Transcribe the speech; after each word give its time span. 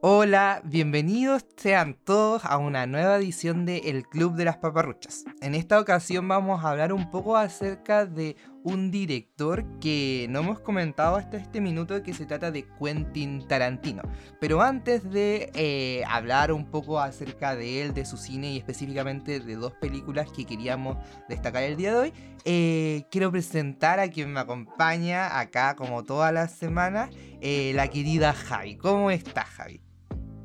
Hola, 0.00 0.62
bienvenidos 0.64 1.44
sean 1.56 1.94
todos 1.94 2.44
a 2.44 2.56
una 2.58 2.86
nueva 2.86 3.16
edición 3.16 3.66
de 3.66 3.78
El 3.78 4.06
Club 4.06 4.36
de 4.36 4.44
las 4.44 4.56
Paparruchas. 4.58 5.24
En 5.40 5.56
esta 5.56 5.80
ocasión 5.80 6.28
vamos 6.28 6.62
a 6.64 6.70
hablar 6.70 6.92
un 6.92 7.10
poco 7.10 7.36
acerca 7.36 8.06
de 8.06 8.36
un 8.62 8.92
director 8.92 9.64
que 9.80 10.28
no 10.30 10.38
hemos 10.38 10.60
comentado 10.60 11.16
hasta 11.16 11.36
este 11.36 11.60
minuto 11.60 12.00
que 12.04 12.14
se 12.14 12.26
trata 12.26 12.52
de 12.52 12.64
Quentin 12.78 13.48
Tarantino. 13.48 14.02
Pero 14.40 14.62
antes 14.62 15.02
de 15.10 15.50
eh, 15.54 16.04
hablar 16.08 16.52
un 16.52 16.66
poco 16.66 17.00
acerca 17.00 17.56
de 17.56 17.82
él, 17.82 17.92
de 17.92 18.04
su 18.04 18.18
cine 18.18 18.52
y 18.52 18.58
específicamente 18.58 19.40
de 19.40 19.56
dos 19.56 19.72
películas 19.80 20.30
que 20.30 20.44
queríamos 20.44 20.96
destacar 21.28 21.64
el 21.64 21.76
día 21.76 21.90
de 21.90 21.98
hoy, 21.98 22.12
eh, 22.44 23.04
quiero 23.10 23.32
presentar 23.32 23.98
a 23.98 24.08
quien 24.08 24.32
me 24.32 24.38
acompaña 24.38 25.40
acá 25.40 25.74
como 25.74 26.04
todas 26.04 26.32
las 26.32 26.52
semanas, 26.52 27.10
eh, 27.40 27.72
la 27.74 27.88
querida 27.88 28.32
Javi. 28.32 28.76
¿Cómo 28.76 29.10
estás 29.10 29.46
Javi? 29.46 29.87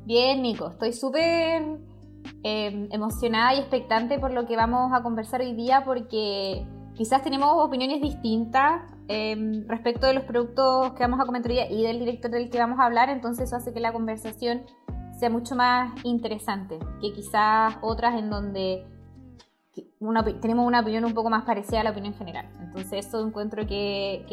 Bien, 0.04 0.42
Nico, 0.42 0.68
estoy 0.68 0.92
súper 0.92 1.62
em, 2.42 2.88
emocionada 2.92 3.54
y 3.54 3.58
expectante 3.58 4.18
por 4.18 4.32
lo 4.32 4.44
que 4.44 4.54
vamos 4.54 4.92
a 4.92 5.02
conversar 5.02 5.40
hoy 5.40 5.54
día 5.54 5.82
porque 5.82 6.66
quizás 6.94 7.22
tenemos 7.22 7.48
opiniones 7.56 8.02
distintas 8.02 8.82
em, 9.08 9.66
respecto 9.66 10.06
de 10.06 10.12
los 10.12 10.24
productos 10.24 10.92
que 10.92 11.04
vamos 11.04 11.20
a 11.20 11.24
comentar 11.24 11.50
hoy 11.50 11.56
día 11.56 11.70
y 11.70 11.82
del 11.82 12.00
director 12.00 12.30
del 12.30 12.50
que 12.50 12.58
vamos 12.58 12.78
a 12.80 12.84
hablar, 12.84 13.08
entonces 13.08 13.48
eso 13.48 13.56
hace 13.56 13.72
que 13.72 13.80
la 13.80 13.94
conversación 13.94 14.64
sea 15.18 15.30
mucho 15.30 15.56
más 15.56 15.94
interesante 16.04 16.78
que 17.00 17.12
quizás 17.14 17.74
otras 17.80 18.18
en 18.18 18.28
donde 18.28 18.86
tenemos 20.42 20.66
una 20.66 20.80
opinión 20.80 21.06
un 21.06 21.14
poco 21.14 21.30
más 21.30 21.44
parecida 21.44 21.80
a 21.80 21.84
la 21.84 21.90
opinión 21.92 22.12
general. 22.12 22.46
Entonces 22.60 23.06
eso 23.06 23.26
encuentro 23.26 23.66
que 23.66 24.26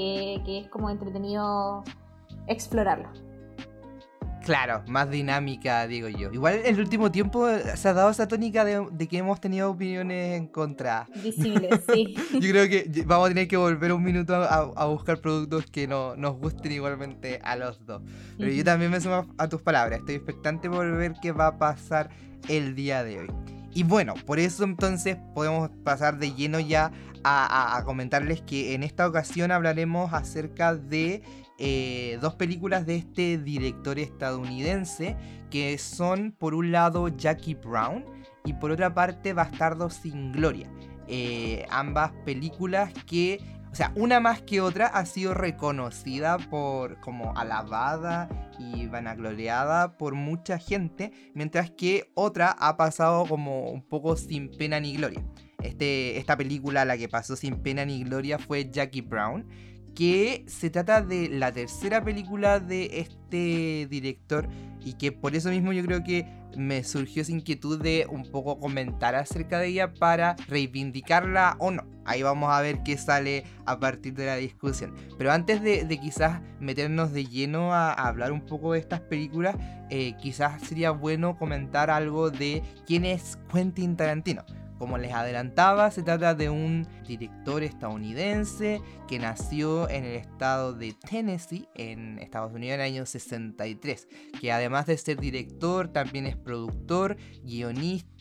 es 0.46 0.68
como 0.68 0.90
entretenido 0.90 1.84
explorarlo. 2.48 3.31
Claro, 4.44 4.84
más 4.88 5.10
dinámica, 5.10 5.86
digo 5.88 6.08
yo. 6.08 6.32
Igual 6.32 6.62
en 6.66 6.76
el 6.76 6.80
último 6.80 7.12
tiempo 7.12 7.48
se 7.76 7.88
ha 7.88 7.94
dado 7.94 8.10
esa 8.10 8.28
tónica 8.28 8.66
de, 8.66 9.08
que 9.08 9.18
hemos 9.18 9.40
tenido 9.40 9.70
opiniones 9.70 10.38
en 10.38 10.48
contra. 10.48 11.08
Visibles, 11.24 11.82
sí. 11.94 12.16
yo 12.34 12.50
creo 12.50 12.68
que 12.68 13.04
vamos 13.06 13.28
a 13.28 13.30
tener 13.30 13.48
que 13.48 13.58
volver 13.58 13.94
un 13.94 14.04
minuto 14.04 14.36
a, 14.36 14.86
buscar 14.86 15.20
productos 15.20 15.66
que 15.68 15.88
no, 15.88 16.16
nos 16.16 16.38
gusten 16.38 16.72
igualmente 16.72 17.40
a 17.44 17.56
los 17.56 17.86
dos. 17.86 18.02
Pero 18.38 18.52
yo 18.52 18.64
también 18.64 18.90
me 18.92 19.00
sumo 19.00 19.28
a 19.38 19.48
tus 19.48 19.62
palabras. 19.62 20.00
Estoy 20.00 20.16
expectante 20.16 20.70
por 20.70 20.90
ver 20.98 21.14
qué 21.22 21.32
va 21.32 21.48
a 21.48 21.58
pasar 21.58 22.10
el 22.48 22.76
día 22.76 23.04
de 23.04 23.20
hoy. 23.20 23.28
Y 23.74 23.84
bueno, 23.84 24.16
por 24.26 24.40
eso 24.40 24.64
entonces 24.64 25.18
podemos 25.34 25.70
pasar 25.84 26.18
de 26.18 26.34
lleno 26.34 26.60
ya 26.60 26.92
a 27.24 27.84
comentarles 27.86 28.42
que 28.42 28.74
en 28.74 28.82
esta 28.82 29.08
ocasión 29.08 29.52
hablaremos 29.52 30.12
acerca 30.12 30.74
de 30.74 31.22
eh, 31.64 32.18
dos 32.22 32.34
películas 32.34 32.88
de 32.88 32.96
este 32.96 33.38
director 33.38 34.00
estadounidense 34.00 35.16
que 35.52 35.78
son 35.78 36.32
por 36.32 36.56
un 36.56 36.72
lado 36.72 37.08
Jackie 37.10 37.54
Brown 37.54 38.04
y 38.46 38.54
por 38.54 38.72
otra 38.72 38.96
parte 38.96 39.34
Bastardo 39.34 39.92
sin 39.92 40.32
Gloria. 40.32 40.68
Eh, 41.08 41.68
ambas 41.70 42.14
películas 42.26 42.92
que, 43.06 43.44
o 43.72 43.76
sea, 43.76 43.92
una 43.96 44.20
más 44.20 44.42
que 44.42 44.60
otra 44.60 44.88
ha 44.88 45.06
sido 45.06 45.36
reconocida 45.36 46.40
por 46.40 47.00
como 47.00 47.38
alabada 47.38 48.28
y 48.58 48.88
vanagloriada 48.88 49.98
por 49.98 50.16
mucha 50.16 50.58
gente, 50.58 51.12
mientras 51.36 51.70
que 51.70 52.10
otra 52.16 52.56
ha 52.58 52.76
pasado 52.76 53.28
como 53.28 53.70
un 53.70 53.84
poco 53.84 54.16
sin 54.16 54.50
pena 54.50 54.80
ni 54.80 54.96
gloria. 54.96 55.24
Este, 55.62 56.18
esta 56.18 56.36
película, 56.36 56.86
la 56.86 56.98
que 56.98 57.08
pasó 57.08 57.36
sin 57.36 57.62
pena 57.62 57.86
ni 57.86 58.04
gloria, 58.04 58.40
fue 58.40 58.68
Jackie 58.72 59.02
Brown 59.02 59.46
que 59.96 60.44
se 60.48 60.70
trata 60.70 61.02
de 61.02 61.30
la 61.30 61.52
tercera 61.52 62.04
película 62.04 62.60
de 62.60 63.00
este 63.00 63.88
director 63.90 64.48
y 64.84 64.94
que 64.94 65.12
por 65.12 65.36
eso 65.36 65.50
mismo 65.50 65.74
yo 65.74 65.84
creo 65.84 66.04
que 66.04 66.26
me 66.58 66.84
surgió 66.84 67.22
esa 67.22 67.32
inquietud 67.32 67.82
de 67.82 68.08
un 68.10 68.24
poco 68.30 68.60
comentar 68.60 69.16
acerca 69.16 69.60
de 69.60 69.68
ella 69.68 69.94
para 69.94 70.36
reivindicarla 70.48 71.56
o 71.60 71.72
no. 71.72 71.86
Ahí 72.04 72.24
vamos 72.24 72.52
a 72.52 72.62
ver 72.62 72.84
qué 72.84 72.98
sale 72.98 73.46
a 73.66 73.80
partir 73.80 74.14
de 74.16 74.26
la 74.26 74.36
discusión. 74.36 74.96
Pero 75.18 75.32
antes 75.32 75.62
de, 75.62 75.88
quizás 76.02 76.42
meternos 76.60 77.14
de 77.14 77.26
lleno 77.26 77.74
a, 77.74 77.94
hablar 77.94 78.32
un 78.32 78.42
poco 78.42 78.74
de 78.74 78.80
estas 78.80 79.02
películas, 79.02 79.56
eh, 79.90 80.16
quizás 80.22 80.62
sería 80.64 80.92
bueno 80.92 81.38
comentar 81.38 81.90
algo 81.90 82.32
de 82.32 82.64
quién 82.86 83.06
es 83.06 83.38
Quentin 83.52 83.96
Tarantino. 83.96 84.44
Como 84.82 84.98
les 84.98 85.14
adelantaba, 85.14 85.92
se 85.92 86.02
trata 86.02 86.34
de 86.34 86.50
un 86.50 86.88
director 87.08 87.62
estadounidense 87.62 88.82
que 89.08 89.20
nació 89.20 89.88
en 89.88 90.06
el 90.06 90.16
estado 90.16 90.74
de 90.74 90.96
Tennessee, 91.08 91.68
en 91.76 92.18
Estados 92.18 92.52
Unidos, 92.52 92.74
en 92.74 92.82
el 92.82 92.88
año 92.88 93.06
63, 93.06 94.08
que 94.40 94.52
además 94.52 94.88
de 94.88 94.98
ser 94.98 95.20
director, 95.20 95.90
también 95.90 96.26
es 96.26 96.36
productor, 96.36 97.18
guionista, 97.44 98.12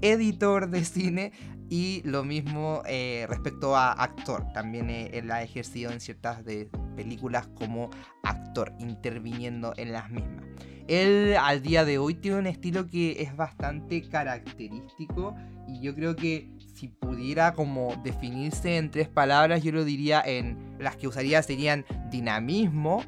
editor 0.00 0.68
de 0.70 0.84
cine 0.84 1.32
y 1.70 2.02
lo 2.04 2.24
mismo 2.24 2.82
eh, 2.86 3.26
respecto 3.28 3.76
a 3.76 3.92
actor. 3.92 4.44
También 4.52 4.90
eh, 4.90 5.10
él 5.12 5.30
ha 5.30 5.42
ejercido 5.42 5.90
en 5.90 6.00
ciertas 6.00 6.44
de 6.44 6.70
películas 6.96 7.48
como 7.48 7.90
actor, 8.22 8.72
interviniendo 8.78 9.74
en 9.76 9.92
las 9.92 10.10
mismas. 10.10 10.44
Él 10.88 11.36
al 11.38 11.62
día 11.62 11.84
de 11.84 11.98
hoy 11.98 12.14
tiene 12.14 12.38
un 12.38 12.46
estilo 12.46 12.86
que 12.86 13.22
es 13.22 13.36
bastante 13.36 14.08
característico 14.08 15.34
y 15.66 15.80
yo 15.80 15.94
creo 15.94 16.16
que 16.16 16.50
si 16.74 16.88
pudiera 16.88 17.52
como 17.52 17.94
definirse 18.02 18.78
en 18.78 18.90
tres 18.90 19.08
palabras, 19.08 19.62
yo 19.62 19.72
lo 19.72 19.84
diría 19.84 20.22
en 20.24 20.76
las 20.78 20.96
que 20.96 21.06
usaría 21.06 21.42
serían 21.42 21.84
dinamismo, 22.10 23.02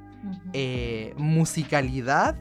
eh, 0.53 1.15
musicalidad 1.17 2.37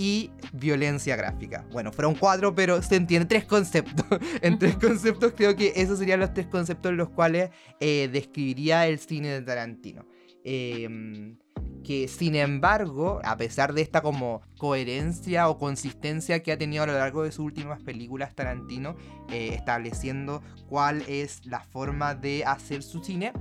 y 0.00 0.30
violencia 0.54 1.14
gráfica. 1.14 1.66
Bueno, 1.70 1.92
fueron 1.92 2.14
cuatro, 2.14 2.54
pero 2.54 2.80
se 2.80 2.96
entiende 2.96 3.26
tres 3.26 3.44
conceptos. 3.44 4.06
en 4.40 4.58
tres 4.58 4.76
conceptos 4.76 5.34
creo 5.36 5.54
que 5.54 5.74
esos 5.76 5.98
serían 5.98 6.20
los 6.20 6.32
tres 6.32 6.46
conceptos 6.46 6.90
en 6.90 6.96
los 6.96 7.10
cuales 7.10 7.50
eh, 7.80 8.08
describiría 8.10 8.86
el 8.86 8.98
cine 8.98 9.28
de 9.28 9.42
Tarantino. 9.42 10.06
Eh, 10.42 11.36
que 11.84 12.08
sin 12.08 12.34
embargo, 12.34 13.20
a 13.24 13.36
pesar 13.36 13.74
de 13.74 13.82
esta 13.82 14.00
como 14.00 14.40
coherencia 14.56 15.50
o 15.50 15.58
consistencia 15.58 16.42
que 16.42 16.52
ha 16.52 16.56
tenido 16.56 16.84
a 16.84 16.86
lo 16.86 16.94
largo 16.94 17.22
de 17.22 17.32
sus 17.32 17.44
últimas 17.44 17.82
películas 17.82 18.34
Tarantino, 18.34 18.96
eh, 19.30 19.50
estableciendo 19.52 20.42
cuál 20.66 21.02
es 21.08 21.44
la 21.44 21.60
forma 21.60 22.14
de 22.14 22.44
hacer 22.46 22.82
su 22.82 23.04
cine, 23.04 23.34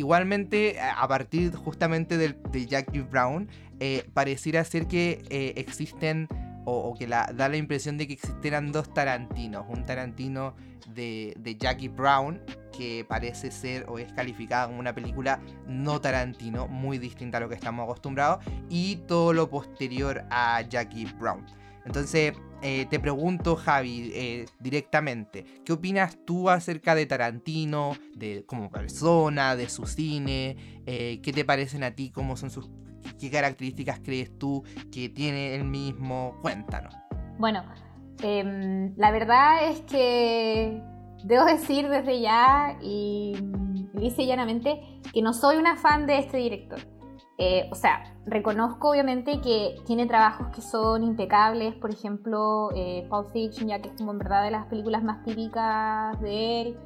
igualmente 0.00 0.80
a 0.80 1.06
partir 1.06 1.54
justamente 1.54 2.16
de, 2.16 2.34
de 2.50 2.66
Jackie 2.66 3.00
Brown, 3.00 3.48
eh, 3.78 4.08
pareciera 4.12 4.64
ser 4.64 4.86
que 4.86 5.22
eh, 5.30 5.52
existen 5.56 6.28
o, 6.64 6.94
que 6.98 7.06
da 7.06 7.48
la 7.48 7.56
impresión 7.56 7.96
de 7.96 8.06
que 8.06 8.12
existieran 8.12 8.70
dos 8.70 8.92
Tarantinos, 8.92 9.64
un 9.68 9.84
Tarantino 9.84 10.54
de, 10.94 11.34
de 11.38 11.56
Jackie 11.56 11.88
Brown 11.88 12.40
que 12.76 13.04
parece 13.08 13.50
ser 13.50 13.86
o 13.88 13.98
es 13.98 14.12
calificada 14.12 14.66
como 14.66 14.78
una 14.78 14.94
película 14.94 15.40
no 15.66 16.00
Tarantino, 16.00 16.68
muy 16.68 16.98
distinta 16.98 17.38
a 17.38 17.40
lo 17.40 17.48
que 17.48 17.54
estamos 17.54 17.84
acostumbrados, 17.84 18.44
y 18.68 18.96
todo 19.08 19.32
lo 19.32 19.50
posterior 19.50 20.24
a 20.30 20.62
Jackie 20.62 21.06
Brown. 21.18 21.44
Entonces, 21.84 22.34
eh, 22.62 22.86
te 22.90 23.00
pregunto, 23.00 23.56
Javi, 23.56 24.12
eh, 24.14 24.46
directamente, 24.58 25.44
¿qué 25.64 25.72
opinas 25.72 26.18
tú 26.26 26.50
acerca 26.50 26.94
de 26.94 27.06
Tarantino, 27.06 27.92
de 28.14 28.44
como 28.46 28.70
persona, 28.70 29.56
de 29.56 29.68
su 29.68 29.86
cine? 29.86 30.56
Eh, 30.86 31.20
¿Qué 31.22 31.32
te 31.32 31.44
parecen 31.44 31.82
a 31.84 31.92
ti? 31.92 32.10
¿Cómo 32.10 32.36
son 32.36 32.50
sus 32.50 32.70
qué 33.18 33.30
características 33.30 34.00
crees 34.00 34.36
tú 34.38 34.62
que 34.92 35.08
tiene 35.08 35.54
el 35.54 35.64
mismo? 35.64 36.36
Cuéntanos. 36.42 36.94
Bueno, 37.38 37.64
em, 38.22 38.94
la 38.96 39.10
verdad 39.10 39.70
es 39.70 39.80
que 39.82 40.82
debo 41.24 41.46
decir 41.46 41.88
desde 41.88 42.20
ya 42.20 42.76
y 42.82 43.36
dice 43.94 44.26
llanamente 44.26 44.80
que 45.12 45.22
no 45.22 45.32
soy 45.32 45.56
una 45.56 45.76
fan 45.76 46.06
de 46.06 46.18
este 46.18 46.36
director. 46.36 46.80
Eh, 47.42 47.70
o 47.72 47.74
sea, 47.74 48.02
reconozco 48.26 48.90
obviamente 48.90 49.40
que 49.40 49.76
tiene 49.86 50.04
trabajos 50.06 50.48
que 50.54 50.60
son 50.60 51.02
impecables, 51.02 51.74
por 51.74 51.90
ejemplo, 51.90 52.68
eh, 52.76 53.06
Pulp 53.08 53.30
Fiction, 53.30 53.66
ya 53.66 53.80
que 53.80 53.88
es 53.88 53.94
como 53.96 54.12
en 54.12 54.18
verdad 54.18 54.44
de 54.44 54.50
las 54.50 54.66
películas 54.66 55.02
más 55.02 55.24
típicas 55.24 56.20
de 56.20 56.60
él, 56.60 56.76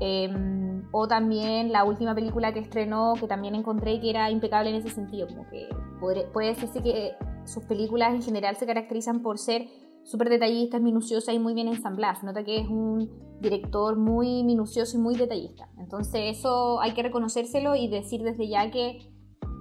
em, 0.00 0.82
o 0.92 1.08
también 1.08 1.72
la 1.72 1.84
última 1.84 2.14
película 2.14 2.52
que 2.52 2.60
estrenó, 2.60 3.14
que 3.18 3.26
también 3.26 3.54
encontré 3.54 4.00
que 4.00 4.10
era 4.10 4.30
impecable 4.30 4.68
en 4.68 4.76
ese 4.76 4.90
sentido, 4.90 5.28
como 5.28 5.48
que 5.48 5.66
puede, 5.98 6.26
puede 6.26 6.48
decirse 6.48 6.82
que 6.82 7.12
sus 7.44 7.64
películas 7.64 8.12
en 8.12 8.20
general 8.20 8.56
se 8.56 8.66
caracterizan 8.66 9.22
por 9.22 9.38
ser 9.38 9.66
súper 10.02 10.28
detallistas, 10.28 10.82
minuciosas 10.82 11.34
y 11.34 11.38
muy 11.38 11.54
bien 11.54 11.68
ensambladas. 11.68 12.22
Nota 12.22 12.44
que 12.44 12.58
es 12.58 12.68
un 12.68 13.10
director 13.40 13.96
muy 13.96 14.44
minucioso 14.44 14.98
y 14.98 15.00
muy 15.00 15.16
detallista. 15.16 15.70
Entonces 15.78 16.36
eso 16.36 16.82
hay 16.82 16.92
que 16.92 17.02
reconocérselo 17.02 17.76
y 17.76 17.88
decir 17.88 18.22
desde 18.22 18.46
ya 18.46 18.70
que 18.70 19.10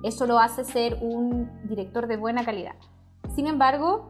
eso 0.03 0.25
lo 0.25 0.39
hace 0.39 0.63
ser 0.63 0.97
un 1.01 1.49
director 1.63 2.07
de 2.07 2.17
buena 2.17 2.43
calidad. 2.43 2.75
Sin 3.35 3.47
embargo, 3.47 4.07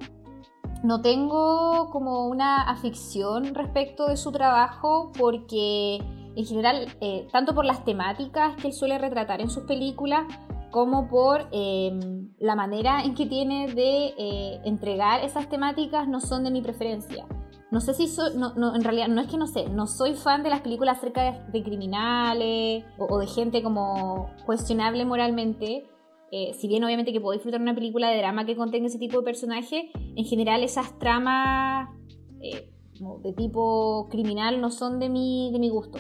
no 0.84 1.02
tengo 1.02 1.90
como 1.92 2.28
una 2.28 2.64
afición 2.64 3.54
respecto 3.54 4.08
de 4.08 4.18
su 4.18 4.32
trabajo 4.32 5.12
porque 5.18 6.00
en 6.36 6.46
general, 6.46 6.88
eh, 7.02 7.28
tanto 7.32 7.54
por 7.54 7.66
las 7.66 7.84
temáticas 7.84 8.56
que 8.56 8.68
él 8.68 8.74
suele 8.74 8.98
retratar 8.98 9.42
en 9.42 9.50
sus 9.50 9.64
películas, 9.64 10.24
como 10.72 11.10
por 11.10 11.48
em, 11.52 12.30
la 12.40 12.56
manera 12.56 13.04
en 13.04 13.14
que 13.14 13.26
tiene 13.26 13.68
de 13.74 14.14
eh, 14.18 14.62
entregar 14.64 15.24
esas 15.24 15.50
temáticas 15.50 16.08
no 16.08 16.22
son 16.22 16.46
de 16.46 16.52
mi 16.52 16.62
preferencia. 16.62 17.26
No 17.72 17.80
sé 17.80 17.94
si 17.94 18.08
soy, 18.08 18.36
no, 18.36 18.54
no, 18.56 18.76
en 18.76 18.84
realidad 18.84 19.08
no 19.08 19.22
es 19.22 19.28
que 19.28 19.38
no 19.38 19.48
sé, 19.48 19.70
no 19.70 19.88
soy 19.88 20.14
fan 20.14 20.44
de 20.44 20.50
las 20.50 20.60
películas 20.60 20.98
acerca 20.98 21.42
de, 21.52 21.64
criminales 21.64 22.84
o, 22.98 23.18
de 23.18 23.28
gente 23.28 23.64
como 23.64 24.30
cuestionable 24.46 25.06
moralmente. 25.06 25.86
Eh, 26.34 26.54
si 26.54 26.68
bien 26.68 26.84
obviamente 26.84 27.14
que 27.14 27.22
puedo 27.22 27.34
disfrutar 27.34 27.62
una 27.62 27.74
película 27.74 28.10
de 28.10 28.18
drama 28.18 28.46
que 28.46 28.58
contenga 28.58 28.88
ese 28.88 29.00
tipo 29.00 29.20
de 29.20 29.24
personaje, 29.24 29.90
en 29.96 30.26
general 30.26 30.64
esas 30.64 31.00
tramas 31.00 31.90
eh, 32.42 32.70
de 33.24 33.34
tipo 33.34 34.08
criminal 34.10 34.60
no 34.60 34.70
son 34.70 35.00
de 35.00 35.08
mi, 35.08 35.50
de 35.54 35.60
mi 35.60 35.70
gusto. 35.70 35.98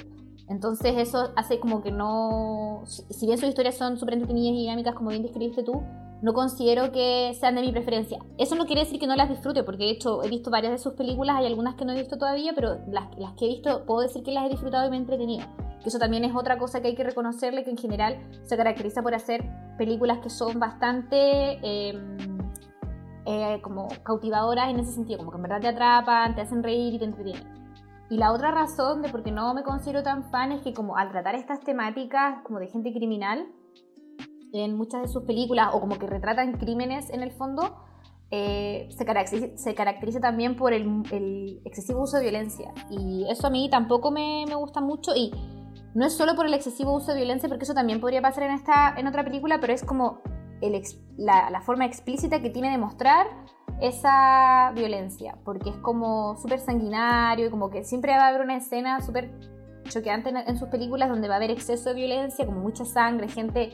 Entonces 0.50 0.98
eso 0.98 1.30
hace 1.38 1.62
como 1.62 1.82
que 1.82 1.92
no, 1.92 2.84
si 2.86 3.26
bien 3.26 3.38
sus 3.38 3.48
historias 3.48 3.78
son 3.78 3.98
súper 3.98 4.16
entretenidas 4.16 4.56
y 4.56 4.62
dinámicas 4.64 4.94
como 4.94 5.10
bien 5.12 5.24
describiste 5.24 5.64
tú, 5.64 5.82
no 6.22 6.34
considero 6.34 6.92
que 6.92 7.36
sean 7.40 7.56
de 7.56 7.62
mi 7.62 7.72
preferencia. 7.72 8.20
Eso 8.38 8.56
no 8.56 8.66
quiere 8.66 8.82
decir 8.82 9.00
que 9.00 9.08
no 9.08 9.16
las 9.16 9.30
disfrute, 9.30 9.64
porque 9.64 9.86
de 9.86 9.92
hecho 9.92 10.24
he 10.24 10.30
visto 10.30 10.52
varias 10.52 10.74
de 10.74 10.78
sus 10.78 10.94
películas, 10.94 11.38
hay 11.38 11.48
algunas 11.48 11.76
que 11.76 11.86
no 11.86 11.94
he 11.94 11.96
visto 11.98 12.18
todavía, 12.18 12.54
pero 12.54 12.80
las, 12.88 13.18
las 13.18 13.34
que 13.34 13.46
he 13.46 13.48
visto 13.50 13.86
puedo 13.86 14.02
decir 14.02 14.24
que 14.24 14.32
las 14.32 14.46
he 14.46 14.50
disfrutado 14.50 14.88
y 14.88 14.92
me 14.92 14.98
he 14.98 15.00
entretenido. 15.00 15.46
Eso 15.84 15.98
también 15.98 16.24
es 16.24 16.36
otra 16.36 16.60
cosa 16.60 16.82
que 16.82 16.90
hay 16.90 16.96
que 16.96 17.04
reconocerle, 17.04 17.64
que 17.64 17.72
en 17.72 17.78
general 17.78 18.20
se 18.44 18.56
caracteriza 18.56 19.02
por 19.02 19.16
hacer 19.16 19.44
películas 19.78 20.20
que 20.20 20.30
son 20.30 20.60
bastante 20.60 21.58
em, 21.64 22.18
eh, 23.26 23.60
como 23.64 23.88
cautivadoras 24.04 24.70
en 24.70 24.80
ese 24.80 24.92
sentido, 24.92 25.18
como 25.20 25.32
que 25.32 25.38
en 25.38 25.44
verdad 25.44 25.62
te 25.62 25.68
atrapan, 25.70 26.36
te 26.36 26.42
hacen 26.42 26.62
reír 26.62 26.94
y 26.94 27.00
te 27.00 27.06
entretienen. 27.06 27.62
Y 28.12 28.18
la 28.18 28.32
otra 28.32 28.52
razón 28.52 29.02
de 29.02 29.10
por 29.10 29.24
qué 29.24 29.32
no 29.32 29.54
me 29.54 29.64
considero 29.64 30.04
tan 30.04 30.30
fan 30.30 30.52
es 30.52 30.62
que 30.62 30.74
como 30.74 30.98
al 30.98 31.10
tratar 31.10 31.34
estas 31.34 31.62
temáticas 31.62 32.44
como 32.44 32.60
de 32.60 32.68
gente 32.68 32.92
criminal, 32.92 33.48
en 34.54 34.76
muchas 34.76 35.04
de 35.04 35.08
sus 35.08 35.24
películas 35.24 35.70
o 35.74 35.80
como 35.80 35.98
que 35.98 36.08
retratan 36.08 36.54
crímenes 36.58 37.10
en 37.10 37.22
el 37.22 37.32
fondo, 37.32 37.78
eh, 38.34 38.88
se, 38.98 39.06
caracteriza, 39.06 39.58
se, 39.58 39.76
caracteriza, 39.76 40.22
también 40.22 40.56
por 40.56 40.72
el, 40.72 41.62
excesivo 41.66 42.04
uso 42.04 42.16
de 42.18 42.24
violencia. 42.24 42.74
Y 42.90 43.26
eso 43.30 43.48
a 43.48 43.50
mí 43.50 43.70
tampoco 43.70 44.10
me, 44.10 44.46
me, 44.48 44.56
gusta 44.56 44.80
mucho. 44.80 45.12
Y 45.14 45.32
no 45.94 46.06
es 46.06 46.14
solo 46.14 46.36
por 46.36 46.46
el 46.46 46.54
excesivo 46.54 46.96
uso 46.96 47.12
de 47.12 47.18
violencia, 47.18 47.50
porque 47.50 47.66
eso 47.66 47.74
también 47.74 48.00
podría 48.00 48.22
pasar 48.22 48.44
en, 48.44 48.52
esta, 48.52 48.94
en 48.98 49.08
otra 49.08 49.26
película, 49.26 49.60
pero 49.60 49.74
es 49.74 49.84
como 49.84 50.22
el, 50.62 50.82
la, 51.18 51.50
la, 51.50 51.62
forma 51.62 51.86
explícita 51.86 52.42
que 52.42 52.50
tiene 52.50 52.72
de 52.72 52.78
mostrar 52.78 53.28
esa 53.82 54.72
violencia. 54.76 55.38
Porque 55.44 55.72
es 55.72 55.78
como 55.78 56.38
súper 56.38 56.60
sanguinario 56.60 57.48
y 57.48 57.50
como 57.50 57.70
que 57.70 57.84
siempre 57.84 58.14
va 58.14 58.26
a 58.26 58.28
haber 58.30 58.42
una 58.42 58.56
escena 58.56 59.02
súper 59.02 59.30
choqueante 59.90 60.30
en, 60.30 60.38
en 60.38 60.58
sus 60.58 60.70
películas 60.70 61.10
donde 61.10 61.28
va 61.28 61.34
a 61.34 61.38
haber 61.38 61.52
exceso 61.52 61.90
de 61.90 61.96
violencia, 61.96 62.46
como 62.46 62.62
mucha 62.62 62.86
sangre, 62.86 63.28
gente 63.28 63.74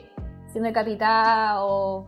siendo 0.52 0.68
decapitada 0.68 1.64
o 1.64 2.08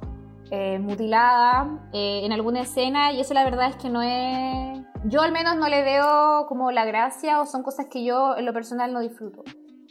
eh, 0.51 0.79
mutilada 0.79 1.89
eh, 1.93 2.21
en 2.25 2.31
alguna 2.31 2.61
escena 2.61 3.11
y 3.11 3.19
eso 3.19 3.33
la 3.33 3.43
verdad 3.43 3.69
es 3.69 3.75
que 3.75 3.89
no 3.89 4.01
es... 4.01 4.79
Yo 5.05 5.21
al 5.21 5.31
menos 5.31 5.55
no 5.55 5.67
le 5.69 5.83
veo 5.83 6.45
como 6.47 6.71
la 6.71 6.85
gracia 6.85 7.39
o 7.39 7.45
son 7.45 7.63
cosas 7.63 7.85
que 7.89 8.03
yo 8.03 8.35
en 8.35 8.45
lo 8.45 8.53
personal 8.53 8.91
no 8.91 8.99
disfruto. 8.99 9.43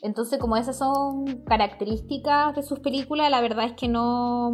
Entonces 0.02 0.38
como 0.38 0.56
esas 0.56 0.76
son 0.76 1.24
características 1.46 2.54
de 2.54 2.62
sus 2.62 2.80
películas, 2.80 3.30
la 3.30 3.40
verdad 3.40 3.66
es 3.66 3.72
que 3.74 3.88
no... 3.88 4.50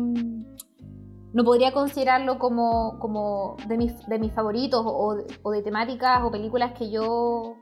No 1.33 1.43
podría 1.43 1.73
considerarlo 1.73 2.39
como, 2.39 3.01
como 3.01 3.57
de, 3.67 3.77
mis, 3.77 4.07
de 4.07 4.21
mis 4.21 4.33
favoritos 4.33 4.83
o, 4.85 5.17
o 5.43 5.51
de 5.51 5.63
temáticas 5.63 6.23
o 6.23 6.31
películas 6.31 6.75
que 6.79 6.93
yo 6.93 7.57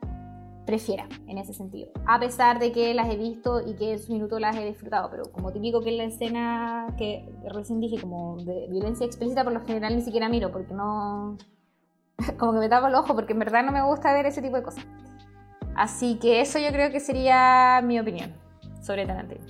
prefiera 0.66 1.08
en 1.26 1.38
ese 1.38 1.52
sentido. 1.52 1.90
A 2.06 2.20
pesar 2.20 2.58
de 2.58 2.72
que 2.72 2.94
las 2.94 3.08
he 3.08 3.16
visto 3.16 3.60
y 3.66 3.74
que 3.74 3.92
en 3.92 3.98
su 3.98 4.12
minuto 4.12 4.38
las 4.38 4.56
he 4.56 4.64
disfrutado, 4.64 5.10
pero 5.10 5.24
como 5.32 5.52
típico 5.52 5.80
que 5.80 5.90
es 5.90 5.96
la 5.96 6.04
escena 6.04 6.86
que 6.96 7.28
recién 7.50 7.80
dije, 7.80 8.00
como 8.00 8.36
de 8.44 8.68
violencia 8.68 9.06
explícita, 9.06 9.44
por 9.44 9.52
lo 9.52 9.64
general 9.64 9.96
ni 9.96 10.02
siquiera 10.02 10.28
miro, 10.28 10.52
porque 10.52 10.74
no. 10.74 11.36
como 12.38 12.52
que 12.52 12.58
me 12.58 12.68
tapo 12.68 12.86
el 12.86 12.94
ojo, 12.94 13.14
porque 13.14 13.32
en 13.32 13.40
verdad 13.40 13.64
no 13.64 13.72
me 13.72 13.82
gusta 13.82 14.12
ver 14.12 14.26
ese 14.26 14.42
tipo 14.42 14.56
de 14.56 14.62
cosas. 14.62 14.84
Así 15.74 16.18
que 16.18 16.40
eso 16.40 16.58
yo 16.58 16.68
creo 16.68 16.90
que 16.90 17.00
sería 17.00 17.80
mi 17.82 17.98
opinión 17.98 18.34
sobre 18.82 19.06
Tarantino. 19.06 19.44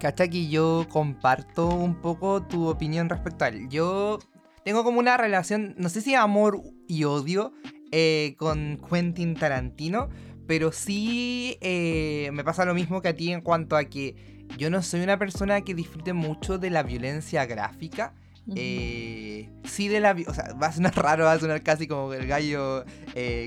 Cacha 0.00 0.28
que 0.28 0.48
yo 0.48 0.86
comparto 0.88 1.68
un 1.68 1.96
poco 1.96 2.42
tu 2.42 2.68
opinión 2.68 3.08
respecto 3.08 3.44
a 3.44 3.48
él. 3.48 3.68
Yo 3.68 4.18
tengo 4.64 4.84
como 4.84 5.00
una 5.00 5.16
relación, 5.16 5.74
no 5.76 5.88
sé 5.88 6.00
si 6.00 6.14
amor 6.14 6.62
y 6.86 7.04
odio 7.04 7.52
eh, 7.90 8.34
con 8.38 8.78
Quentin 8.88 9.34
Tarantino, 9.34 10.08
pero 10.46 10.72
sí 10.72 11.56
eh, 11.60 12.30
me 12.32 12.44
pasa 12.44 12.64
lo 12.64 12.74
mismo 12.74 13.00
que 13.00 13.08
a 13.08 13.14
ti 13.14 13.32
en 13.32 13.40
cuanto 13.40 13.76
a 13.76 13.84
que 13.84 14.44
yo 14.58 14.70
no 14.70 14.82
soy 14.82 15.00
una 15.00 15.18
persona 15.18 15.62
que 15.62 15.74
disfrute 15.74 16.12
mucho 16.12 16.58
de 16.58 16.70
la 16.70 16.82
violencia 16.82 17.46
gráfica. 17.46 18.14
Eh, 18.56 19.50
sí 19.64 19.88
de 19.88 20.00
la... 20.00 20.16
O 20.26 20.32
sea, 20.32 20.54
va 20.54 20.68
a 20.68 20.72
sonar 20.72 20.96
raro, 21.02 21.24
va 21.24 21.32
a 21.32 21.38
sonar 21.38 21.62
casi 21.62 21.86
como 21.86 22.12
el 22.14 22.26
gallo 22.26 22.84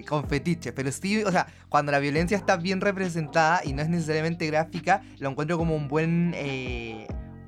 con 0.07 0.27
fetiche, 0.27 0.73
pero 0.73 0.91
sí, 0.91 1.23
o 1.23 1.31
sea, 1.31 1.47
cuando 1.69 1.91
la 1.91 1.99
violencia 1.99 2.37
está 2.37 2.55
bien 2.57 2.81
representada 2.81 3.61
y 3.63 3.73
no 3.73 3.81
es 3.81 3.89
necesariamente 3.89 4.45
gráfica, 4.47 5.01
lo 5.19 5.29
encuentro 5.29 5.57
como 5.57 5.75
un 5.75 5.87
buen... 5.87 6.35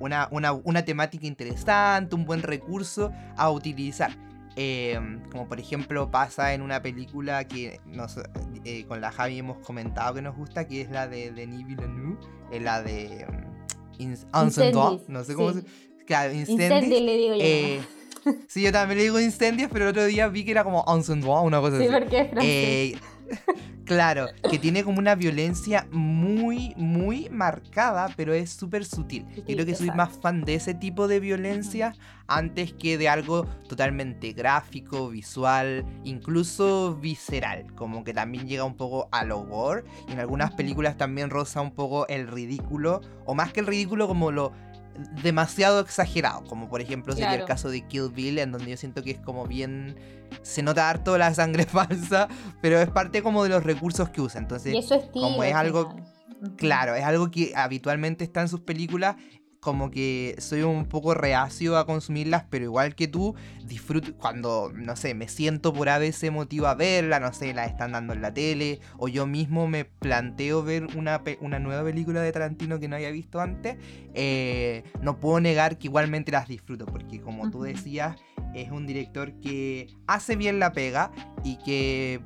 una, 0.00 0.28
una, 0.30 0.52
una 0.52 0.84
temática 0.84 1.26
interesante, 1.26 2.14
un 2.14 2.24
buen 2.24 2.42
recurso 2.42 3.12
a 3.36 3.50
utilizar. 3.50 4.16
Em, 4.56 5.20
como 5.30 5.48
por 5.48 5.58
ejemplo 5.58 6.10
pasa 6.10 6.54
en 6.54 6.62
una 6.62 6.80
película 6.80 7.42
que 7.48 7.80
nos, 7.86 8.18
eh, 8.64 8.84
con 8.86 9.00
la 9.00 9.10
Javi 9.10 9.38
hemos 9.38 9.58
comentado 9.66 10.14
que 10.14 10.22
nos 10.22 10.36
gusta, 10.36 10.68
que 10.68 10.80
es 10.80 10.90
la 10.90 11.08
de 11.08 11.32
Denis 11.32 11.66
Villeneuve, 11.66 12.18
es 12.52 12.62
la 12.62 12.80
de 12.82 13.26
um, 13.98 14.14
no 15.08 15.24
sé 15.24 15.34
cómo 15.34 15.52
se... 15.54 15.64
Claro, 16.06 16.32
Incendies. 16.34 17.02
le 17.02 17.16
digo 17.16 17.34
yo. 17.34 17.40
Eh, 17.40 17.80
sí, 18.46 18.62
yo 18.62 18.70
también 18.70 18.98
le 18.98 19.04
digo 19.04 19.18
incendios, 19.18 19.70
pero 19.72 19.86
el 19.86 19.90
otro 19.90 20.04
día 20.04 20.28
vi 20.28 20.44
que 20.44 20.50
era 20.50 20.62
como 20.62 20.84
una 20.84 21.60
cosa 21.60 21.76
así. 21.76 21.86
Sí, 21.86 21.92
porque 21.92 22.20
es 22.20 22.28
eh, 22.42 22.98
Claro, 23.84 24.28
que 24.50 24.58
tiene 24.58 24.82
como 24.82 24.98
una 24.98 25.14
violencia 25.14 25.86
muy, 25.90 26.72
muy 26.76 27.28
marcada, 27.28 28.08
pero 28.16 28.32
es 28.32 28.50
súper 28.50 28.84
sutil. 28.84 29.26
Yo 29.36 29.44
creo 29.44 29.66
que 29.66 29.74
soy 29.74 29.90
más 29.90 30.18
fan 30.22 30.42
de 30.42 30.54
ese 30.54 30.72
tipo 30.72 31.06
de 31.06 31.20
violencia 31.20 31.94
antes 32.26 32.72
que 32.72 32.96
de 32.96 33.10
algo 33.10 33.44
totalmente 33.68 34.32
gráfico, 34.32 35.10
visual, 35.10 35.84
incluso 36.02 36.96
visceral. 36.96 37.66
Como 37.74 38.04
que 38.04 38.14
también 38.14 38.48
llega 38.48 38.64
un 38.64 38.76
poco 38.76 39.08
al 39.12 39.32
horror. 39.32 39.84
Y 40.08 40.12
en 40.12 40.20
algunas 40.20 40.52
películas 40.52 40.96
también 40.96 41.28
roza 41.28 41.60
un 41.60 41.72
poco 41.72 42.08
el 42.08 42.26
ridículo, 42.26 43.02
o 43.26 43.34
más 43.34 43.52
que 43.52 43.60
el 43.60 43.66
ridículo, 43.66 44.08
como 44.08 44.30
lo 44.30 44.52
demasiado 45.22 45.80
exagerado, 45.80 46.44
como 46.44 46.68
por 46.68 46.80
ejemplo 46.80 47.14
sería 47.14 47.34
el 47.34 47.44
caso 47.44 47.68
de 47.68 47.86
Kill 47.86 48.10
Bill, 48.10 48.38
en 48.38 48.52
donde 48.52 48.70
yo 48.70 48.76
siento 48.76 49.02
que 49.02 49.12
es 49.12 49.20
como 49.20 49.46
bien 49.46 49.96
se 50.42 50.62
nota 50.62 50.88
harto 50.88 51.18
la 51.18 51.34
sangre 51.34 51.64
falsa, 51.66 52.28
pero 52.60 52.80
es 52.80 52.88
parte 52.90 53.22
como 53.22 53.42
de 53.44 53.50
los 53.50 53.64
recursos 53.64 54.08
que 54.10 54.20
usa. 54.20 54.40
Entonces, 54.40 54.74
como 55.12 55.42
es 55.44 55.54
algo, 55.54 55.96
claro, 56.56 56.94
es 56.94 57.04
algo 57.04 57.30
que 57.30 57.52
habitualmente 57.56 58.24
está 58.24 58.40
en 58.40 58.48
sus 58.48 58.60
películas, 58.60 59.16
como 59.64 59.90
que 59.90 60.36
soy 60.38 60.60
un 60.60 60.84
poco 60.84 61.14
reacio 61.14 61.78
a 61.78 61.86
consumirlas, 61.86 62.44
pero 62.50 62.66
igual 62.66 62.94
que 62.94 63.08
tú, 63.08 63.34
disfruto 63.64 64.14
cuando, 64.14 64.70
no 64.74 64.94
sé, 64.94 65.14
me 65.14 65.26
siento 65.26 65.72
por 65.72 65.88
a 65.88 65.96
veces 65.96 66.30
motivo 66.30 66.66
a 66.66 66.74
verla, 66.74 67.18
no 67.18 67.32
sé, 67.32 67.54
la 67.54 67.64
están 67.64 67.92
dando 67.92 68.12
en 68.12 68.20
la 68.20 68.34
tele, 68.34 68.80
o 68.98 69.08
yo 69.08 69.26
mismo 69.26 69.66
me 69.66 69.86
planteo 69.86 70.62
ver 70.62 70.86
una, 70.96 71.22
una 71.40 71.58
nueva 71.58 71.82
película 71.82 72.20
de 72.20 72.30
Tarantino 72.30 72.78
que 72.78 72.88
no 72.88 72.96
había 72.96 73.10
visto 73.10 73.40
antes, 73.40 73.78
eh, 74.12 74.84
no 75.00 75.18
puedo 75.18 75.40
negar 75.40 75.78
que 75.78 75.86
igualmente 75.86 76.30
las 76.30 76.46
disfruto, 76.46 76.84
porque 76.84 77.22
como 77.22 77.50
tú 77.50 77.62
decías, 77.62 78.16
es 78.54 78.70
un 78.70 78.86
director 78.86 79.32
que 79.40 79.88
hace 80.06 80.36
bien 80.36 80.58
la 80.58 80.72
pega 80.72 81.10
y 81.42 81.56
que 81.56 82.20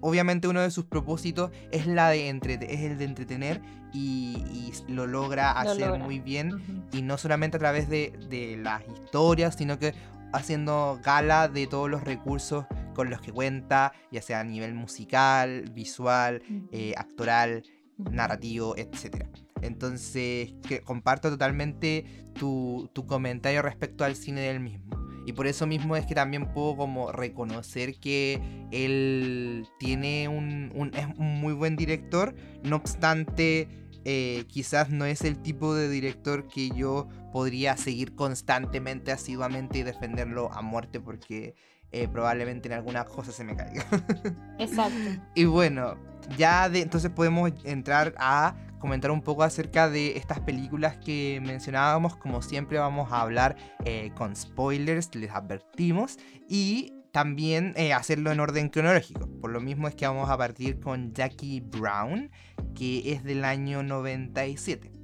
obviamente 0.00 0.48
uno 0.48 0.62
de 0.62 0.70
sus 0.70 0.86
propósitos 0.86 1.50
es, 1.70 1.86
la 1.86 2.08
de 2.08 2.28
es 2.30 2.80
el 2.80 2.98
de 2.98 3.04
entretener 3.04 3.60
y, 3.92 4.72
lo 4.88 5.06
logra 5.06 5.52
hacer 5.52 5.98
muy 5.98 6.18
bien 6.18 6.86
y 6.92 7.02
no 7.02 7.18
solamente 7.18 7.56
a 7.56 7.60
través 7.60 7.88
de, 7.88 8.58
las 8.62 8.82
historias, 8.88 9.54
sino 9.56 9.78
que 9.78 9.94
haciendo 10.32 11.00
gala 11.02 11.48
de 11.48 11.66
todos 11.66 11.90
los 11.90 12.04
recursos 12.04 12.66
con 12.94 13.10
los 13.10 13.20
que 13.20 13.32
cuenta, 13.32 13.92
ya 14.10 14.22
sea 14.22 14.40
a 14.40 14.44
nivel 14.44 14.74
musical, 14.74 15.70
visual, 15.72 16.42
eh, 16.72 16.94
actoral, 16.96 17.62
narrativo, 17.98 18.76
etc. 18.76 19.26
Entonces, 19.62 20.54
que 20.66 20.80
comparto 20.82 21.30
totalmente 21.30 22.04
tu, 22.34 22.90
tu 22.92 23.06
comentario 23.06 23.62
respecto 23.62 24.04
al 24.04 24.16
cine 24.16 24.40
del 24.42 24.60
mismo. 24.60 25.07
Y 25.28 25.34
por 25.34 25.46
eso 25.46 25.66
mismo 25.66 25.94
es 25.94 26.06
que 26.06 26.14
también 26.14 26.46
puedo 26.54 26.74
como 26.74 27.12
reconocer 27.12 28.00
que 28.00 28.40
él 28.70 29.68
tiene 29.78 30.26
un, 30.26 30.90
es 30.94 31.06
un 31.18 31.38
muy 31.38 31.52
buen 31.52 31.76
director. 31.76 32.34
No 32.62 32.76
obstante, 32.76 33.68
eh, 34.06 34.46
quizás 34.48 34.88
no 34.88 35.04
es 35.04 35.20
el 35.20 35.38
tipo 35.42 35.74
de 35.74 35.90
director 35.90 36.48
que 36.48 36.70
yo 36.70 37.10
podría 37.30 37.76
seguir 37.76 38.14
constantemente, 38.14 39.12
asiduamente 39.12 39.76
y 39.76 39.82
defenderlo 39.82 40.50
a 40.50 40.62
muerte 40.62 40.98
porque 40.98 41.54
eh, 41.92 42.08
probablemente 42.08 42.68
en 42.68 42.72
algunas 42.72 43.04
cosas 43.04 43.34
se 43.34 43.44
me 43.44 43.54
caiga. 43.54 43.84
Exacto. 44.58 44.96
y 45.34 45.44
bueno, 45.44 45.98
ya 46.38 46.70
de, 46.70 46.80
entonces 46.80 47.10
podemos 47.10 47.52
entrar 47.64 48.14
a 48.16 48.56
comentar 48.78 49.10
un 49.10 49.22
poco 49.22 49.42
acerca 49.42 49.88
de 49.88 50.16
estas 50.16 50.40
películas 50.40 50.96
que 50.98 51.40
mencionábamos. 51.44 52.16
Como 52.16 52.42
siempre 52.42 52.78
vamos 52.78 53.12
a 53.12 53.20
hablar 53.22 53.56
eh, 53.84 54.10
con 54.14 54.34
spoilers, 54.34 55.14
les 55.14 55.30
advertimos. 55.30 56.18
Y 56.48 56.92
también 57.12 57.74
eh, 57.76 57.92
hacerlo 57.92 58.30
en 58.32 58.40
orden 58.40 58.68
cronológico. 58.68 59.28
Por 59.40 59.50
lo 59.50 59.60
mismo 59.60 59.88
es 59.88 59.94
que 59.94 60.06
vamos 60.06 60.30
a 60.30 60.36
partir 60.36 60.80
con 60.80 61.12
Jackie 61.12 61.60
Brown, 61.60 62.30
que 62.74 63.12
es 63.12 63.24
del 63.24 63.44
año 63.44 63.82
97. 63.82 64.97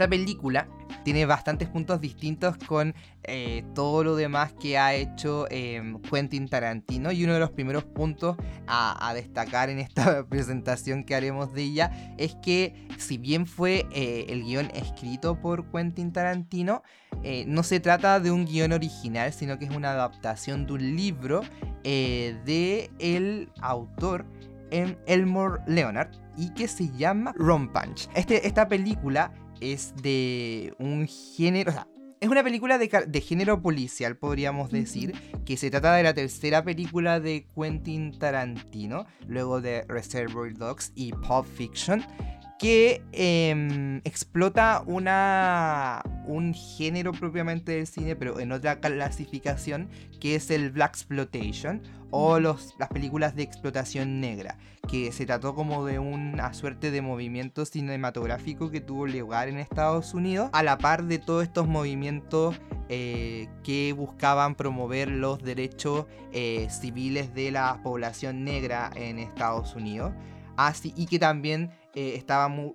Esta 0.00 0.08
película 0.08 0.66
tiene 1.04 1.26
bastantes 1.26 1.68
puntos 1.68 2.00
distintos 2.00 2.56
con 2.56 2.94
eh, 3.22 3.62
todo 3.74 4.02
lo 4.02 4.16
demás 4.16 4.54
que 4.54 4.78
ha 4.78 4.94
hecho 4.94 5.46
em, 5.50 6.00
Quentin 6.00 6.48
Tarantino 6.48 7.12
y 7.12 7.22
uno 7.22 7.34
de 7.34 7.40
los 7.40 7.50
primeros 7.50 7.84
puntos 7.84 8.38
a, 8.66 9.12
destacar 9.14 9.68
en 9.68 9.78
esta 9.78 10.24
presentación 10.30 11.04
que 11.04 11.14
haremos 11.14 11.52
de 11.52 11.64
ella 11.64 12.14
es 12.16 12.34
que 12.36 12.88
si 12.96 13.18
bien 13.18 13.44
fue 13.44 13.86
eh, 13.92 14.24
el 14.30 14.42
guion 14.42 14.70
escrito 14.72 15.38
por 15.38 15.70
Quentin 15.70 16.14
Tarantino, 16.14 16.82
eh, 17.22 17.44
no 17.46 17.62
se 17.62 17.78
trata 17.78 18.20
de 18.20 18.30
un 18.30 18.46
guion 18.46 18.72
original, 18.72 19.34
sino 19.34 19.58
que 19.58 19.66
es 19.66 19.76
una 19.76 19.90
adaptación 19.90 20.66
de 20.66 20.72
un 20.72 20.96
libro 20.96 21.42
de 21.84 22.90
el 22.98 23.52
autor 23.60 24.24
em, 24.70 24.96
Elmore 25.06 25.60
Leonard 25.66 26.08
y 26.38 26.54
que 26.54 26.68
se 26.68 26.90
llama 26.96 27.34
Ron 27.36 27.70
Punch. 27.70 28.08
Este, 28.14 28.46
esta 28.46 28.66
película 28.66 29.30
es 29.60 29.94
de 30.02 30.74
un 30.78 31.06
género, 31.06 31.70
o 31.70 31.74
sea, 31.74 31.86
es 32.20 32.28
una 32.28 32.44
película 32.44 32.76
de, 32.76 33.20
género 33.20 33.62
policial, 33.62 34.16
podríamos 34.16 34.70
decir, 34.70 35.14
que 35.46 35.56
se 35.56 35.70
trata 35.70 35.94
de 35.94 36.02
la 36.02 36.12
tercera 36.12 36.62
película 36.62 37.18
de 37.18 37.46
Quentin 37.54 38.18
Tarantino, 38.18 39.06
luego 39.26 39.62
de 39.62 39.84
Reservoir 39.88 40.52
Dogs 40.54 40.92
y 40.94 41.12
Pulp 41.12 41.46
Fiction, 41.46 42.04
que 42.60 43.02
em, 43.12 44.02
explota 44.04 44.82
una, 44.84 46.02
un 46.26 46.52
género 46.52 47.12
propiamente 47.12 47.72
del 47.72 47.86
cine, 47.86 48.16
pero 48.16 48.38
en 48.38 48.52
otra 48.52 48.80
clasificación, 48.80 49.88
que 50.20 50.34
es 50.34 50.50
el 50.50 50.70
Black 50.70 50.90
Exploitation 50.90 51.80
o 52.10 52.38
los, 52.38 52.74
las 52.78 52.90
películas 52.90 53.34
de 53.34 53.44
explotación 53.44 54.20
negra, 54.20 54.58
que 54.90 55.10
se 55.10 55.24
trató 55.24 55.54
como 55.54 55.86
de 55.86 55.98
una 55.98 56.52
suerte 56.52 56.90
de 56.90 57.00
movimiento 57.00 57.64
cinematográfico 57.64 58.70
que 58.70 58.82
tuvo 58.82 59.06
lugar 59.06 59.48
en 59.48 59.58
Estados 59.58 60.12
Unidos, 60.12 60.50
a 60.52 60.62
la 60.62 60.76
par 60.76 61.04
de 61.04 61.18
todos 61.18 61.44
estos 61.44 61.66
movimientos 61.66 62.60
eh, 62.90 63.48
que 63.64 63.94
buscaban 63.94 64.54
promover 64.54 65.08
los 65.08 65.42
derechos 65.42 66.04
eh, 66.32 66.68
civiles 66.68 67.32
de 67.32 67.52
la 67.52 67.80
población 67.82 68.44
negra 68.44 68.90
en 68.96 69.18
Estados 69.18 69.74
Unidos. 69.74 70.12
Así, 70.58 70.92
y 70.94 71.06
que 71.06 71.18
también 71.18 71.70
eh, 71.94 72.14
estaba 72.16 72.48
muy, 72.48 72.72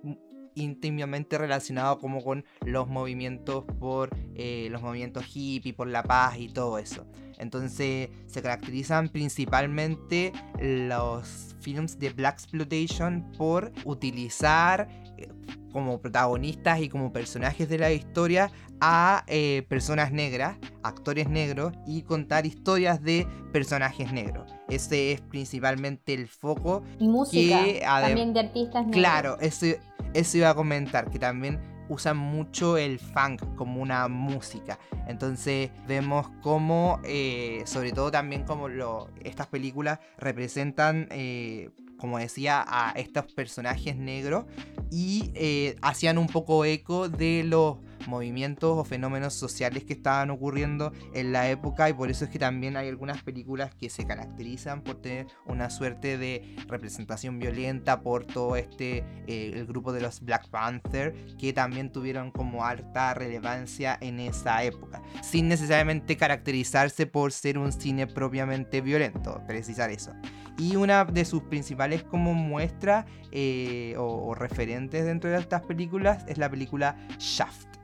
íntimamente 0.56 1.38
relacionado 1.38 1.98
como 1.98 2.24
con 2.24 2.44
los 2.64 2.88
movimientos 2.88 3.64
por 3.78 4.10
eh, 4.34 4.68
los 4.70 4.82
movimientos 4.82 5.24
hippie, 5.32 5.72
por 5.72 5.86
la 5.86 6.02
paz 6.02 6.38
y 6.38 6.48
todo 6.48 6.78
eso. 6.78 7.06
Entonces 7.38 8.08
se 8.26 8.42
caracterizan 8.42 9.10
principalmente 9.10 10.32
los 10.58 11.54
films 11.60 11.98
de 11.98 12.10
Black 12.10 12.34
Exploitation 12.34 13.30
por 13.36 13.72
utilizar 13.84 14.88
eh, 15.18 15.28
como 15.76 16.00
protagonistas 16.00 16.80
y 16.80 16.88
como 16.88 17.12
personajes 17.12 17.68
de 17.68 17.76
la 17.76 17.92
historia 17.92 18.50
a 18.80 19.24
eh, 19.26 19.62
personas 19.68 20.10
negras, 20.10 20.56
actores 20.82 21.28
negros 21.28 21.74
y 21.86 22.00
contar 22.00 22.46
historias 22.46 23.02
de 23.02 23.26
personajes 23.52 24.10
negros. 24.10 24.54
Ese 24.70 25.12
es 25.12 25.20
principalmente 25.20 26.14
el 26.14 26.28
foco. 26.28 26.82
Y 26.98 27.08
música 27.08 27.62
también 27.82 28.32
de 28.32 28.40
artistas 28.40 28.86
negros. 28.86 28.96
Claro, 28.96 29.36
ese 29.42 29.78
eso 30.14 30.38
iba 30.38 30.48
a 30.48 30.54
comentar, 30.54 31.10
que 31.10 31.18
también 31.18 31.60
usan 31.90 32.16
mucho 32.16 32.78
el 32.78 32.98
funk 32.98 33.42
como 33.54 33.82
una 33.82 34.08
música. 34.08 34.78
Entonces 35.06 35.70
vemos 35.86 36.26
cómo, 36.40 37.00
eh, 37.04 37.62
sobre 37.66 37.92
todo 37.92 38.10
también 38.10 38.44
como 38.44 38.70
lo, 38.70 39.10
estas 39.22 39.46
películas 39.48 39.98
representan, 40.16 41.06
eh, 41.10 41.68
como 41.98 42.18
decía, 42.18 42.64
a 42.66 42.90
estos 42.92 43.32
personajes 43.32 43.96
negros 43.96 44.44
y 44.90 45.30
eh, 45.34 45.76
hacían 45.82 46.18
un 46.18 46.26
poco 46.26 46.64
eco 46.64 47.08
de 47.08 47.44
los 47.44 47.78
movimientos 48.08 48.76
o 48.76 48.84
fenómenos 48.84 49.34
sociales 49.34 49.84
que 49.84 49.92
estaban 49.92 50.30
ocurriendo 50.30 50.92
en 51.12 51.32
la 51.32 51.50
época 51.50 51.88
y 51.88 51.92
por 51.92 52.10
eso 52.10 52.24
es 52.24 52.30
que 52.30 52.38
también 52.38 52.76
hay 52.76 52.88
algunas 52.88 53.22
películas 53.22 53.74
que 53.74 53.90
se 53.90 54.06
caracterizan 54.06 54.82
por 54.82 54.96
tener 54.96 55.26
una 55.46 55.70
suerte 55.70 56.18
de 56.18 56.56
representación 56.68 57.38
violenta 57.38 58.00
por 58.00 58.24
todo 58.24 58.56
este 58.56 58.98
eh, 59.26 59.52
el 59.54 59.66
grupo 59.66 59.92
de 59.92 60.00
los 60.00 60.20
Black 60.20 60.48
Panther 60.50 61.14
que 61.38 61.52
también 61.52 61.90
tuvieron 61.90 62.30
como 62.30 62.64
alta 62.64 63.14
relevancia 63.14 63.98
en 64.00 64.20
esa 64.20 64.62
época 64.62 65.02
sin 65.22 65.48
necesariamente 65.48 66.16
caracterizarse 66.16 67.06
por 67.06 67.32
ser 67.32 67.58
un 67.58 67.72
cine 67.72 68.06
propiamente 68.06 68.80
violento 68.80 69.42
precisar 69.46 69.90
eso 69.90 70.12
y 70.58 70.76
una 70.76 71.04
de 71.04 71.24
sus 71.24 71.42
principales 71.42 72.02
como 72.02 72.34
muestras 72.34 73.06
eh, 73.32 73.94
o, 73.98 74.34
referentes 74.34 75.04
dentro 75.04 75.30
de 75.30 75.38
estas 75.38 75.62
películas 75.62 76.24
es 76.28 76.38
la 76.38 76.50
película 76.50 76.96
Shaft 77.18 77.76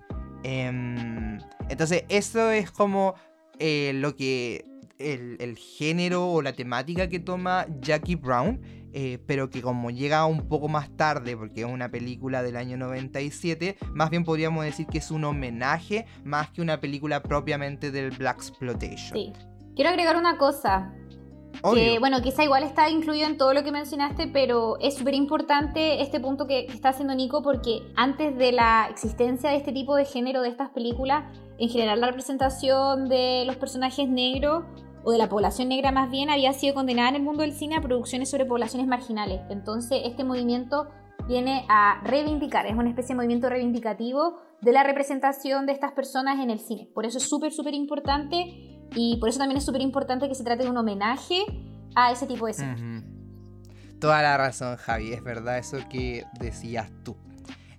Em, 0.42 1.38
entonces, 1.68 2.04
eso 2.08 2.50
es 2.50 2.70
como 2.70 3.14
eh, 3.58 3.92
lo 3.94 4.16
que. 4.16 4.66
El, 4.98 5.56
género 5.56 6.30
o 6.30 6.42
la 6.42 6.52
temática 6.52 7.08
que 7.08 7.18
toma 7.18 7.66
Jackie 7.80 8.14
Brown, 8.14 8.60
eh, 8.92 9.18
pero 9.26 9.50
que 9.50 9.60
como 9.60 9.90
llega 9.90 10.24
un 10.26 10.46
poco 10.46 10.68
más 10.68 10.96
tarde, 10.96 11.36
porque 11.36 11.62
es 11.62 11.66
una 11.66 11.90
película 11.90 12.40
del 12.44 12.54
año 12.54 12.76
97, 12.76 13.78
más 13.94 14.10
bien 14.10 14.22
podríamos 14.22 14.64
decir 14.64 14.86
que 14.86 14.98
es 14.98 15.10
un 15.10 15.24
homenaje 15.24 16.06
más 16.22 16.50
que 16.50 16.62
una 16.62 16.80
película 16.80 17.20
propiamente 17.20 17.90
del 17.90 18.12
Black 18.12 18.36
Exploitation. 18.36 19.12
Sí. 19.12 19.32
Quiero 19.74 19.90
agregar 19.90 20.16
una 20.16 20.38
cosa. 20.38 20.92
Que, 21.74 21.98
bueno, 21.98 22.20
quizá 22.22 22.42
igual 22.42 22.64
está 22.64 22.90
incluido 22.90 23.26
en 23.26 23.36
todo 23.36 23.54
lo 23.54 23.62
que 23.62 23.70
mencionaste, 23.70 24.26
pero 24.26 24.78
es 24.80 24.94
súper 24.94 25.14
importante 25.14 26.02
este 26.02 26.18
punto 26.18 26.46
que, 26.46 26.66
está 26.66 26.90
haciendo 26.90 27.14
Nico 27.14 27.42
porque 27.42 27.82
antes 27.94 28.36
de 28.36 28.52
la 28.52 28.88
existencia 28.90 29.50
de 29.50 29.56
este 29.56 29.72
tipo 29.72 29.94
de 29.94 30.04
género 30.04 30.42
de 30.42 30.48
estas 30.48 30.70
películas, 30.70 31.24
en 31.58 31.68
general 31.68 32.00
la 32.00 32.08
representación 32.08 33.08
de 33.08 33.44
los 33.46 33.56
personajes 33.56 34.08
negros 34.08 34.64
o 35.04 35.12
de 35.12 35.18
la 35.18 35.28
población 35.28 35.68
negra 35.68 35.92
más 35.92 36.10
bien 36.10 36.30
había 36.30 36.52
sido 36.52 36.74
condenada 36.74 37.10
en 37.10 37.16
el 37.16 37.22
mundo 37.22 37.42
del 37.42 37.52
cine 37.52 37.76
a 37.76 37.80
producciones 37.80 38.30
sobre 38.30 38.44
poblaciones 38.44 38.88
marginales. 38.88 39.40
Entonces 39.50 40.02
este 40.04 40.24
movimiento 40.24 40.88
viene 41.28 41.64
a 41.68 42.00
reivindicar, 42.04 42.66
es 42.66 42.74
una 42.74 42.88
especie 42.88 43.14
de 43.14 43.16
movimiento 43.16 43.48
reivindicativo 43.48 44.38
de 44.60 44.72
la 44.72 44.82
representación 44.82 45.66
de 45.66 45.72
estas 45.72 45.92
personas 45.92 46.40
en 46.40 46.50
el 46.50 46.58
cine. 46.58 46.88
Por 46.94 47.06
eso 47.06 47.18
es 47.18 47.28
súper, 47.28 47.52
súper 47.52 47.74
importante 47.74 48.81
y 48.94 49.16
por 49.16 49.28
eso 49.28 49.38
también 49.38 49.58
es 49.58 49.64
súper 49.64 49.80
importante 49.80 50.28
que 50.28 50.34
se 50.34 50.44
trate 50.44 50.64
de 50.64 50.70
un 50.70 50.76
homenaje 50.76 51.44
a 51.94 52.12
ese 52.12 52.26
tipo 52.26 52.46
de 52.46 52.54
cine. 52.54 53.04
Toda 54.00 54.22
la 54.22 54.36
razón, 54.36 54.76
Javi, 54.76 55.12
es 55.12 55.22
verdad 55.22 55.58
eso 55.58 55.78
que 55.88 56.24
decías 56.38 56.90
tú. 57.04 57.16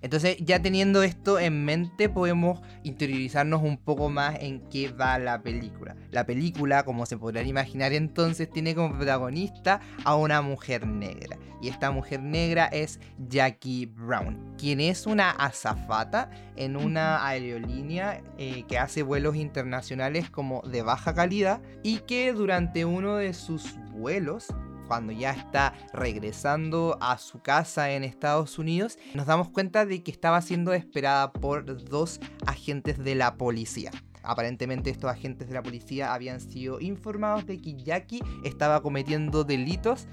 Entonces, 0.04 0.36
ya 0.40 0.62
teniendo 0.62 1.02
esto 1.02 1.40
en 1.40 1.64
mente, 1.64 2.10
podemos 2.10 2.60
interiorizarnos 2.84 3.64
un 3.64 3.78
poco 3.78 4.10
más 4.10 4.36
en 4.42 4.60
qué 4.70 4.92
va 4.92 5.18
la 5.18 5.42
película. 5.42 5.96
La 6.12 6.26
película, 6.26 6.84
como 6.84 7.06
se 7.06 7.18
podrán 7.18 7.48
imaginar 7.48 7.94
entonces, 7.94 8.52
tiene 8.52 8.76
como 8.76 8.98
protagonista 8.98 9.80
a 10.04 10.16
una 10.16 10.42
mujer 10.42 10.86
negra. 10.86 11.38
Y 11.62 11.70
esta 11.70 11.90
mujer 11.92 12.22
negra 12.22 12.66
es 12.66 13.00
Jackie 13.30 13.86
Brown, 13.86 14.56
quien 14.58 14.82
es 14.82 15.08
una 15.08 15.30
azafata 15.30 16.30
en 16.58 16.76
una 16.76 17.26
aerolínea 17.26 18.22
eh, 18.38 18.66
que 18.68 18.78
hace 18.78 19.04
vuelos 19.04 19.38
internacionales 19.38 20.30
como 20.30 20.62
de 20.64 20.82
baja 20.82 21.16
calidad 21.16 21.62
y 21.82 22.00
que 22.00 22.34
durante 22.34 22.84
uno 22.84 23.16
de 23.16 23.34
sus 23.34 23.78
vuelos 23.94 24.48
cuando 24.88 25.12
ya 25.12 25.32
está 25.32 25.74
regresando 25.94 26.98
a 27.02 27.18
su 27.18 27.42
casa 27.42 27.92
en 27.92 28.04
Estados 28.04 28.60
Unidos, 28.60 28.98
nos 29.14 29.26
damos 29.26 29.50
cuenta 29.50 29.86
de 29.86 30.04
que 30.04 30.12
estaba 30.12 30.42
siendo 30.42 30.74
esperada 30.74 31.34
por 31.34 31.84
dos 31.86 32.20
agentes 32.46 32.98
de 32.98 33.16
la 33.16 33.36
policía. 33.36 33.92
Aparentemente 34.24 34.90
estos 34.90 35.10
agentes 35.10 35.48
de 35.48 35.54
la 35.54 35.62
policía 35.62 36.14
habían 36.14 36.40
sido 36.40 36.80
informados 36.80 37.46
de 37.46 37.62
que 37.62 37.76
Jackie 37.76 38.22
estaba 38.44 38.82
cometiendo 38.82 39.44
delitos 39.44 40.08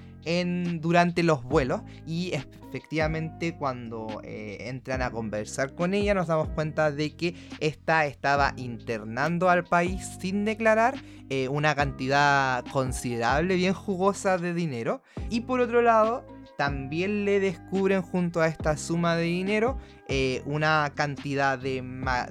durante 0.80 1.22
los 1.22 1.42
vuelos 1.44 1.80
y 2.06 2.32
efectivamente 2.34 3.56
cuando 3.56 4.20
eh, 4.22 4.68
entran 4.68 5.00
a 5.00 5.10
conversar 5.10 5.74
con 5.74 5.94
ella 5.94 6.12
nos 6.12 6.26
damos 6.26 6.48
cuenta 6.50 6.90
de 6.90 7.16
que 7.16 7.34
esta 7.58 8.04
estaba 8.04 8.52
internando 8.56 9.48
al 9.48 9.64
país 9.64 10.18
sin 10.20 10.44
declarar 10.44 10.94
eh, 11.30 11.48
una 11.48 11.74
cantidad 11.74 12.64
considerable, 12.66 13.54
bien 13.56 13.72
jugosa 13.72 14.36
de 14.36 14.52
dinero. 14.52 15.02
Y 15.30 15.42
por 15.42 15.60
otro 15.60 15.80
lado 15.80 16.24
también 16.60 17.24
le 17.24 17.40
descubren 17.40 18.02
junto 18.02 18.42
a 18.42 18.46
esta 18.46 18.76
suma 18.76 19.16
de 19.16 19.22
dinero 19.22 19.78
eh, 20.08 20.42
una 20.44 20.92
cantidad 20.94 21.58
de, 21.58 21.82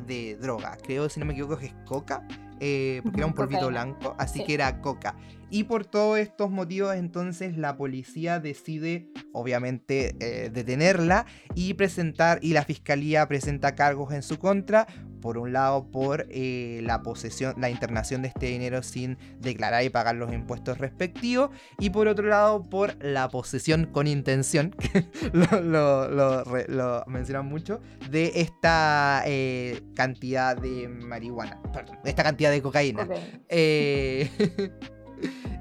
de 0.05 0.35
droga. 0.35 0.77
Creo, 0.83 1.09
si 1.09 1.19
no 1.19 1.25
me 1.25 1.33
equivoco, 1.33 1.57
que 1.57 1.65
es 1.65 1.75
coca. 1.83 2.23
Eh, 2.59 3.01
porque 3.03 3.21
era 3.21 3.25
un 3.25 3.33
polvito 3.33 3.69
blanco, 3.69 4.13
así 4.19 4.43
que 4.43 4.53
era 4.53 4.81
coca. 4.81 5.15
Y 5.51 5.63
por 5.63 5.85
todos 5.85 6.19
estos 6.19 6.51
motivos 6.51 6.95
entonces 6.95 7.57
la 7.57 7.75
policía 7.75 8.39
decide 8.39 9.09
obviamente 9.33 10.15
eh, 10.19 10.49
detenerla 10.49 11.25
y 11.55 11.73
presentar 11.73 12.39
y 12.41 12.53
la 12.53 12.63
fiscalía 12.63 13.27
presenta 13.27 13.75
cargos 13.75 14.13
en 14.13 14.23
su 14.23 14.37
contra. 14.37 14.87
Por 15.21 15.37
un 15.37 15.51
lado 15.51 15.91
por 15.91 16.27
eh, 16.29 16.79
la 16.83 17.01
posesión, 17.01 17.55
la 17.57 17.69
internación 17.69 18.21
de 18.21 18.29
este 18.29 18.45
dinero 18.45 18.81
sin 18.81 19.17
declarar 19.41 19.83
y 19.83 19.89
pagar 19.89 20.15
los 20.15 20.31
impuestos 20.31 20.77
respectivos. 20.77 21.49
Y 21.77 21.89
por 21.89 22.07
otro 22.07 22.27
lado 22.27 22.69
por 22.69 22.95
la 23.03 23.27
posesión 23.27 23.85
con 23.85 24.07
intención, 24.07 24.71
que 24.79 25.07
lo, 25.33 26.07
lo, 26.07 27.03
mencionan 27.07 27.47
mucho, 27.47 27.81
de 28.09 28.31
esta 28.35 29.23
eh, 29.25 29.81
cantidad 29.93 30.55
de 30.55 30.87
marihuana. 30.87 31.61
Perdón, 31.73 31.97
de 32.01 32.09
esta 32.09 32.23
cantidad 32.23 32.51
de 32.51 32.61
cocaína. 32.61 33.05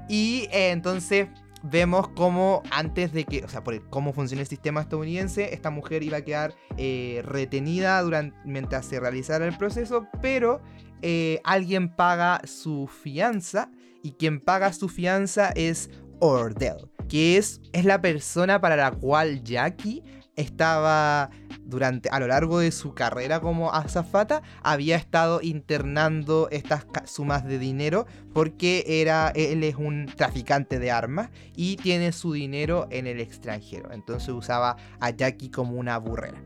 y 0.07 0.47
eh, 0.51 0.71
entonces 0.71 1.27
vemos 1.63 2.07
cómo 2.09 2.63
antes 2.71 3.11
de 3.11 3.25
que, 3.25 3.43
o 3.43 3.49
sea, 3.49 3.63
por 3.63 3.81
cómo 3.89 4.13
funciona 4.13 4.41
el 4.41 4.47
sistema 4.47 4.81
estadounidense, 4.81 5.53
esta 5.53 5.69
mujer 5.69 6.03
iba 6.03 6.17
a 6.17 6.21
quedar 6.21 6.53
eh, 6.77 7.21
retenida 7.25 8.01
durante, 8.01 8.37
mientras 8.45 8.85
se 8.85 8.99
realizara 8.99 9.45
el 9.45 9.57
proceso, 9.57 10.07
pero 10.21 10.61
eh, 11.01 11.41
alguien 11.43 11.89
paga 11.89 12.41
su 12.45 12.87
fianza 12.87 13.71
y 14.03 14.13
quien 14.13 14.39
paga 14.39 14.71
su 14.73 14.89
fianza 14.89 15.51
es 15.55 15.89
Ordell, 16.19 16.89
que 17.07 17.37
es, 17.37 17.61
es 17.73 17.85
la 17.85 18.01
persona 18.01 18.59
para 18.61 18.75
la 18.75 18.91
cual 18.91 19.43
Jackie 19.43 20.03
estaba 20.39 21.29
durante 21.65 22.09
a 22.09 22.19
lo 22.19 22.27
largo 22.27 22.59
de 22.59 22.71
su 22.71 22.93
carrera 22.93 23.39
como 23.39 23.71
azafata 23.73 24.41
había 24.63 24.95
estado 24.95 25.39
internando 25.41 26.47
estas 26.51 26.85
sumas 27.05 27.45
de 27.45 27.59
dinero 27.59 28.07
porque 28.33 28.83
era 28.87 29.31
él 29.35 29.63
es 29.63 29.75
un 29.75 30.07
traficante 30.07 30.79
de 30.79 30.91
armas 30.91 31.29
y 31.55 31.75
tiene 31.75 32.11
su 32.11 32.33
dinero 32.33 32.87
en 32.89 33.07
el 33.07 33.19
extranjero. 33.19 33.91
Entonces 33.91 34.29
usaba 34.29 34.77
a 34.99 35.09
Jackie 35.11 35.49
como 35.49 35.75
una 35.75 35.97
burrera. 35.97 36.41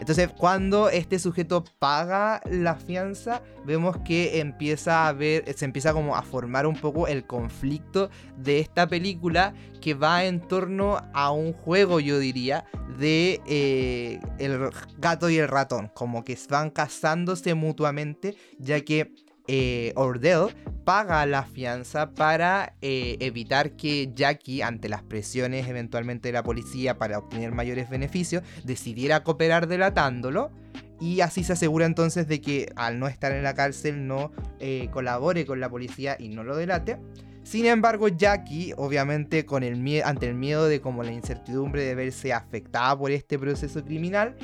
Entonces, 0.00 0.30
cuando 0.34 0.88
este 0.88 1.18
sujeto 1.18 1.62
paga 1.78 2.40
la 2.50 2.74
fianza, 2.74 3.42
vemos 3.66 3.98
que 3.98 4.40
empieza 4.40 5.06
a 5.06 5.12
ver, 5.12 5.44
se 5.54 5.66
empieza 5.66 5.92
como 5.92 6.16
a 6.16 6.22
formar 6.22 6.66
un 6.66 6.74
poco 6.74 7.06
el 7.06 7.26
conflicto 7.26 8.08
de 8.38 8.60
esta 8.60 8.86
película 8.86 9.52
que 9.82 9.92
va 9.92 10.24
en 10.24 10.40
torno 10.40 11.02
a 11.12 11.30
un 11.32 11.52
juego, 11.52 12.00
yo 12.00 12.18
diría, 12.18 12.64
de 12.98 13.40
eh, 13.46 14.20
el 14.38 14.70
gato 14.98 15.30
y 15.30 15.38
el 15.38 15.48
ratón, 15.48 15.90
como 15.94 16.24
que 16.24 16.38
van 16.48 16.70
casándose 16.70 17.54
mutuamente, 17.54 18.36
ya 18.58 18.80
que 18.80 19.12
eh, 19.48 19.92
Ordell 19.96 20.54
paga 20.84 21.24
la 21.26 21.44
fianza 21.44 22.10
para 22.12 22.74
eh, 22.82 23.16
evitar 23.20 23.72
que 23.72 24.12
Jackie, 24.14 24.62
ante 24.62 24.88
las 24.88 25.02
presiones 25.02 25.68
eventualmente 25.68 26.28
de 26.28 26.32
la 26.32 26.42
policía 26.42 26.98
para 26.98 27.18
obtener 27.18 27.52
mayores 27.52 27.90
beneficios, 27.90 28.42
decidiera 28.64 29.22
cooperar 29.22 29.66
delatándolo. 29.66 30.50
Y 31.00 31.22
así 31.22 31.44
se 31.44 31.54
asegura 31.54 31.86
entonces 31.86 32.28
de 32.28 32.42
que 32.42 32.70
al 32.76 32.98
no 32.98 33.08
estar 33.08 33.32
en 33.32 33.42
la 33.42 33.54
cárcel 33.54 34.06
no 34.06 34.32
colabore 34.90 35.46
con 35.46 35.58
la 35.58 35.70
policía 35.70 36.14
y 36.18 36.28
no 36.28 36.44
lo 36.44 36.54
delate. 36.54 36.98
Sin 37.50 37.66
embargo, 37.66 38.06
Jackie, 38.06 38.74
obviamente 38.76 39.44
ante 40.04 40.28
el 40.28 40.34
miedo 40.36 40.68
de 40.68 40.80
como 40.80 41.02
la 41.02 41.10
incertidumbre 41.10 41.82
de 41.82 41.96
verse 41.96 42.32
afectada 42.32 42.96
por 42.96 43.10
este 43.10 43.40
proceso 43.40 43.84
criminal, 43.84 44.36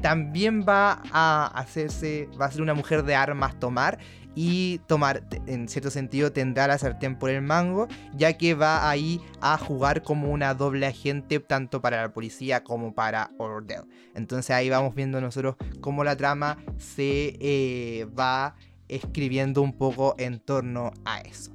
también 0.00 0.64
va 0.68 1.02
a 1.12 1.46
hacerse, 1.54 2.28
va 2.40 2.46
a 2.46 2.50
ser 2.50 2.62
una 2.62 2.74
mujer 2.74 3.04
de 3.04 3.14
armas 3.14 3.60
tomar 3.60 4.00
y 4.34 4.80
tomar, 4.88 5.22
en 5.46 5.68
cierto 5.68 5.88
sentido, 5.88 6.32
tendrá 6.32 6.66
la 6.66 6.78
sartén 6.78 7.16
por 7.16 7.30
el 7.30 7.42
mango, 7.42 7.86
ya 8.12 8.36
que 8.36 8.54
va 8.54 8.90
ahí 8.90 9.20
a 9.40 9.56
jugar 9.56 10.02
como 10.02 10.32
una 10.32 10.52
doble 10.54 10.86
agente 10.86 11.38
tanto 11.38 11.80
para 11.80 12.02
la 12.02 12.12
policía 12.12 12.64
como 12.64 12.92
para 12.92 13.30
Ordell. 13.38 13.84
Entonces 14.16 14.50
ahí 14.50 14.68
vamos 14.68 14.96
viendo 14.96 15.20
nosotros 15.20 15.54
cómo 15.80 16.02
la 16.02 16.16
trama 16.16 16.58
se 16.76 17.36
eh, 17.38 18.08
va 18.18 18.56
escribiendo 18.88 19.62
un 19.62 19.78
poco 19.78 20.16
en 20.18 20.40
torno 20.40 20.92
a 21.04 21.20
eso. 21.20 21.52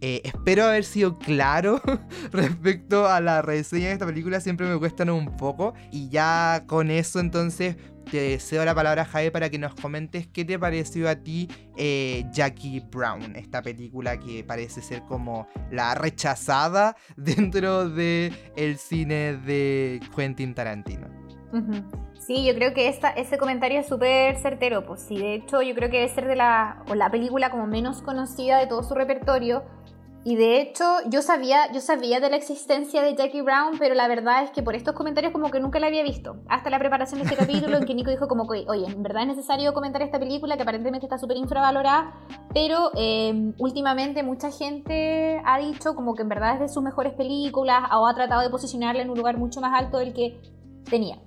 Eh, 0.00 0.22
espero 0.24 0.64
haber 0.64 0.84
sido 0.84 1.18
claro 1.18 1.80
respecto 2.32 3.06
a 3.06 3.20
la 3.20 3.42
reseña 3.42 3.88
de 3.88 3.92
esta 3.92 4.06
película, 4.06 4.40
siempre 4.40 4.66
me 4.66 4.78
cuestan 4.78 5.10
un 5.10 5.36
poco 5.36 5.74
y 5.90 6.08
ya 6.08 6.64
con 6.66 6.90
eso 6.90 7.20
entonces 7.20 7.76
te 8.10 8.38
cedo 8.40 8.64
la 8.64 8.74
palabra 8.74 9.04
Jae 9.04 9.30
para 9.30 9.50
que 9.50 9.58
nos 9.58 9.74
comentes 9.74 10.26
qué 10.26 10.44
te 10.44 10.58
pareció 10.58 11.08
a 11.08 11.16
ti 11.16 11.48
eh, 11.76 12.24
Jackie 12.32 12.80
Brown, 12.80 13.36
esta 13.36 13.62
película 13.62 14.18
que 14.18 14.42
parece 14.42 14.82
ser 14.82 15.02
como 15.02 15.46
la 15.70 15.94
rechazada 15.94 16.96
dentro 17.16 17.88
del 17.88 18.34
el 18.56 18.78
cine 18.78 19.36
de 19.36 20.00
Quentin 20.14 20.54
Tarantino. 20.54 21.08
Sí, 22.20 22.46
yo 22.46 22.54
creo 22.54 22.74
que 22.74 22.88
esta, 22.88 23.10
ese 23.10 23.38
comentario 23.38 23.80
es 23.80 23.88
súper 23.88 24.36
certero, 24.36 24.86
pues 24.86 25.00
sí, 25.00 25.18
de 25.18 25.34
hecho 25.34 25.62
yo 25.62 25.74
creo 25.74 25.90
que 25.90 25.96
debe 25.98 26.08
ser 26.08 26.28
de 26.28 26.36
la, 26.36 26.84
o 26.88 26.94
la 26.94 27.10
película 27.10 27.50
como 27.50 27.66
menos 27.66 28.02
conocida 28.02 28.58
de 28.58 28.68
todo 28.68 28.84
su 28.84 28.94
repertorio, 28.94 29.64
y 30.22 30.36
de 30.36 30.60
hecho, 30.60 30.84
yo 31.06 31.22
sabía, 31.22 31.72
yo 31.72 31.80
sabía 31.80 32.20
de 32.20 32.28
la 32.28 32.36
existencia 32.36 33.02
de 33.02 33.14
Jackie 33.14 33.40
Brown, 33.40 33.78
pero 33.78 33.94
la 33.94 34.06
verdad 34.06 34.44
es 34.44 34.50
que 34.50 34.62
por 34.62 34.74
estos 34.74 34.94
comentarios 34.94 35.32
como 35.32 35.50
que 35.50 35.60
nunca 35.60 35.80
la 35.80 35.86
había 35.86 36.02
visto. 36.02 36.36
Hasta 36.46 36.68
la 36.68 36.78
preparación 36.78 37.20
de 37.20 37.24
este 37.24 37.36
capítulo 37.38 37.78
en 37.78 37.86
que 37.86 37.94
Nico 37.94 38.10
dijo 38.10 38.28
como 38.28 38.46
que, 38.46 38.66
oye, 38.68 38.86
en 38.86 39.02
verdad 39.02 39.22
es 39.22 39.28
necesario 39.28 39.72
comentar 39.72 40.02
esta 40.02 40.18
película 40.18 40.56
que 40.56 40.62
aparentemente 40.62 41.06
está 41.06 41.16
súper 41.16 41.38
infravalorada, 41.38 42.12
pero 42.52 42.90
em, 42.96 43.54
últimamente 43.58 44.22
mucha 44.22 44.50
gente 44.50 45.40
ha 45.42 45.58
dicho 45.58 45.94
como 45.94 46.14
que 46.14 46.22
en 46.22 46.28
verdad 46.28 46.54
es 46.54 46.60
de 46.60 46.68
sus 46.68 46.82
mejores 46.82 47.14
películas 47.14 47.84
o 47.90 48.06
ha 48.06 48.14
tratado 48.14 48.42
de 48.42 48.50
posicionarla 48.50 49.00
en 49.00 49.08
un 49.08 49.16
lugar 49.16 49.38
mucho 49.38 49.62
más 49.62 49.72
alto 49.72 49.98
del 49.98 50.12
que 50.12 50.38
tenía. 50.90 51.18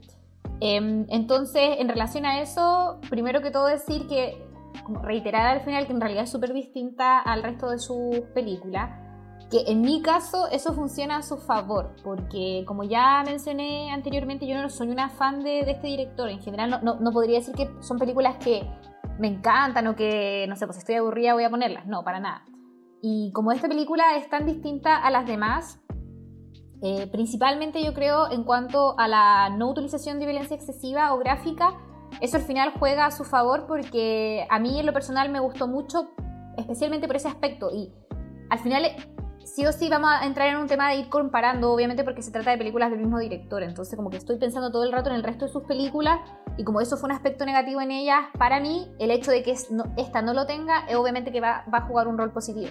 Em, 0.60 1.08
entonces, 1.10 1.77
en 1.79 1.89
relación 1.89 2.27
a 2.27 2.41
eso, 2.41 2.99
primero 3.10 3.41
que 3.41 3.49
todo 3.49 3.65
decir 3.65 4.08
que 4.08 4.53
reiterar 5.01 5.47
al 5.47 5.62
final 5.62 5.86
que 5.86 5.93
en 5.93 6.01
realidad 6.01 6.23
es 6.23 6.31
súper 6.31 6.53
distinta 6.53 7.19
al 7.19 7.43
resto 7.43 7.69
de 7.69 7.79
sus 7.79 8.19
películas. 8.33 8.99
Que 9.49 9.71
en 9.71 9.81
mi 9.81 10.01
caso 10.01 10.47
eso 10.51 10.73
funciona 10.73 11.17
a 11.17 11.21
su 11.21 11.38
favor, 11.38 11.95
porque 12.03 12.63
como 12.65 12.83
ya 12.83 13.21
mencioné 13.23 13.91
anteriormente, 13.91 14.47
yo 14.47 14.59
no 14.59 14.69
soy 14.69 14.89
una 14.89 15.09
fan 15.09 15.43
de, 15.43 15.59
este 15.59 15.88
director. 15.88 16.29
En 16.29 16.41
general, 16.41 16.79
no, 16.83 16.95
no, 16.95 17.12
podría 17.12 17.38
decir 17.38 17.53
que 17.53 17.69
son 17.81 17.99
películas 17.99 18.38
que 18.38 18.67
me 19.19 19.27
encantan 19.27 19.86
o 19.88 19.95
que, 19.95 20.45
no 20.49 20.55
sé, 20.55 20.65
pues 20.65 20.79
estoy 20.79 20.95
aburrida, 20.95 21.33
voy 21.33 21.43
a 21.43 21.49
ponerlas. 21.49 21.86
No, 21.86 22.03
para 22.03 22.19
nada. 22.19 22.45
Y 23.01 23.31
como 23.33 23.51
esta 23.51 23.67
película 23.67 24.15
es 24.15 24.29
tan 24.29 24.45
distinta 24.45 24.97
a 24.97 25.12
las 25.12 25.27
demás, 25.27 25.83
eh, 26.81 27.07
principalmente 27.07 27.83
yo 27.83 27.93
creo 27.93 28.31
en 28.31 28.43
cuanto 28.43 28.99
a 28.99 29.07
la 29.07 29.49
no 29.49 29.69
utilización 29.69 30.19
de 30.19 30.25
violencia 30.25 30.55
excesiva 30.55 31.13
o 31.13 31.17
gráfica, 31.19 31.75
eso 32.21 32.38
al 32.38 32.43
final 32.43 32.73
juega 32.78 33.06
a 33.06 33.12
su 33.12 33.23
favor 33.23 33.65
porque 33.67 34.45
a 34.49 34.60
mí 34.60 34.80
en 34.80 34.86
lo 34.86 34.93
personal 34.93 35.30
me 35.30 35.39
gustó 35.39 35.67
mucho, 35.67 36.10
especialmente 36.58 37.08
por 37.08 37.15
ese 37.15 37.28
aspecto. 37.28 37.69
Y 37.71 37.91
al 38.49 38.60
final 38.60 38.84
sí 39.43 39.65
o 39.65 39.71
sí 39.71 39.89
vamos 39.89 40.10
a 40.12 40.26
entrar 40.26 40.47
en 40.49 40.58
un 40.58 40.67
tema 40.67 40.89
de 40.89 40.97
ir 40.97 41.10
comparando, 41.10 41.71
obviamente 41.71 42.04
porque 42.04 42.21
se 42.21 42.32
trata 42.32 42.52
de 42.52 42.58
películas 42.58 42.89
del 42.89 42.99
mismo 42.99 43.19
director. 43.19 43.63
Entonces 43.63 43.95
como 43.95 44.10
que 44.10 44.17
estoy 44.17 44.38
pensando 44.38 44.71
todo 44.71 44.84
el 44.84 44.91
rato 44.91 45.10
en 45.10 45.15
el 45.15 45.23
resto 45.23 45.45
de 45.45 45.52
sus 45.52 45.63
películas 45.63 46.19
y 46.58 46.63
como 46.63 46.82
eso 46.82 46.97
fue 46.97 47.08
un 47.08 47.15
aspecto 47.15 47.45
negativo 47.45 47.82
en 47.82 47.91
ellas, 47.91 48.26
para 48.38 48.60
mí 48.60 48.91
el 48.99 49.12
hecho 49.12 49.32
de 49.32 49.43
que 49.43 49.52
esta 49.52 50.21
no 50.21 50.34
lo 50.34 50.45
tenga, 50.45 50.86
obviamente 50.97 51.32
que 51.32 51.41
va, 51.41 51.65
va 51.73 51.80
a 51.80 51.82
jugar 51.88 52.08
un 52.08 52.17
rol 52.17 52.32
positivo. 52.32 52.69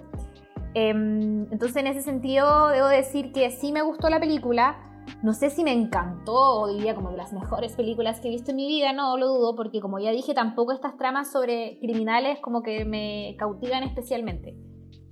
Em, 0.75 1.43
entonces 1.53 1.77
en 1.77 1.87
ese 1.87 2.01
sentido 2.01 2.69
debo 2.69 2.89
decir 2.89 3.33
que 3.33 3.51
sí 3.51 3.73
me 3.73 3.83
gustó 3.83 4.09
la 4.09 4.19
película 4.21 4.77
no 5.23 5.35
sé 5.35 5.51
si 5.51 5.63
me 5.63 5.73
encantó 5.73 6.35
o 6.35 6.69
diría 6.69 6.95
como 6.95 7.11
de 7.11 7.17
las 7.17 7.33
mejores 7.33 7.75
películas 7.75 8.21
que 8.21 8.29
he 8.29 8.31
visto 8.31 8.51
en 8.51 8.57
mi 8.57 8.67
vida, 8.67 8.93
no 8.93 9.17
lo 9.17 9.29
dudo, 9.29 9.55
porque 9.55 9.81
como 9.81 9.99
ya 9.99 10.11
dije, 10.11 10.35
tampoco 10.35 10.73
estas 10.73 10.97
tramas 10.97 11.31
sobre 11.31 11.79
criminales 11.81 12.41
como 12.41 12.63
que 12.63 12.85
me 12.85 13.37
cautivan 13.39 13.83
especialmente. 13.83 14.57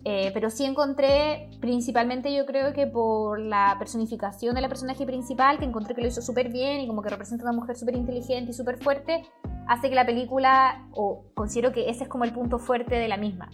Eh, 0.04 0.30
pero 0.32 0.48
sí 0.48 0.64
encontré, 0.64 1.50
principalmente 1.60 2.34
yo 2.34 2.46
creo 2.46 2.72
que 2.72 2.86
por 2.86 3.38
la 3.38 3.76
personificación 3.78 4.54
de 4.54 4.62
la 4.62 4.68
personaje 4.68 5.04
principal, 5.04 5.58
que 5.58 5.66
encontré 5.66 5.94
que 5.94 6.00
lo 6.00 6.08
hizo 6.08 6.22
súper 6.22 6.50
bien 6.50 6.80
y 6.80 6.86
como 6.86 7.02
que 7.02 7.10
representa 7.10 7.44
una 7.44 7.52
mujer 7.52 7.76
súper 7.76 7.96
inteligente 7.96 8.50
y 8.50 8.54
súper 8.54 8.78
fuerte, 8.78 9.26
hace 9.68 9.90
que 9.90 9.94
la 9.94 10.06
película, 10.06 10.88
o 10.92 11.26
considero 11.34 11.72
que 11.72 11.90
ese 11.90 12.04
es 12.04 12.08
como 12.08 12.24
el 12.24 12.32
punto 12.32 12.58
fuerte 12.58 12.94
de 12.94 13.08
la 13.08 13.18
misma. 13.18 13.50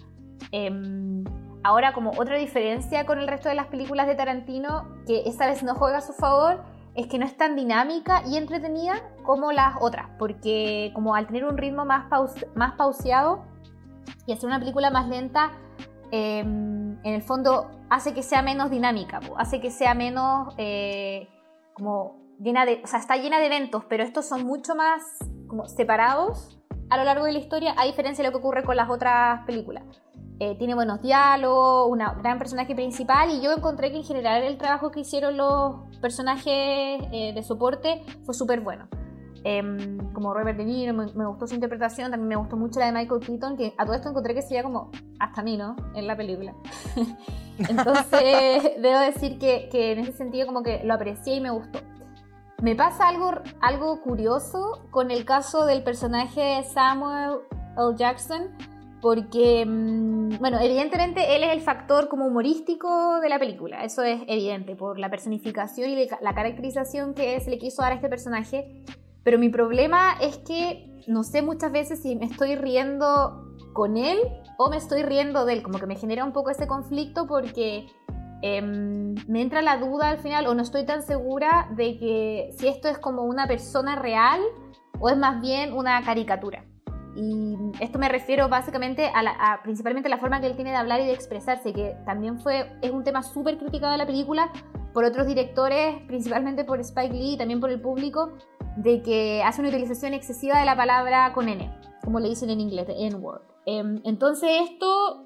Em, 0.52 1.24
Ahora, 1.66 1.92
como 1.92 2.12
otra 2.12 2.38
diferencia 2.38 3.06
con 3.06 3.18
el 3.18 3.26
resto 3.26 3.48
de 3.48 3.56
las 3.56 3.66
películas 3.66 4.06
de 4.06 4.14
Tarantino, 4.14 4.86
que 5.04 5.24
esta 5.26 5.48
vez 5.48 5.64
no 5.64 5.74
juega 5.74 5.98
a 5.98 6.00
su 6.00 6.12
favor, 6.12 6.62
es 6.94 7.08
que 7.08 7.18
no 7.18 7.26
es 7.26 7.36
tan 7.36 7.56
dinámica 7.56 8.22
y 8.24 8.36
entretenida 8.36 9.02
como 9.24 9.50
las 9.50 9.74
otras, 9.80 10.10
porque 10.16 10.92
como 10.94 11.16
al 11.16 11.26
tener 11.26 11.44
un 11.44 11.58
ritmo 11.58 11.84
más, 11.84 12.04
más 12.54 12.74
pauseado 12.74 13.46
y 14.26 14.32
hacer 14.32 14.46
una 14.46 14.60
película 14.60 14.90
más 14.90 15.08
lenta, 15.08 15.50
em, 16.12 17.04
en 17.04 17.14
el 17.14 17.22
fondo 17.22 17.68
hace 17.90 18.14
que 18.14 18.22
sea 18.22 18.42
menos 18.42 18.70
dinámica, 18.70 19.18
hace 19.36 19.60
que 19.60 19.72
sea 19.72 19.92
menos, 19.94 20.54
eh, 20.58 21.28
como 21.74 22.14
llena 22.38 22.64
de, 22.64 22.80
o 22.84 22.86
sea, 22.86 23.00
está 23.00 23.16
llena 23.16 23.40
de 23.40 23.46
eventos, 23.46 23.82
pero 23.88 24.04
estos 24.04 24.24
son 24.24 24.46
mucho 24.46 24.76
más 24.76 25.02
como 25.48 25.66
separados 25.66 26.60
a 26.90 26.96
lo 26.96 27.02
largo 27.02 27.24
de 27.24 27.32
la 27.32 27.40
historia, 27.40 27.74
a 27.76 27.86
diferencia 27.86 28.22
de 28.22 28.30
lo 28.30 28.32
que 28.32 28.38
ocurre 28.38 28.62
con 28.62 28.76
las 28.76 28.88
otras 28.88 29.44
películas. 29.46 29.82
Eh, 30.38 30.54
tiene 30.58 30.74
buenos 30.74 31.00
diálogos, 31.00 31.88
un 31.90 31.98
gran 31.98 32.38
personaje 32.38 32.74
principal 32.74 33.30
y 33.30 33.40
yo 33.40 33.52
encontré 33.52 33.90
que 33.90 33.96
en 33.96 34.04
general 34.04 34.42
el 34.42 34.58
trabajo 34.58 34.90
que 34.90 35.00
hicieron 35.00 35.38
los 35.38 35.96
personajes 36.02 37.02
eh, 37.10 37.32
de 37.34 37.42
soporte 37.42 38.04
fue 38.24 38.34
súper 38.34 38.60
bueno. 38.60 38.86
Em, 39.44 40.12
como 40.12 40.34
Robert 40.34 40.58
De 40.58 40.64
Niro, 40.64 40.92
me, 40.92 41.26
gustó 41.26 41.46
su 41.46 41.54
interpretación, 41.54 42.10
también 42.10 42.28
me 42.28 42.36
gustó 42.36 42.56
mucho 42.56 42.80
la 42.80 42.86
de 42.86 42.92
Michael 42.92 43.20
Keaton, 43.20 43.56
que 43.56 43.74
a 43.78 43.84
todo 43.86 43.94
esto 43.94 44.08
encontré 44.10 44.34
que 44.34 44.42
sería 44.42 44.62
como 44.62 44.90
hasta 45.20 45.42
mí, 45.42 45.56
¿no? 45.56 45.76
En 45.94 46.06
la 46.06 46.16
película. 46.16 46.52
Entonces, 47.58 48.72
debo 48.82 48.98
decir 48.98 49.38
que, 49.38 49.68
que, 49.70 49.92
en 49.92 50.00
ese 50.00 50.12
sentido 50.12 50.46
como 50.46 50.62
que 50.62 50.82
lo 50.84 50.92
aprecié 50.92 51.36
y 51.36 51.40
me 51.40 51.50
gustó. 51.50 51.78
Me 52.60 52.74
pasa 52.74 53.08
algo, 53.08 53.30
algo 53.60 54.02
curioso 54.02 54.82
con 54.90 55.10
el 55.10 55.24
caso 55.24 55.64
del 55.64 55.82
personaje 55.82 56.62
Samuel 56.64 57.38
L. 57.78 57.94
Jackson, 57.96 58.48
porque, 59.06 59.64
mm, 59.64 60.38
bueno, 60.40 60.58
evidentemente 60.58 61.36
él 61.36 61.44
es 61.44 61.52
el 61.52 61.60
factor 61.60 62.08
como 62.08 62.26
humorístico 62.26 63.20
de 63.20 63.28
la 63.28 63.38
película, 63.38 63.84
eso 63.84 64.02
es 64.02 64.20
evidente, 64.26 64.74
por 64.74 64.98
la 64.98 65.08
personificación 65.08 65.90
y 65.90 66.08
la 66.20 66.34
caracterización 66.34 67.14
que 67.14 67.38
se 67.38 67.48
le 67.50 67.58
quiso 67.58 67.82
dar 67.82 67.92
a 67.92 67.94
este 67.94 68.08
personaje, 68.08 68.82
pero 69.22 69.38
mi 69.38 69.48
problema 69.48 70.16
es 70.20 70.38
que 70.38 70.90
no 71.06 71.22
sé 71.22 71.40
muchas 71.40 71.70
veces 71.70 72.02
si 72.02 72.16
me 72.16 72.26
estoy 72.26 72.56
riendo 72.56 73.54
con 73.74 73.96
él 73.96 74.18
o 74.58 74.70
me 74.70 74.76
estoy 74.76 75.04
riendo 75.04 75.44
de 75.44 75.52
él, 75.52 75.62
como 75.62 75.78
que 75.78 75.86
me 75.86 75.94
genera 75.94 76.24
un 76.24 76.32
poco 76.32 76.50
ese 76.50 76.66
conflicto 76.66 77.28
porque 77.28 77.86
em, 78.42 79.14
me 79.28 79.40
entra 79.40 79.62
la 79.62 79.76
duda 79.76 80.08
al 80.08 80.18
final 80.18 80.48
o 80.48 80.54
no 80.56 80.62
estoy 80.62 80.84
tan 80.84 81.04
segura 81.04 81.68
de 81.76 81.96
que 81.96 82.50
si 82.58 82.66
esto 82.66 82.88
es 82.88 82.98
como 82.98 83.22
una 83.22 83.46
persona 83.46 83.94
real 83.94 84.40
o 84.98 85.08
es 85.08 85.16
más 85.16 85.40
bien 85.40 85.74
una 85.74 86.02
caricatura. 86.02 86.64
Y 87.16 87.56
esto 87.80 87.98
me 87.98 88.08
refiero 88.08 88.48
básicamente 88.48 89.06
a, 89.06 89.22
la, 89.22 89.60
principalmente 89.62 90.08
a 90.08 90.10
la 90.10 90.18
forma 90.18 90.40
que 90.40 90.46
él 90.46 90.54
tiene 90.54 90.70
de 90.70 90.76
hablar 90.76 91.00
y 91.00 91.06
de 91.06 91.12
expresarse, 91.12 91.72
que 91.72 91.96
también 92.04 92.38
fue, 92.38 92.70
es 92.82 92.90
un 92.90 93.04
tema 93.04 93.22
súper 93.22 93.56
criticado 93.56 93.92
de 93.92 93.98
la 93.98 94.06
película 94.06 94.52
por 94.92 95.04
otros 95.04 95.26
directores, 95.26 96.02
principalmente 96.06 96.64
por 96.64 96.80
Spike 96.80 97.14
Lee 97.14 97.32
y 97.32 97.36
también 97.36 97.60
por 97.60 97.70
el 97.70 97.80
público, 97.80 98.32
de 98.76 99.02
que 99.02 99.42
hace 99.42 99.60
una 99.60 99.70
utilización 99.70 100.12
excesiva 100.14 100.58
de 100.58 100.66
la 100.66 100.76
palabra 100.76 101.32
con 101.32 101.48
N, 101.48 101.70
como 102.04 102.20
le 102.20 102.28
dicen 102.28 102.50
en 102.50 102.60
inglés, 102.60 102.86
N-word. 102.88 103.42
Em, 103.64 104.00
entonces 104.04 104.50
esto, 104.62 105.25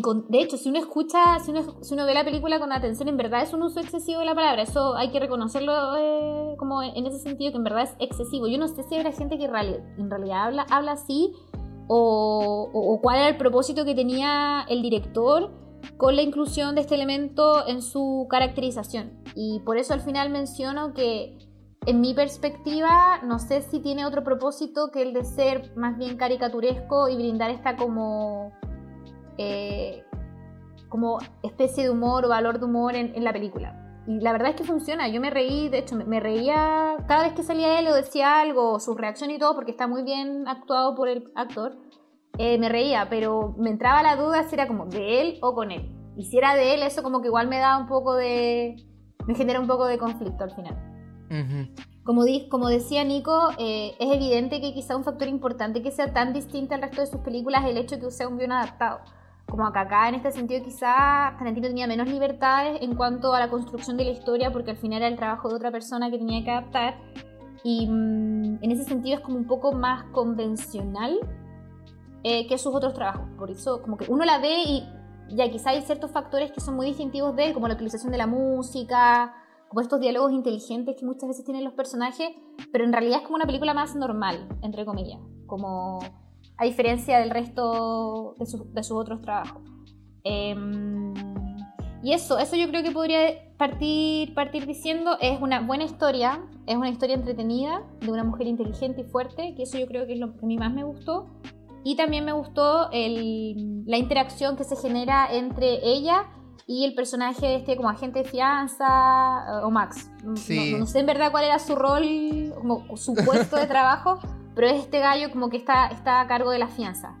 de 0.00 0.40
hecho, 0.40 0.56
si 0.56 0.70
uno 0.70 0.78
escucha, 0.78 1.38
si 1.40 1.50
uno, 1.50 2.06
ve 2.06 2.14
la 2.14 2.24
película 2.24 2.58
con 2.58 2.72
atención, 2.72 3.08
en 3.08 3.18
verdad 3.18 3.42
es 3.42 3.52
un 3.52 3.62
uso 3.62 3.80
excesivo 3.80 4.20
de 4.20 4.24
la 4.24 4.34
palabra, 4.34 4.62
eso 4.62 4.96
hay 4.96 5.10
que 5.10 5.20
reconocerlo 5.20 5.96
eh, 5.96 6.54
como 6.56 6.82
en 6.82 7.04
ese 7.06 7.18
sentido, 7.18 7.52
que 7.52 7.58
en 7.58 7.64
verdad 7.64 7.82
es 7.82 7.94
excesivo. 7.98 8.48
Yo 8.48 8.58
no 8.58 8.68
sé 8.68 8.84
si 8.84 8.96
habrá 8.96 9.12
gente 9.12 9.36
que 9.36 9.44
en 9.44 10.10
realidad 10.10 10.44
habla, 10.44 10.66
habla 10.70 10.92
así, 10.92 11.34
o, 11.88 12.70
o 12.72 13.00
cuál 13.02 13.18
era 13.18 13.28
el 13.28 13.36
propósito 13.36 13.84
que 13.84 13.94
tenía 13.94 14.64
el 14.68 14.80
director 14.80 15.50
con 15.98 16.16
la 16.16 16.22
inclusión 16.22 16.74
de 16.74 16.80
este 16.80 16.94
elemento 16.94 17.66
en 17.66 17.82
su 17.82 18.26
caracterización. 18.30 19.22
Y 19.34 19.60
por 19.60 19.76
eso 19.76 19.92
al 19.92 20.00
final 20.00 20.30
menciono 20.30 20.94
que 20.94 21.36
en 21.84 22.00
mi 22.00 22.14
perspectiva, 22.14 23.20
no 23.24 23.38
sé 23.38 23.62
si 23.62 23.80
tiene 23.80 24.06
otro 24.06 24.22
propósito 24.22 24.90
que 24.92 25.02
el 25.02 25.12
de 25.12 25.24
ser 25.24 25.76
más 25.76 25.98
bien 25.98 26.16
caricaturesco 26.16 27.08
y 27.08 27.16
brindar 27.16 27.50
esta 27.50 27.76
como, 27.76 28.52
eh, 29.38 30.04
como 30.88 31.18
especie 31.42 31.84
de 31.84 31.90
humor 31.90 32.24
o 32.24 32.28
valor 32.28 32.58
de 32.58 32.64
humor 32.64 32.94
en, 32.94 33.24
la 33.24 33.32
película. 33.32 33.78
Y 34.06 34.20
la 34.20 34.32
verdad 34.32 34.50
es 34.50 34.56
que 34.56 34.64
funciona. 34.64 35.08
Yo 35.08 35.20
me 35.20 35.30
reí, 35.30 35.68
de 35.68 35.78
hecho, 35.78 35.96
me, 35.96 36.20
reía 36.20 36.96
cada 37.06 37.22
vez 37.22 37.32
que 37.34 37.42
salía 37.42 37.78
él 37.78 37.86
o 37.86 37.94
decía 37.94 38.40
algo, 38.40 38.80
su 38.80 38.94
reacción 38.94 39.30
y 39.30 39.38
todo, 39.38 39.54
porque 39.54 39.70
está 39.70 39.86
muy 39.86 40.02
bien 40.02 40.46
actuado 40.48 40.94
por 40.94 41.08
el 41.08 41.32
actor. 41.34 41.76
Eh, 42.38 42.58
me 42.58 42.68
reía, 42.68 43.08
pero 43.08 43.54
me 43.58 43.70
entraba 43.70 44.02
la 44.02 44.16
duda 44.16 44.42
si 44.44 44.54
era 44.54 44.66
como 44.66 44.86
de 44.86 45.20
él 45.20 45.38
o 45.42 45.54
con 45.54 45.70
él. 45.70 45.90
Y 46.16 46.24
si 46.24 46.38
era 46.38 46.54
de 46.54 46.74
él, 46.74 46.82
eso 46.82 47.02
como 47.02 47.20
que 47.20 47.28
igual 47.28 47.48
me 47.48 47.58
da 47.58 47.78
un 47.78 47.86
poco 47.86 48.14
de. 48.14 48.76
me 49.26 49.34
genera 49.34 49.60
un 49.60 49.66
poco 49.66 49.86
de 49.86 49.98
conflicto 49.98 50.44
al 50.44 50.50
final 50.50 50.92
como, 52.04 52.24
como, 52.50 52.68
decía 52.68 53.04
Nico, 53.04 53.50
eh, 53.58 53.94
es 53.98 54.12
evidente 54.12 54.60
que 54.60 54.74
quizá 54.74 54.96
un 54.96 55.04
factor 55.04 55.28
importante 55.28 55.82
que 55.82 55.90
sea 55.90 56.12
tan 56.12 56.32
distinto 56.32 56.74
al 56.74 56.82
resto 56.82 57.00
de 57.00 57.06
sus 57.06 57.20
películas 57.20 57.64
es 57.64 57.70
el 57.70 57.76
hecho 57.78 57.96
de 57.96 58.02
que 58.02 58.10
sea 58.10 58.28
un 58.28 58.38
guion 58.38 58.52
adaptado. 58.52 59.00
Como 59.52 59.66
acá, 59.66 59.82
acá 59.82 60.08
en 60.08 60.14
este 60.14 60.32
sentido 60.32 60.64
quizá 60.64 61.36
Tarantino 61.38 61.68
tenía 61.68 61.86
menos 61.86 62.08
libertades 62.08 62.80
en 62.80 62.94
cuanto 62.94 63.34
a 63.34 63.38
la 63.38 63.50
construcción 63.50 63.98
de 63.98 64.04
la 64.06 64.10
historia 64.12 64.50
porque 64.50 64.70
al 64.70 64.78
final 64.78 65.02
era 65.02 65.08
el 65.08 65.16
trabajo 65.16 65.50
de 65.50 65.56
otra 65.56 65.70
persona 65.70 66.10
que 66.10 66.16
tenía 66.16 66.42
que 66.42 66.50
adaptar 66.50 66.98
y 67.62 67.86
mm, 67.86 68.60
en 68.62 68.70
ese 68.70 68.84
sentido 68.84 69.16
es 69.16 69.20
como 69.20 69.36
un 69.36 69.46
poco 69.46 69.72
más 69.72 70.04
convencional 70.04 71.18
eh, 72.24 72.46
que 72.46 72.56
sus 72.56 72.74
otros 72.74 72.94
trabajos. 72.94 73.28
Por 73.36 73.50
eso 73.50 73.82
como 73.82 73.98
que 73.98 74.10
uno 74.10 74.24
la 74.24 74.38
ve 74.38 74.62
y 74.66 74.88
ya 75.36 75.50
quizá 75.50 75.68
hay 75.68 75.82
ciertos 75.82 76.10
factores 76.12 76.50
que 76.50 76.62
son 76.62 76.74
muy 76.74 76.86
distintivos 76.86 77.36
de 77.36 77.48
él, 77.48 77.52
como 77.52 77.68
la 77.68 77.74
utilización 77.74 78.10
de 78.10 78.16
la 78.16 78.26
música, 78.26 79.34
como 79.68 79.82
estos 79.82 80.00
diálogos 80.00 80.32
inteligentes 80.32 80.96
que 80.98 81.04
muchas 81.04 81.28
veces 81.28 81.44
tienen 81.44 81.62
los 81.62 81.74
personajes, 81.74 82.30
pero 82.72 82.84
en 82.84 82.92
realidad 82.94 83.18
es 83.18 83.24
como 83.24 83.36
una 83.36 83.44
película 83.44 83.74
más 83.74 83.94
normal, 83.96 84.48
entre 84.62 84.86
comillas, 84.86 85.20
como 85.46 85.98
a 86.62 86.64
diferencia 86.64 87.18
del 87.18 87.30
resto 87.30 88.36
de, 88.38 88.46
sus 88.46 88.92
otros 88.92 89.20
trabajos. 89.20 89.62
Em, 90.22 91.12
y 92.04 92.12
eso, 92.12 92.38
eso 92.38 92.54
yo 92.54 92.68
creo 92.68 92.84
que 92.84 92.92
podría 92.92 93.52
partir, 93.58 94.32
partir 94.32 94.66
diciendo, 94.66 95.16
es 95.20 95.40
una 95.40 95.60
buena 95.60 95.82
historia, 95.82 96.40
es 96.66 96.76
una 96.76 96.88
historia 96.88 97.16
entretenida 97.16 97.82
de 98.00 98.12
una 98.12 98.22
mujer 98.22 98.46
inteligente 98.46 99.00
y 99.00 99.04
fuerte, 99.04 99.54
que 99.56 99.64
eso 99.64 99.76
yo 99.76 99.86
creo 99.86 100.06
que 100.06 100.12
es 100.12 100.20
lo 100.20 100.36
que 100.36 100.44
a 100.44 100.46
mí 100.46 100.56
más 100.56 100.72
me 100.72 100.84
gustó. 100.84 101.26
Y 101.82 101.96
también 101.96 102.24
me 102.24 102.32
gustó 102.32 102.88
la 102.92 103.96
interacción 103.96 104.56
que 104.56 104.62
se 104.62 104.76
genera 104.76 105.26
entre 105.32 105.84
ella 105.84 106.26
y 106.64 106.84
el 106.84 106.94
personaje 106.94 107.56
este 107.56 107.76
como 107.76 107.88
agente 107.88 108.20
de 108.20 108.24
fianza 108.24 108.86
eh, 108.86 109.64
o 109.64 109.70
Max. 109.72 110.08
No, 110.22 110.36
sé 110.36 111.00
en 111.00 111.06
verdad 111.06 111.32
cuál 111.32 111.42
era 111.42 111.58
su 111.58 111.74
rol, 111.74 112.54
como 112.54 112.96
su 112.96 113.14
puesto 113.14 113.56
de 113.56 113.66
trabajo, 113.66 114.20
pero 114.54 114.68
es 114.68 114.80
este 114.80 115.00
gallo 115.00 115.30
como 115.30 115.50
que 115.50 115.56
está, 115.56 115.86
está 115.88 116.20
a 116.20 116.26
cargo 116.26 116.50
de 116.50 116.58
la 116.58 116.68
fianza. 116.68 117.16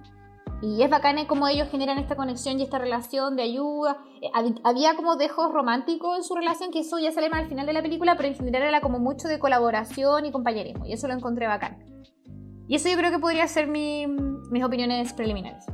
Y 0.62 0.80
es 0.82 0.90
bacán 0.90 1.24
como 1.26 1.48
ellos 1.48 1.68
generan 1.70 1.98
esta 1.98 2.14
conexión 2.14 2.60
y 2.60 2.62
esta 2.62 2.78
relación 2.78 3.34
de 3.34 3.42
ayuda. 3.42 3.98
Eh, 4.20 4.30
había 4.62 4.94
como 4.94 5.16
dejos 5.16 5.52
románticos 5.52 6.18
en 6.18 6.22
su 6.22 6.36
relación, 6.36 6.70
que 6.70 6.80
eso 6.80 7.00
ya 7.00 7.10
sale 7.10 7.28
más 7.28 7.40
al 7.40 7.48
final 7.48 7.66
de 7.66 7.72
la 7.72 7.82
película, 7.82 8.16
pero 8.16 8.28
en 8.28 8.36
general 8.36 8.62
era 8.62 8.80
como 8.80 9.00
mucho 9.00 9.26
de 9.26 9.40
colaboración 9.40 10.24
y 10.24 10.30
compañerismo. 10.30 10.86
Y 10.86 10.92
eso 10.92 11.08
lo 11.08 11.14
encontré 11.14 11.48
bacán. 11.48 11.78
Y 12.68 12.76
eso 12.76 12.88
yo 12.88 12.96
creo 12.96 13.10
que 13.10 13.18
podría 13.18 13.48
ser 13.48 13.66
mi, 13.66 14.06
mis 14.06 14.62
opiniones 14.62 15.12
preliminares. 15.12 15.66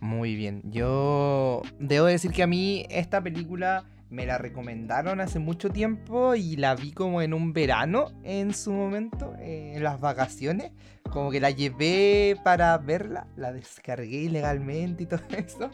Muy 0.00 0.34
bien. 0.34 0.62
Yo 0.64 1.62
debo 1.78 2.06
decir 2.06 2.32
que 2.32 2.42
a 2.42 2.48
mí 2.48 2.84
esta 2.90 3.22
película 3.22 3.84
me 4.10 4.26
la 4.26 4.38
recomendaron 4.38 5.20
hace 5.20 5.38
mucho 5.38 5.70
tiempo 5.70 6.34
y 6.34 6.56
la 6.56 6.74
vi 6.74 6.92
como 6.92 7.20
en 7.20 7.34
un 7.34 7.52
verano 7.52 8.12
en 8.24 8.54
su 8.54 8.72
momento, 8.72 9.34
eh, 9.38 9.72
en 9.76 9.82
las 9.82 10.00
vacaciones. 10.00 10.72
Como 11.10 11.30
que 11.30 11.40
la 11.40 11.50
llevé 11.50 12.36
para 12.44 12.76
verla, 12.78 13.26
la 13.36 13.52
descargué 13.52 14.22
ilegalmente 14.22 15.04
y 15.04 15.06
todo 15.06 15.20
eso. 15.36 15.70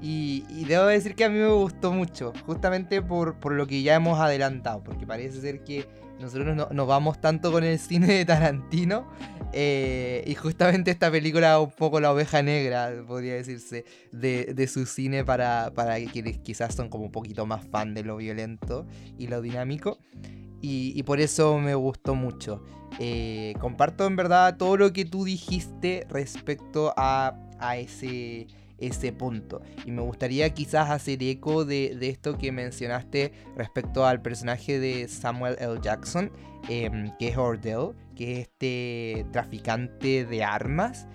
Y, 0.00 0.64
debo 0.64 0.86
decir 0.86 1.14
que 1.14 1.24
a 1.24 1.28
mí 1.28 1.38
me 1.38 1.52
gustó 1.52 1.92
mucho, 1.92 2.32
justamente 2.46 3.02
por, 3.02 3.38
por 3.38 3.52
lo 3.52 3.66
que 3.66 3.82
ya 3.82 3.94
hemos 3.94 4.18
adelantado, 4.18 4.82
porque 4.82 5.06
parece 5.06 5.40
ser 5.40 5.62
que 5.62 5.86
nosotros 6.20 6.54
no, 6.54 6.68
nos 6.70 6.86
vamos 6.86 7.20
tanto 7.20 7.50
con 7.50 7.64
el 7.64 7.78
cine 7.78 8.06
de 8.06 8.24
Tarantino 8.24 9.08
eh, 9.52 10.22
y 10.26 10.34
justamente 10.34 10.90
esta 10.90 11.10
película 11.10 11.56
es 11.56 11.62
un 11.64 11.70
poco 11.72 12.00
la 12.00 12.12
oveja 12.12 12.42
negra, 12.42 12.92
podría 13.06 13.34
decirse, 13.34 13.84
de, 14.12 14.68
su 14.68 14.86
cine 14.86 15.24
para, 15.24 15.72
para 15.74 15.96
quienes 16.04 16.38
quizás 16.38 16.74
son 16.74 16.88
como 16.88 17.04
un 17.04 17.12
poquito 17.12 17.46
más 17.46 17.64
fan 17.66 17.94
de 17.94 18.04
lo 18.04 18.16
violento 18.16 18.86
y 19.18 19.26
lo 19.26 19.40
dinámico. 19.40 19.98
Y, 20.62 21.02
por 21.04 21.20
eso 21.20 21.58
me 21.58 21.74
gustó 21.74 22.14
mucho. 22.14 22.62
Eh, 22.98 23.54
comparto 23.60 24.06
en 24.06 24.14
verdad 24.14 24.58
todo 24.58 24.76
lo 24.76 24.92
que 24.92 25.06
tú 25.06 25.24
dijiste 25.24 26.06
respecto 26.10 26.92
a, 26.98 27.34
a 27.58 27.78
ese 27.78 28.46
ese 28.80 29.12
punto. 29.12 29.62
Y 29.84 29.90
me 29.90 30.02
gustaría 30.02 30.50
quizás 30.50 30.90
hacer 30.90 31.22
eco 31.22 31.64
de, 31.64 31.96
esto 32.00 32.36
que 32.36 32.52
mencionaste 32.52 33.32
respecto 33.56 34.06
al 34.06 34.22
personaje 34.22 34.78
de 34.78 35.08
Samuel 35.08 35.56
L. 35.58 35.78
Jackson, 35.82 36.32
em, 36.68 37.12
que 37.18 37.28
es 37.28 37.36
Ordell, 37.36 37.92
que 38.16 38.32
es 38.32 38.38
este 38.40 39.26
traficante 39.32 40.24
de 40.24 40.44
armas 40.44 41.06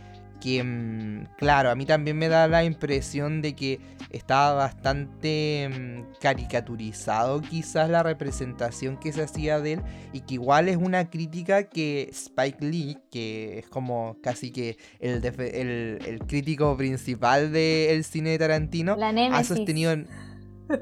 que, 0.46 0.64
mm, 0.64 1.38
claro, 1.40 1.72
a 1.72 1.76
mí 1.76 1.88
también 1.88 2.20
me 2.20 2.28
da 2.28 2.48
la 2.48 2.64
impresión 2.64 3.42
de 3.42 3.56
que 3.56 3.80
estaba 4.12 4.54
bastante 4.54 5.68
mm, 5.68 6.20
caricaturizado 6.22 7.42
quizás 7.42 7.90
la 7.90 8.04
representación 8.04 8.98
que 8.98 9.12
se 9.12 9.24
hacía 9.24 9.60
de 9.60 9.74
él 9.74 9.82
y 10.14 10.20
que 10.20 10.36
igual 10.36 10.70
es 10.70 10.78
una 10.78 11.10
crítica 11.10 11.64
que 11.64 12.10
Spike 12.12 12.64
Lee, 12.64 13.00
que 13.10 13.58
es 13.58 13.68
como 13.70 14.18
casi 14.22 14.52
que 14.52 14.78
el, 15.00 15.26
el, 15.26 16.20
crítico 16.28 16.78
principal 16.78 17.52
del 17.52 18.04
cine 18.04 18.30
de 18.30 18.38
Tarantino, 18.38 18.98
ha 19.02 19.44
sostenido... 19.44 19.96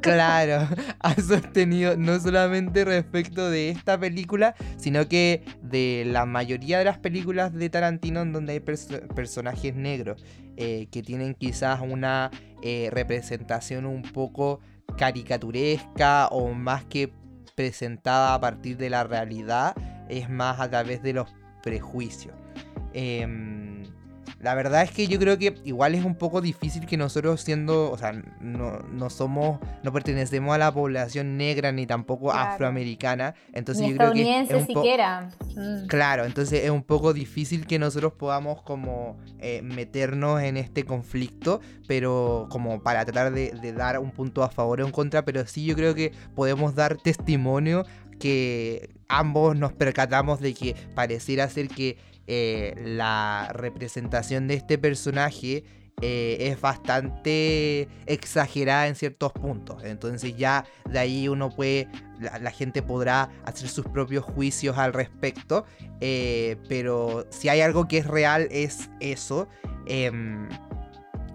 claro, 0.01 0.67
ha 0.99 1.15
sostenido 1.15 1.95
no 1.97 2.19
solamente 2.19 2.85
respecto 2.85 3.49
de 3.49 3.69
esta 3.69 3.99
película, 3.99 4.55
sino 4.77 5.07
que 5.07 5.43
de 5.61 6.03
la 6.05 6.25
mayoría 6.25 6.79
de 6.79 6.85
las 6.85 6.97
películas 6.97 7.53
de 7.53 7.69
Tarantino 7.69 8.21
en 8.21 8.33
donde 8.33 8.53
hay 8.53 8.59
personajes 8.59 9.75
negros 9.75 10.23
eh, 10.57 10.87
que 10.91 11.01
tienen 11.01 11.33
quizás 11.33 11.81
una 11.81 12.31
eh, 12.61 12.89
representación 12.91 13.85
un 13.85 14.03
poco 14.03 14.59
caricaturesca 14.97 16.27
o 16.27 16.53
más 16.53 16.85
que 16.85 17.11
presentada 17.55 18.33
a 18.33 18.39
partir 18.39 18.77
de 18.77 18.89
la 18.89 19.03
realidad, 19.03 19.75
es 20.09 20.29
más 20.29 20.59
a 20.59 20.69
través 20.69 21.01
de 21.03 21.13
los 21.13 21.33
prejuicios. 21.61 22.35
Em, 22.93 23.83
la 24.39 24.55
verdad 24.55 24.83
es 24.83 24.91
que 24.91 25.07
yo 25.07 25.19
creo 25.19 25.37
que 25.37 25.55
igual 25.63 25.95
es 25.95 26.03
un 26.03 26.15
poco 26.15 26.41
difícil 26.41 26.85
que 26.85 26.97
nosotros 26.97 27.41
siendo, 27.41 27.91
o 27.91 27.97
sea, 27.97 28.13
no, 28.41 29.09
somos, 29.09 29.59
no 29.83 29.93
pertenecemos 29.93 30.53
a 30.53 30.57
la 30.57 30.73
población 30.73 31.37
negra 31.37 31.71
ni 31.71 31.85
tampoco 31.85 32.31
afroamericana, 32.31 33.35
entonces 33.53 33.87
yo 33.87 33.95
creo 33.95 34.13
que 34.13 34.39
es 34.39 34.65
siquiera. 34.65 35.29
Mm. 35.55 35.87
Claro, 35.87 36.25
entonces 36.25 36.63
es 36.63 36.69
un 36.69 36.83
poco 36.83 37.13
difícil 37.13 37.65
que 37.65 37.79
nosotros 37.79 38.13
podamos 38.13 38.61
como 38.61 39.17
eh, 39.39 39.61
meternos 39.61 40.41
en 40.41 40.57
este 40.57 40.83
conflicto, 40.83 41.61
pero 41.87 42.47
como 42.49 42.81
para 42.81 43.05
tratar 43.05 43.33
de, 43.33 43.51
de 43.51 43.73
dar 43.73 43.99
un 43.99 44.11
punto 44.11 44.43
a 44.43 44.49
favor 44.49 44.81
o 44.81 44.85
en 44.85 44.91
contra, 44.91 45.23
pero 45.25 45.45
sí 45.45 45.65
yo 45.65 45.75
creo 45.75 45.95
que 45.95 46.11
podemos 46.35 46.75
dar 46.75 46.97
testimonio 46.97 47.85
que 48.19 48.89
ambos 49.07 49.57
nos 49.57 49.73
percatamos 49.73 50.39
de 50.39 50.53
que 50.53 50.75
pareciera 50.95 51.49
ser 51.49 51.67
que 51.67 51.97
eh, 52.27 52.73
la 52.77 53.49
representación 53.53 54.47
de 54.47 54.55
este 54.55 54.77
personaje 54.77 55.63
eh, 56.01 56.37
es 56.39 56.59
bastante 56.59 57.87
exagerada 58.05 58.87
en 58.87 58.95
ciertos 58.95 59.31
puntos. 59.31 59.83
Entonces 59.83 60.35
ya 60.37 60.65
de 60.89 60.99
ahí 60.99 61.27
uno 61.27 61.49
puede, 61.49 61.87
la, 62.19 62.51
gente 62.51 62.81
podrá 62.81 63.29
hacer 63.45 63.69
sus 63.69 63.85
propios 63.85 64.23
juicios 64.23 64.77
al 64.77 64.93
respecto. 64.93 65.65
Eh, 66.01 66.57
pero 66.67 67.25
si 67.29 67.49
hay 67.49 67.61
algo 67.61 67.87
que 67.87 67.99
es 67.99 68.07
real 68.07 68.47
es 68.51 68.89
eso. 68.99 69.47
Em, 69.85 70.49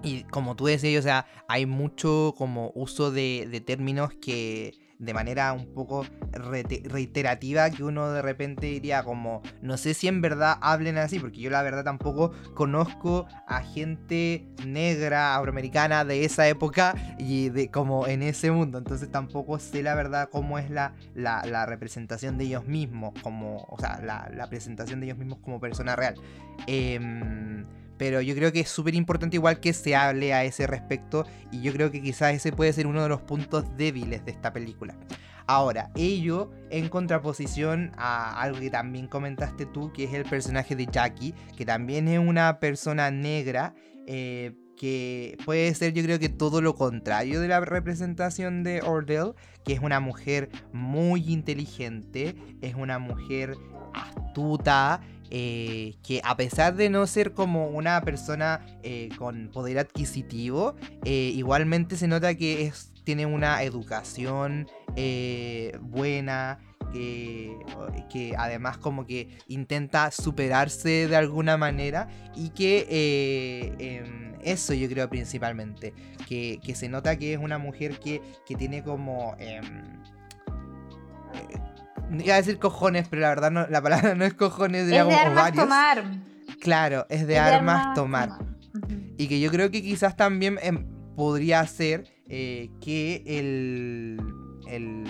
y 0.02 0.24
como 0.24 0.54
tú 0.56 0.66
decías, 0.66 1.00
o 1.00 1.02
sea, 1.02 1.26
hay 1.48 1.66
mucho 1.66 2.34
como 2.36 2.72
uso 2.74 3.10
de 3.10 3.62
términos 3.66 4.12
que 4.20 4.74
de 4.98 5.14
manera 5.14 5.52
un 5.52 5.72
poco 5.74 6.04
reiterativa 6.32 7.70
que 7.70 7.84
uno 7.84 8.10
de 8.10 8.22
repente 8.22 8.66
diría 8.66 9.02
como, 9.02 9.42
no 9.62 9.76
sé 9.76 9.94
si 9.94 10.08
en 10.08 10.20
verdad 10.20 10.58
hablen 10.60 10.98
así, 10.98 11.20
porque 11.20 11.40
yo 11.40 11.50
la 11.50 11.62
verdad 11.62 11.84
tampoco 11.84 12.32
conozco 12.54 13.26
a 13.46 13.62
gente 13.62 14.46
negra, 14.66 15.36
afroamericana 15.36 16.04
de 16.04 16.24
esa 16.24 16.48
época 16.48 16.94
y 17.18 17.48
de 17.50 17.70
como 17.70 18.06
en 18.06 18.22
ese 18.22 18.50
mundo, 18.50 18.78
entonces 18.78 19.10
tampoco 19.10 19.58
sé 19.58 19.82
la 19.82 19.94
verdad 19.94 20.28
cómo 20.30 20.58
es 20.58 20.70
la, 20.70 20.94
la, 21.14 21.66
representación 21.66 22.38
de 22.38 22.44
ellos 22.44 22.66
mismos, 22.66 23.12
como, 23.22 23.66
o 23.68 23.78
sea, 23.78 24.00
la, 24.02 24.30
la 24.34 24.48
presentación 24.48 25.00
de 25.00 25.06
ellos 25.06 25.18
mismos 25.18 25.38
como 25.40 25.60
persona 25.60 25.96
real. 25.96 26.14
Eh, 26.66 27.64
pero 27.98 28.20
yo 28.20 28.34
creo 28.34 28.52
que 28.52 28.60
es 28.60 28.68
súper 28.68 28.94
importante 28.94 29.36
igual 29.36 29.60
que 29.60 29.72
se 29.72 29.94
hable 29.96 30.32
a 30.32 30.44
ese 30.44 30.66
respecto 30.66 31.26
y 31.50 31.60
yo 31.60 31.72
creo 31.72 31.90
que 31.90 32.00
quizás 32.00 32.34
ese 32.34 32.52
puede 32.52 32.72
ser 32.72 32.86
uno 32.86 33.02
de 33.02 33.08
los 33.08 33.20
puntos 33.20 33.64
débiles 33.76 34.24
de 34.24 34.30
esta 34.30 34.52
película. 34.52 34.96
Ahora, 35.46 35.90
ello 35.94 36.50
en 36.70 36.88
contraposición 36.90 37.92
a 37.96 38.40
algo 38.40 38.60
que 38.60 38.70
también 38.70 39.08
comentaste 39.08 39.64
tú, 39.64 39.92
que 39.92 40.04
es 40.04 40.12
el 40.12 40.24
personaje 40.24 40.76
de 40.76 40.86
Jackie, 40.86 41.34
que 41.56 41.64
también 41.64 42.06
es 42.06 42.18
una 42.18 42.60
persona 42.60 43.10
negra, 43.10 43.74
eh, 44.06 44.52
que 44.76 45.38
puede 45.44 45.74
ser 45.74 45.92
yo 45.92 46.02
creo 46.02 46.18
que 46.18 46.28
todo 46.28 46.60
lo 46.60 46.74
contrario 46.74 47.40
de 47.40 47.48
la 47.48 47.60
representación 47.60 48.62
de 48.62 48.82
Ordell, 48.82 49.32
que 49.64 49.72
es 49.72 49.80
una 49.80 50.00
mujer 50.00 50.50
muy 50.72 51.32
inteligente, 51.32 52.36
es 52.60 52.74
una 52.74 52.98
mujer 52.98 53.56
astuta, 53.94 55.00
eh, 55.30 55.96
que 56.02 56.20
a 56.24 56.36
pesar 56.36 56.74
de 56.74 56.88
no 56.90 57.06
ser 57.06 57.32
como 57.32 57.68
una 57.68 58.00
persona 58.02 58.64
eh, 58.82 59.10
con 59.18 59.50
poder 59.52 59.78
adquisitivo, 59.78 60.74
eh, 61.04 61.32
igualmente 61.34 61.96
se 61.96 62.08
nota 62.08 62.34
que 62.34 62.72
tiene 63.04 63.26
una 63.26 63.62
educación 63.62 64.66
buena, 65.80 66.58
que, 66.92 67.56
que, 68.10 68.34
además 68.36 68.78
como 68.78 69.06
que 69.06 69.38
intenta 69.46 70.10
superarse 70.10 71.08
de 71.08 71.16
alguna 71.16 71.56
manera 71.56 72.08
y 72.34 72.50
que 72.50 73.74
em, 73.78 74.34
eso 74.42 74.74
yo 74.74 74.88
creo 74.88 75.08
principalmente, 75.08 75.94
que, 76.26 76.60
se 76.74 76.88
nota 76.88 77.16
que 77.16 77.34
es 77.34 77.38
una 77.38 77.58
mujer 77.58 77.98
que, 77.98 78.20
que 78.46 78.54
tiene 78.56 78.82
como... 78.82 79.36
Em, 79.38 80.02
Iba 82.10 82.34
a 82.34 82.36
decir 82.38 82.58
cojones, 82.58 83.08
pero 83.08 83.22
la 83.22 83.28
verdad 83.28 83.50
no, 83.50 83.66
la 83.68 83.82
palabra 83.82 84.14
no 84.14 84.24
es 84.24 84.34
cojones, 84.34 84.86
digamos, 84.86 85.12
es 85.12 85.20
de 85.20 85.26
armas 85.26 85.52
tomar. 85.52 86.04
Claro, 86.60 87.06
es 87.08 87.26
de, 87.26 87.38
armas, 87.38 87.94
tomar. 87.94 88.30
Y 89.16 89.28
que 89.28 89.40
yo 89.40 89.50
creo 89.50 89.70
que 89.70 89.82
quizás 89.82 90.16
también 90.16 90.58
em, 90.62 90.86
podría 91.16 91.66
ser 91.66 92.04
eh, 92.28 92.70
que 92.80 93.22
el, 93.26 94.20
el, 94.68 95.04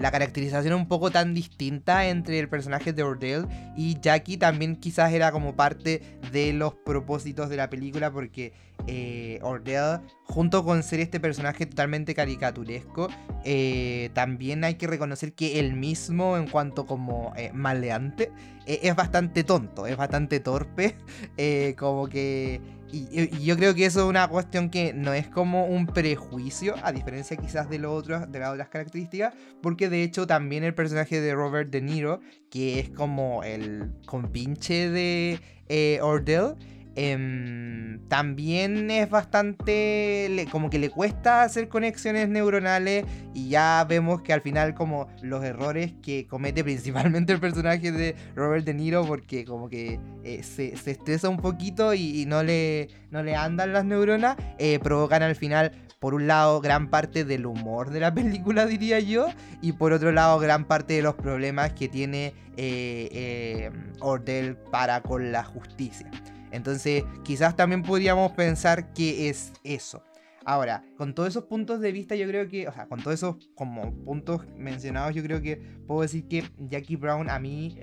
la 0.00 0.10
caracterización 0.10 0.72
un 0.72 0.88
poco 0.88 1.10
tan 1.10 1.34
distinta 1.34 2.08
entre 2.08 2.38
el 2.38 2.48
personaje 2.48 2.94
de 2.94 3.02
Ordell 3.02 3.46
y 3.76 4.00
Jackie 4.00 4.38
también 4.38 4.76
quizás 4.76 5.12
era 5.12 5.30
como 5.30 5.54
parte 5.54 6.00
de 6.32 6.54
los 6.54 6.74
propósitos 6.74 7.50
de 7.50 7.56
la 7.56 7.68
película 7.68 8.10
porque 8.10 8.54
eh, 8.86 9.38
Ordell, 9.42 10.00
junto 10.24 10.64
con 10.64 10.82
ser 10.82 11.00
este 11.00 11.20
personaje 11.20 11.66
totalmente 11.66 12.14
caricaturesco, 12.14 13.08
eh, 13.44 14.08
también 14.14 14.64
hay 14.64 14.76
que 14.76 14.86
reconocer 14.86 15.34
que 15.34 15.60
él 15.60 15.74
mismo, 15.74 16.38
en 16.38 16.48
cuanto 16.48 16.86
como 16.86 17.34
eh, 17.36 17.50
maleante, 17.52 18.32
eh, 18.66 18.80
es 18.82 18.96
bastante 18.96 19.44
tonto, 19.44 19.86
es 19.86 19.98
bastante 19.98 20.40
torpe, 20.40 20.96
como 21.76 22.08
que... 22.08 22.79
Y, 22.92 23.44
yo 23.44 23.56
creo 23.56 23.74
que 23.74 23.86
eso 23.86 24.00
es 24.00 24.06
una 24.06 24.28
cuestión 24.28 24.70
que 24.70 24.92
no 24.92 25.12
es 25.12 25.28
como 25.28 25.66
un 25.66 25.86
prejuicio, 25.86 26.74
a 26.82 26.92
diferencia 26.92 27.36
quizás 27.36 27.68
de, 27.68 27.78
lo 27.78 27.94
otro, 27.94 28.26
de 28.26 28.38
las 28.38 28.50
otras 28.50 28.68
características, 28.68 29.34
porque 29.62 29.88
de 29.88 30.02
hecho 30.02 30.26
también 30.26 30.64
el 30.64 30.74
personaje 30.74 31.20
de 31.20 31.34
Robert 31.34 31.70
De 31.70 31.80
Niro, 31.80 32.20
que 32.50 32.80
es 32.80 32.90
como 32.90 33.44
el 33.44 33.92
compinche 34.06 34.90
de 34.90 36.00
Ordell, 36.02 36.56
Em, 37.02 37.98
también 38.08 38.90
es 38.90 39.08
bastante 39.08 40.46
como 40.52 40.68
que 40.68 40.78
le 40.78 40.90
cuesta 40.90 41.44
hacer 41.44 41.70
conexiones 41.70 42.28
neuronales 42.28 43.06
y 43.32 43.48
ya 43.48 43.86
vemos 43.88 44.20
que 44.20 44.34
al 44.34 44.42
final 44.42 44.74
como 44.74 45.08
los 45.22 45.42
errores 45.42 45.94
que 46.02 46.26
comete 46.26 46.62
principalmente 46.64 47.32
el 47.32 47.40
personaje 47.40 47.90
de 47.90 48.14
Robert 48.34 48.66
De 48.66 48.74
Niro 48.74 49.06
porque 49.06 49.46
como 49.46 49.70
que 49.70 49.98
eh, 50.24 50.42
se, 50.42 50.74
estresa 50.74 51.30
un 51.30 51.38
poquito 51.38 51.94
y, 51.94 52.26
no, 52.26 52.42
le, 52.42 52.88
no 53.10 53.22
le 53.22 53.34
andan 53.34 53.72
las 53.72 53.86
neuronas 53.86 54.36
eh, 54.58 54.78
provocan 54.78 55.22
al 55.22 55.36
final 55.36 55.72
por 56.00 56.12
un 56.12 56.26
lado 56.26 56.60
gran 56.60 56.90
parte 56.90 57.24
del 57.24 57.46
humor 57.46 57.88
de 57.88 58.00
la 58.00 58.12
película 58.14 58.66
diría 58.66 59.00
yo 59.00 59.28
y 59.62 59.72
por 59.72 59.94
otro 59.94 60.12
lado 60.12 60.38
gran 60.38 60.66
parte 60.66 60.92
de 60.92 61.02
los 61.02 61.14
problemas 61.14 61.72
que 61.72 61.88
tiene 61.88 62.34
eh, 62.58 63.70
Ordell 64.00 64.54
para 64.70 65.00
con 65.00 65.32
la 65.32 65.44
justicia. 65.44 66.10
Entonces, 66.52 67.04
quizás 67.22 67.56
también 67.56 67.82
podríamos 67.82 68.32
pensar 68.32 68.92
que 68.92 69.28
es 69.28 69.52
eso. 69.64 70.02
Ahora, 70.44 70.82
con 70.96 71.14
todos 71.14 71.28
esos 71.28 71.44
puntos 71.44 71.80
de 71.80 71.92
vista, 71.92 72.16
yo 72.16 72.26
creo 72.26 72.48
que, 72.48 72.66
o 72.66 72.72
sea, 72.72 72.86
con 72.86 73.02
todos 73.02 73.14
esos 73.14 73.36
como 73.54 73.92
puntos 74.04 74.46
mencionados, 74.56 75.14
yo 75.14 75.22
creo 75.22 75.42
que 75.42 75.56
puedo 75.86 76.00
decir 76.00 76.26
que 76.28 76.44
Jackie 76.58 76.96
Brown 76.96 77.28
a 77.28 77.38
mí 77.38 77.78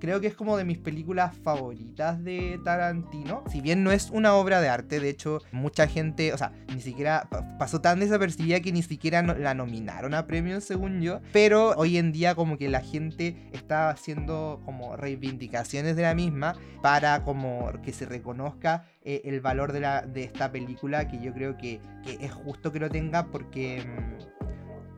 creo 0.00 0.20
que 0.20 0.26
es 0.26 0.34
como 0.34 0.56
de 0.56 0.64
mis 0.64 0.78
películas 0.78 1.36
favoritas 1.36 2.22
de 2.24 2.58
Tarantino. 2.64 3.44
Si 3.50 3.60
bien 3.60 3.84
no 3.84 3.92
es 3.92 4.10
una 4.10 4.34
obra 4.34 4.60
de 4.60 4.68
arte, 4.68 4.98
de 4.98 5.08
hecho, 5.08 5.40
mucha 5.52 5.86
gente, 5.86 6.32
o 6.32 6.38
sea, 6.38 6.52
ni 6.74 6.80
siquiera 6.80 7.28
pasó 7.58 7.80
tan 7.80 8.00
desapercibida 8.00 8.60
que 8.60 8.72
ni 8.72 8.82
siquiera 8.82 9.22
la 9.22 9.54
nominaron 9.54 10.14
a 10.14 10.26
premios, 10.26 10.64
según 10.64 11.00
yo. 11.00 11.20
Pero 11.32 11.74
hoy 11.76 11.98
en 11.98 12.12
día, 12.12 12.34
como 12.34 12.58
que 12.58 12.68
la 12.68 12.80
gente 12.80 13.36
está 13.52 13.90
haciendo 13.90 14.60
como 14.64 14.96
reivindicaciones 14.96 15.94
de 15.96 16.02
la 16.02 16.14
misma 16.14 16.56
para 16.82 17.22
como 17.22 17.70
que 17.82 17.92
se 17.92 18.06
reconozca 18.06 18.84
eh, 19.02 19.22
el 19.24 19.40
valor 19.40 19.72
de, 19.72 19.80
la, 19.80 20.02
de 20.02 20.24
esta 20.24 20.50
película, 20.50 21.06
que 21.08 21.20
yo 21.20 21.32
creo 21.32 21.56
que, 21.56 21.80
que 22.02 22.24
es 22.24 22.32
justo 22.32 22.72
que 22.72 22.80
lo 22.80 22.90
tenga 22.90 23.26
porque. 23.26 23.84
Mm, 23.84 24.40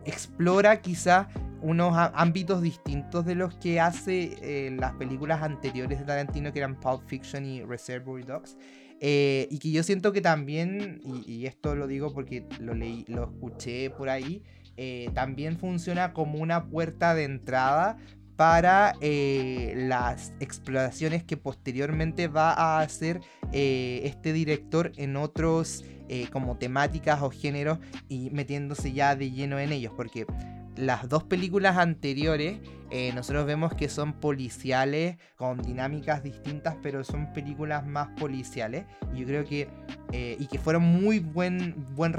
explora 0.04 0.80
quizá 0.80 1.28
unos 1.62 1.96
ámbitos 2.14 2.60
distintos 2.60 3.24
de 3.24 3.36
los 3.36 3.54
que 3.54 3.80
hace 3.80 4.36
eh, 4.42 4.76
las 4.78 4.92
películas 4.94 5.42
anteriores 5.42 6.00
de 6.00 6.04
Tarantino, 6.04 6.52
que 6.52 6.58
eran 6.58 6.78
Pulp 6.78 7.06
Fiction 7.06 7.46
y 7.46 7.62
Reservoir 7.62 8.26
Dogs. 8.26 8.56
Eh, 9.00 9.48
y 9.50 9.58
que 9.58 9.70
yo 9.70 9.82
siento 9.82 10.12
que 10.12 10.20
también, 10.20 11.00
y, 11.26 11.46
esto 11.46 11.74
lo 11.74 11.86
digo 11.86 12.12
porque 12.12 12.46
lo 12.60 12.74
leí, 12.74 13.04
lo 13.08 13.24
escuché 13.24 13.90
por 13.90 14.08
ahí, 14.08 14.42
eh, 14.76 15.10
también 15.14 15.58
funciona 15.58 16.12
como 16.12 16.38
una 16.38 16.66
puerta 16.66 17.14
de 17.14 17.24
entrada 17.24 17.96
para 18.36 18.94
las 19.00 20.32
exploraciones 20.40 21.22
que 21.22 21.36
posteriormente 21.36 22.26
va 22.28 22.52
a 22.52 22.80
hacer 22.80 23.20
este 23.52 24.32
director 24.32 24.90
en 24.96 25.16
otros 25.16 25.84
como 26.32 26.56
temáticas 26.56 27.22
o 27.22 27.30
géneros 27.30 27.78
y 28.08 28.30
metiéndose 28.30 28.92
ya 28.92 29.14
de 29.14 29.30
lleno 29.30 29.58
en 29.60 29.70
ellos, 29.70 29.92
porque 29.96 30.26
las 30.76 31.08
dos 31.08 31.24
películas 31.24 31.76
anteriores 31.76 32.58
eh, 32.94 33.10
nosotros 33.14 33.46
vemos 33.46 33.72
que 33.72 33.88
son 33.88 34.12
policiales 34.12 35.16
con 35.36 35.62
dinámicas 35.62 36.22
distintas, 36.22 36.76
pero 36.82 37.02
son 37.04 37.32
películas 37.32 37.86
más 37.86 38.08
policiales. 38.20 38.84
Y 39.14 39.20
yo 39.20 39.26
creo 39.26 39.44
que. 39.46 39.68
Eh, 40.12 40.36
y 40.38 40.46
que 40.46 40.58
fueron 40.58 40.82
muy 40.82 41.18
buen, 41.18 41.74
buen 41.94 42.14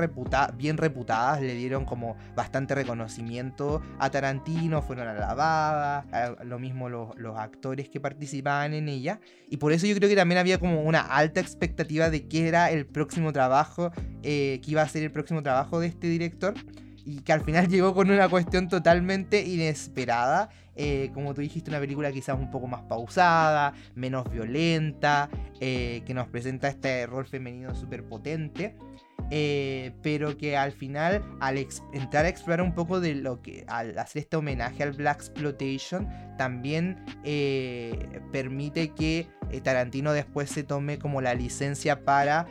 bien 0.57 0.77
reputadas, 0.77 1.41
le 1.41 1.53
dieron 1.53 1.85
como 1.85 2.17
bastante 2.35 2.73
reconocimiento 2.73 3.83
a 3.99 4.09
Tarantino, 4.09 4.81
fueron 4.81 5.07
alabadas, 5.07 6.05
lo 6.43 6.57
mismo 6.57 6.89
los, 6.89 7.15
los 7.17 7.37
actores 7.37 7.89
que 7.89 7.99
participaban 7.99 8.73
en 8.73 8.89
ella. 8.89 9.19
Y 9.47 9.57
por 9.57 9.73
eso 9.73 9.85
yo 9.85 9.93
creo 9.95 10.09
que 10.09 10.15
también 10.15 10.39
había 10.39 10.57
como 10.57 10.81
una 10.81 11.01
alta 11.01 11.39
expectativa 11.39 12.09
de 12.09 12.27
qué 12.27 12.47
era 12.47 12.71
el 12.71 12.87
próximo 12.87 13.31
trabajo, 13.31 13.91
eh, 14.23 14.59
que 14.63 14.71
iba 14.71 14.81
a 14.81 14.89
ser 14.89 15.03
el 15.03 15.11
próximo 15.11 15.43
trabajo 15.43 15.79
de 15.79 15.85
este 15.85 16.07
director 16.07 16.55
y 17.05 17.21
que 17.21 17.33
al 17.33 17.41
final 17.41 17.67
llegó 17.69 17.93
con 17.93 18.09
una 18.09 18.29
cuestión 18.29 18.67
totalmente 18.67 19.41
inesperada. 19.41 20.49
Eh, 20.75 21.11
como 21.13 21.33
tú 21.33 21.41
dijiste, 21.41 21.69
una 21.69 21.79
película 21.79 22.11
quizás 22.11 22.37
un 22.37 22.49
poco 22.49 22.67
más 22.67 22.81
pausada, 22.83 23.73
menos 23.95 24.29
violenta, 24.31 25.29
eh, 25.59 26.01
que 26.05 26.13
nos 26.13 26.27
presenta 26.27 26.67
este 26.67 27.05
rol 27.05 27.25
femenino 27.25 27.75
súper 27.75 28.03
potente. 28.03 28.75
Eh, 29.29 29.93
pero 30.01 30.37
que 30.37 30.57
al 30.57 30.73
final, 30.73 31.23
al 31.39 31.65
entrar 31.93 32.25
a 32.25 32.29
explorar 32.29 32.61
un 32.61 32.75
poco 32.75 32.99
de 32.99 33.15
lo 33.15 33.41
que, 33.41 33.63
al 33.67 33.97
hacer 33.97 34.23
este 34.23 34.37
homenaje 34.37 34.83
al 34.83 34.91
Black 34.91 35.17
Exploitation, 35.17 36.07
también 36.37 37.03
permite 38.31 38.89
que 38.89 39.27
Tarantino 39.63 40.11
después 40.13 40.49
se 40.49 40.63
tome 40.63 40.99
como 40.99 41.21
la 41.21 41.35
licencia 41.35 42.03
para 42.03 42.47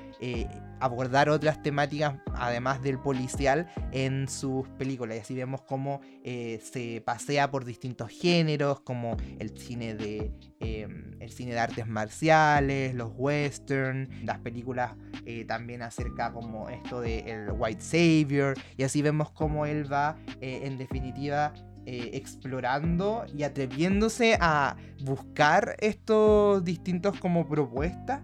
abordar 0.82 1.28
otras 1.28 1.62
temáticas 1.62 2.14
además 2.34 2.82
del 2.82 2.98
policial 2.98 3.68
en 3.92 4.28
sus 4.28 4.68
películas. 4.70 5.16
Y 5.16 5.20
así 5.20 5.34
vemos 5.34 5.62
cómo 5.62 6.00
eh, 6.24 6.60
se 6.60 7.00
pasea 7.02 7.50
por 7.52 7.64
distintos 7.64 8.10
géneros, 8.10 8.80
como 8.80 9.16
el 9.38 9.56
cine 9.56 9.94
de 9.94 10.32
em, 10.58 11.12
el 11.20 11.30
cine 11.30 11.52
de 11.52 11.60
artes 11.60 11.86
marciales, 11.86 12.94
los 12.94 13.12
western, 13.16 14.08
las 14.24 14.40
películas 14.40 14.96
eh, 15.24 15.44
también 15.44 15.82
acerca 15.82 16.32
como 16.32 16.68
esto 16.68 17.00
de 17.00 17.20
el 17.20 17.52
white 17.52 17.80
savior. 17.80 18.56
Y 18.76 18.82
así 18.82 19.02
vemos 19.02 19.30
cómo 19.30 19.66
él 19.66 19.90
va 19.90 20.16
eh, 20.40 20.62
en 20.64 20.78
definitiva 20.78 21.54
explorando 21.84 23.24
y 23.36 23.42
atreviéndose 23.42 24.38
a 24.40 24.76
buscar 25.00 25.74
estos 25.80 26.62
distintos 26.62 27.18
como 27.18 27.48
propuestas 27.48 28.20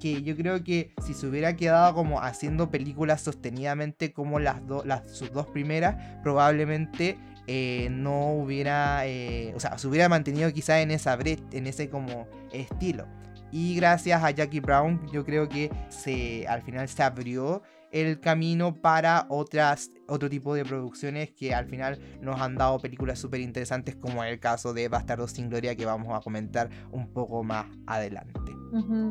que 0.00 0.22
yo 0.22 0.36
creo 0.36 0.64
que 0.64 0.92
si 1.04 1.14
se 1.14 1.26
hubiera 1.26 1.54
quedado 1.54 1.94
como 1.94 2.20
haciendo 2.20 2.70
películas 2.70 3.20
sostenidamente 3.20 4.12
como 4.12 4.40
las, 4.40 4.60
las 4.84 5.08
sus 5.16 5.32
dos 5.32 5.46
primeras, 5.46 6.18
probablemente 6.22 7.18
eh, 7.46 7.88
no 7.90 8.32
hubiera, 8.34 9.06
eh, 9.06 9.52
o 9.54 9.60
sea, 9.60 9.78
se 9.78 9.86
hubiera 9.86 10.08
mantenido 10.08 10.52
quizá 10.52 10.80
en 10.80 10.90
esa 10.90 11.18
en 11.52 11.66
ese 11.66 11.88
como 11.88 12.26
estilo. 12.52 13.06
Y 13.52 13.74
gracias 13.74 14.22
a 14.22 14.30
Jackie 14.30 14.60
Brown, 14.60 15.00
yo 15.12 15.24
creo 15.24 15.48
que 15.48 15.70
se, 15.88 16.46
al 16.46 16.62
final 16.62 16.88
se 16.88 17.02
abrió 17.02 17.62
el 17.90 18.20
camino 18.20 18.74
para 18.74 19.26
otras, 19.28 19.90
otro 20.08 20.28
tipo 20.28 20.54
de 20.54 20.64
producciones 20.64 21.30
que 21.32 21.54
al 21.54 21.66
final 21.66 21.98
nos 22.20 22.40
han 22.40 22.56
dado 22.56 22.78
películas 22.78 23.18
súper 23.18 23.40
interesantes 23.40 23.96
como 23.96 24.22
el 24.24 24.38
caso 24.38 24.72
de 24.72 24.88
Bastardos 24.88 25.32
sin 25.32 25.48
Gloria 25.48 25.76
que 25.76 25.86
vamos 25.86 26.08
a 26.16 26.20
comentar 26.20 26.70
un 26.92 27.12
poco 27.12 27.42
más 27.42 27.66
adelante. 27.86 28.52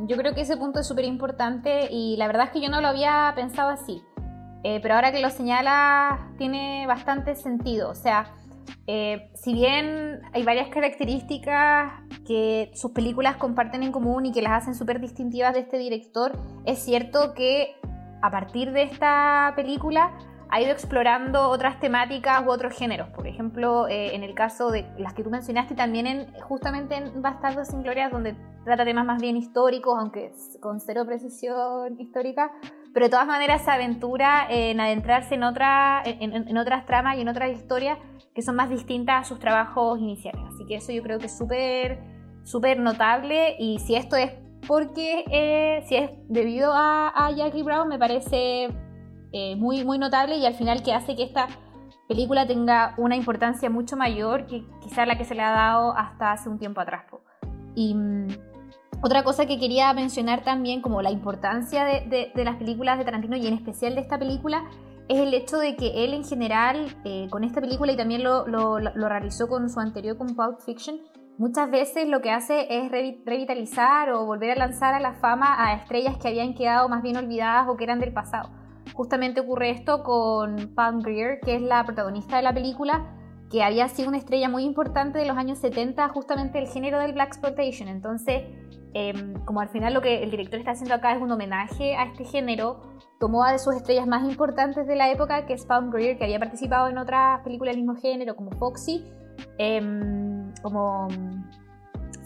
Yo 0.07 0.15
creo 0.15 0.33
que 0.33 0.41
ese 0.41 0.55
punto 0.55 0.79
es 0.79 0.87
súper 0.87 1.03
importante 1.03 1.89
y 1.91 2.15
la 2.17 2.27
verdad 2.27 2.45
es 2.45 2.51
que 2.51 2.61
yo 2.61 2.69
no 2.69 2.79
lo 2.79 2.87
había 2.87 3.31
pensado 3.35 3.69
así, 3.69 4.01
eh, 4.63 4.79
pero 4.81 4.95
ahora 4.95 5.11
que 5.11 5.19
lo 5.19 5.29
señala 5.29 6.31
tiene 6.37 6.87
bastante 6.87 7.35
sentido, 7.35 7.89
o 7.89 7.95
sea, 7.95 8.33
eh, 8.87 9.29
si 9.35 9.53
bien 9.53 10.21
hay 10.33 10.43
varias 10.43 10.69
características 10.69 11.91
que 12.25 12.71
sus 12.73 12.91
películas 12.91 13.35
comparten 13.37 13.83
en 13.83 13.91
común 13.91 14.25
y 14.25 14.31
que 14.31 14.41
las 14.41 14.63
hacen 14.63 14.75
súper 14.75 14.99
distintivas 14.99 15.53
de 15.53 15.59
este 15.59 15.77
director, 15.77 16.31
es 16.65 16.79
cierto 16.79 17.33
que 17.33 17.75
a 18.21 18.31
partir 18.31 18.71
de 18.71 18.83
esta 18.83 19.53
película 19.55 20.11
ha 20.51 20.61
ido 20.61 20.71
explorando 20.71 21.49
otras 21.49 21.79
temáticas 21.79 22.43
u 22.45 22.49
otros 22.49 22.75
géneros. 22.75 23.09
Por 23.09 23.27
ejemplo, 23.27 23.87
eh, 23.87 24.15
en 24.15 24.23
el 24.23 24.33
caso 24.33 24.71
de 24.71 24.85
las 24.97 25.13
que 25.13 25.23
tú 25.23 25.29
mencionaste, 25.29 25.75
también 25.75 26.07
en, 26.07 26.33
justamente 26.41 26.95
en 26.95 27.21
Bastardos 27.21 27.67
sin 27.67 27.83
Gloria, 27.83 28.09
donde 28.09 28.35
trata 28.65 28.83
temas 28.83 29.05
más 29.05 29.21
bien 29.21 29.37
históricos, 29.37 29.95
aunque 29.99 30.31
con 30.59 30.79
cero 30.79 31.05
precisión 31.05 31.99
histórica, 31.99 32.51
pero 32.93 33.05
de 33.05 33.11
todas 33.11 33.27
maneras 33.27 33.63
se 33.63 33.69
aventura 33.69 34.47
en 34.49 34.79
adentrarse 34.79 35.35
en, 35.35 35.43
otra, 35.43 36.01
en, 36.03 36.57
otras 36.57 36.85
tramas 36.87 37.17
y 37.17 37.21
en 37.21 37.29
otras 37.29 37.51
historias 37.51 37.99
que 38.33 38.41
son 38.41 38.55
más 38.55 38.69
distintas 38.69 39.21
a 39.21 39.23
sus 39.23 39.39
trabajos 39.39 39.99
iniciales. 39.99 40.41
Así 40.47 40.65
que 40.65 40.75
eso 40.75 40.91
yo 40.91 41.03
creo 41.03 41.19
que 41.19 41.27
es 41.27 41.37
súper 41.37 41.99
súper 42.43 42.79
notable 42.79 43.55
y 43.59 43.79
si 43.79 43.95
esto 43.95 44.15
es 44.15 44.31
porque 44.67 45.25
eh, 45.31 45.83
si 45.87 45.95
es 45.95 46.11
debido 46.27 46.71
a, 46.73 47.31
Jackie 47.35 47.63
Brown 47.63 47.87
me 47.87 47.97
parece 47.97 48.69
eh, 49.31 49.55
muy, 49.55 49.83
muy 49.83 49.97
notable 49.97 50.37
y 50.37 50.45
al 50.45 50.53
final 50.53 50.83
que 50.83 50.93
hace 50.93 51.15
que 51.15 51.23
esta 51.23 51.47
película 52.07 52.47
tenga 52.47 52.95
una 52.97 53.15
importancia 53.15 53.69
mucho 53.69 53.95
mayor 53.95 54.47
que 54.47 54.65
quizá 54.81 55.05
la 55.05 55.17
que 55.17 55.25
se 55.25 55.35
le 55.35 55.43
ha 55.43 55.51
dado 55.51 55.95
hasta 55.95 56.31
hace 56.31 56.49
un 56.49 56.57
tiempo 56.57 56.81
atrás. 56.81 57.05
Y 57.75 57.93
mm, 57.93 58.27
otra 59.01 59.23
cosa 59.23 59.45
que 59.45 59.59
quería 59.59 59.93
mencionar 59.93 60.43
también 60.43 60.81
como 60.81 61.01
la 61.01 61.11
importancia 61.11 61.85
de, 61.85 62.31
las 62.35 62.57
películas 62.57 62.97
de 62.97 63.05
Tarantino 63.05 63.37
y 63.37 63.47
en 63.47 63.53
especial 63.53 63.95
de 63.95 64.01
esta 64.01 64.17
película 64.17 64.63
es 65.07 65.19
el 65.19 65.33
hecho 65.33 65.57
de 65.57 65.75
que 65.75 66.03
él 66.03 66.13
en 66.13 66.25
general 66.25 66.87
eh, 67.05 67.27
con 67.29 67.43
esta 67.43 67.61
película 67.61 67.91
y 67.91 67.97
también 67.97 68.23
lo, 68.23 68.47
lo, 68.47 68.79
lo, 68.79 69.09
realizó 69.09 69.47
con 69.47 69.69
su 69.69 69.79
anterior 69.79 70.17
con 70.17 70.35
Pulp 70.35 70.59
Fiction 70.59 70.99
muchas 71.39 71.71
veces 71.71 72.07
lo 72.07 72.21
que 72.21 72.29
hace 72.29 72.67
es 72.69 72.91
revitalizar 72.91 74.11
o 74.11 74.25
volver 74.25 74.51
a 74.51 74.55
lanzar 74.55 74.93
a 74.93 74.99
la 74.99 75.13
fama 75.13 75.55
a 75.57 75.73
estrellas 75.73 76.17
que 76.17 76.27
habían 76.27 76.53
quedado 76.53 76.87
más 76.89 77.01
bien 77.01 77.15
olvidadas 77.15 77.67
o 77.69 77.77
que 77.77 77.85
eran 77.85 77.99
del 77.99 78.13
pasado. 78.13 78.49
Justamente 78.93 79.39
ocurre 79.39 79.69
esto 79.69 80.03
con 80.03 80.73
Pam 80.75 80.99
Grier, 80.99 81.39
que 81.39 81.55
es 81.55 81.61
la 81.61 81.85
protagonista 81.85 82.35
de 82.35 82.43
la 82.43 82.53
película, 82.53 83.15
que 83.49 83.63
había 83.63 83.87
sido 83.87 84.09
una 84.09 84.17
estrella 84.17 84.49
muy 84.49 84.63
importante 84.63 85.17
de 85.17 85.25
los 85.25 85.37
años 85.37 85.59
70, 85.59 86.09
justamente 86.09 86.59
el 86.59 86.67
género 86.67 86.99
del 86.99 87.13
Black 87.13 87.29
Exploitation. 87.29 87.87
Entonces, 87.87 88.43
em, 88.93 89.33
como 89.45 89.61
al 89.61 89.69
final 89.69 89.93
lo 89.93 90.01
que 90.01 90.21
el 90.21 90.31
director 90.31 90.59
está 90.59 90.71
haciendo 90.71 90.93
acá 90.93 91.15
es 91.15 91.21
un 91.21 91.31
homenaje 91.31 91.95
a 91.95 92.03
este 92.03 92.25
género, 92.25 92.81
tomó 93.17 93.45
a 93.45 93.53
de 93.53 93.59
sus 93.59 93.75
estrellas 93.75 94.07
más 94.07 94.29
importantes 94.29 94.85
de 94.85 94.95
la 94.97 95.09
época, 95.09 95.45
que 95.45 95.53
es 95.53 95.65
Pam 95.65 95.89
Grier, 95.89 96.17
que 96.17 96.25
había 96.25 96.39
participado 96.39 96.89
en 96.89 96.97
otras 96.97 97.39
películas 97.43 97.75
del 97.75 97.85
mismo 97.85 97.99
género, 97.99 98.35
como 98.35 98.51
Foxy, 98.51 99.05
Em, 99.57 100.53
como 100.61 101.07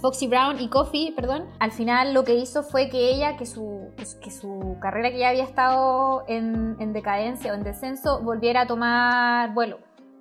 Foxy 0.04 0.28
Brown 0.28 0.60
y 0.60 0.68
Coffee, 0.68 1.14
perdón, 1.16 1.46
al 1.60 1.72
final 1.72 2.14
lo 2.14 2.26
que 2.26 2.36
hizo 2.36 2.62
fue 2.62 2.90
que 2.90 3.10
ella, 3.10 3.38
que 3.38 3.46
su, 3.46 3.88
que 4.22 4.32
su 4.32 4.76
carrera 4.82 5.12
que 5.12 5.20
ya 5.20 5.30
había 5.30 5.46
estado 5.46 6.26
en, 6.28 6.92
decadencia 6.92 7.54
o 7.54 7.56
en 7.56 7.64
descenso, 7.64 8.22
volviera 8.22 8.64
a 8.64 8.68
tomar 8.68 9.54
vuelo. 9.54 9.80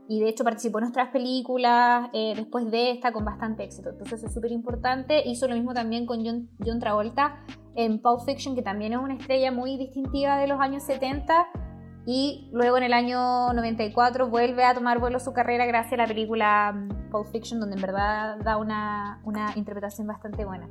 Y 0.08 0.20
de 0.20 0.28
hecho 0.28 0.44
participó 0.44 0.78
en 0.78 0.82
nuestras 0.82 1.08
películas 1.08 2.10
eh, 2.12 2.34
después 2.36 2.70
de 2.70 2.92
esta 2.92 3.12
con 3.12 3.24
bastante 3.24 3.64
éxito. 3.64 3.90
Entonces 3.90 4.22
es 4.22 4.32
súper 4.32 4.52
importante. 4.52 5.28
Hizo 5.28 5.48
lo 5.48 5.54
mismo 5.56 5.74
también 5.74 6.06
con 6.06 6.24
John, 6.24 6.48
John 6.64 6.78
Travolta 6.78 7.44
en 7.74 8.00
Pulp 8.00 8.20
Fiction, 8.24 8.54
que 8.54 8.62
también 8.62 8.92
es 8.92 9.00
una 9.00 9.14
estrella 9.14 9.50
muy 9.50 9.78
distintiva 9.78 10.36
de 10.36 10.46
los 10.46 10.60
años 10.60 10.84
70 10.84 11.48
y 12.04 12.48
luego 12.52 12.76
en 12.76 12.82
el 12.82 12.92
año 12.92 13.52
94 13.52 14.28
vuelve 14.28 14.64
a 14.64 14.74
tomar 14.74 14.98
vuelo 14.98 15.20
su 15.20 15.32
carrera 15.32 15.66
gracias 15.66 15.94
a 15.94 16.02
la 16.02 16.06
película 16.06 16.72
mm, 16.72 17.10
Pulp 17.10 17.28
Fiction, 17.30 17.60
donde 17.60 17.76
en 17.76 17.82
verdad 17.82 18.38
da 18.38 18.56
una, 18.56 19.20
una 19.24 19.52
interpretación 19.54 20.06
bastante 20.06 20.44
buena. 20.44 20.68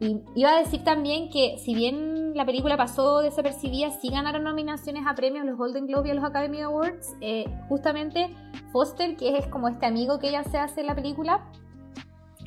Y 0.00 0.20
iba 0.34 0.50
a 0.50 0.58
decir 0.58 0.82
también 0.84 1.30
que 1.30 1.56
si 1.58 1.74
bien 1.74 2.34
la 2.34 2.44
película 2.44 2.76
pasó 2.76 3.20
desapercibida, 3.20 3.90
sí 3.90 4.10
ganaron 4.10 4.44
nominaciones 4.44 5.06
a 5.06 5.14
premios 5.14 5.46
los 5.46 5.56
Golden 5.56 5.86
Globe 5.86 6.08
y 6.08 6.10
a 6.10 6.14
los 6.14 6.24
Academy 6.24 6.60
Awards. 6.60 7.14
Eh, 7.20 7.44
justamente 7.68 8.34
Foster, 8.72 9.16
que 9.16 9.38
es 9.38 9.46
como 9.46 9.68
este 9.68 9.86
amigo 9.86 10.18
que 10.18 10.28
ella 10.28 10.42
se 10.44 10.58
hace 10.58 10.80
en 10.80 10.88
la 10.88 10.94
película, 10.94 11.48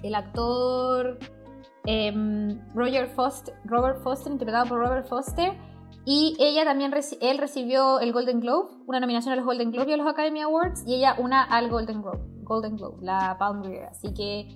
el 0.04 0.14
actor 0.14 1.18
em, 1.86 2.60
Roger 2.76 3.08
Foster, 3.08 3.56
Robert 3.64 4.04
Foster, 4.04 4.32
interpretado 4.32 4.68
por 4.68 4.80
Robert 4.80 5.08
Foster, 5.08 5.54
y 6.10 6.38
ella 6.40 6.64
también, 6.64 6.94
él 7.20 7.38
recibió 7.38 8.00
el 8.00 8.14
Golden 8.14 8.40
Globe, 8.40 8.70
una 8.86 9.02
nominación 9.02 9.34
a 9.34 9.36
los 9.36 9.44
Golden 9.44 9.72
Globe 9.72 9.92
y 9.92 9.94
a 9.94 9.98
los 9.98 10.08
Academy 10.08 10.40
Awards, 10.40 10.86
y 10.88 10.96
ella 10.96 11.16
una 11.18 11.44
al 11.44 11.70
Golden 11.70 12.02
Globe, 12.02 12.22
Golden 12.44 12.78
Globe, 12.78 13.00
la 13.02 13.36
Palm 13.38 13.62
Greer. 13.62 13.88
Así 13.88 14.14
que 14.14 14.48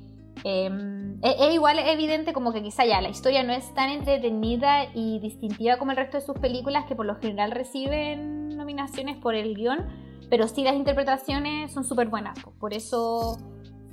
em, 0.46 1.20
es, 1.22 1.36
e 1.42 1.54
igual 1.54 1.78
evidente 1.80 2.32
como 2.32 2.54
que 2.54 2.64
quizá 2.64 2.86
ya 2.86 3.02
la 3.02 3.10
historia 3.10 3.44
no 3.44 3.52
es 3.52 3.74
tan 3.74 3.90
entretenida 3.90 4.86
y 4.94 5.20
distintiva 5.20 5.76
como 5.76 5.92
el 5.92 5.98
resto 5.98 6.20
de 6.20 6.26
sus 6.26 6.40
películas, 6.40 6.86
que 6.86 6.96
por 6.96 7.06
lo 7.06 7.18
general 7.18 7.52
reciben 7.52 8.56
nominaciones 8.56 9.18
por 9.18 9.36
el 9.36 9.54
guion, 9.54 9.90
pero 10.30 10.48
sí 10.48 10.64
las 10.64 10.76
interpretaciones 10.76 11.74
son 11.74 11.84
súper 11.84 12.08
buenas. 12.08 12.40
Por 12.62 12.74
eso 12.74 13.38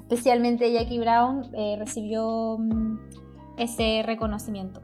especialmente 0.02 0.72
Jackie 0.72 1.00
Brown, 1.00 1.42
eh, 1.54 1.74
recibió 1.76 2.56
mm, 2.56 2.98
ese 3.56 4.04
reconocimiento. 4.06 4.80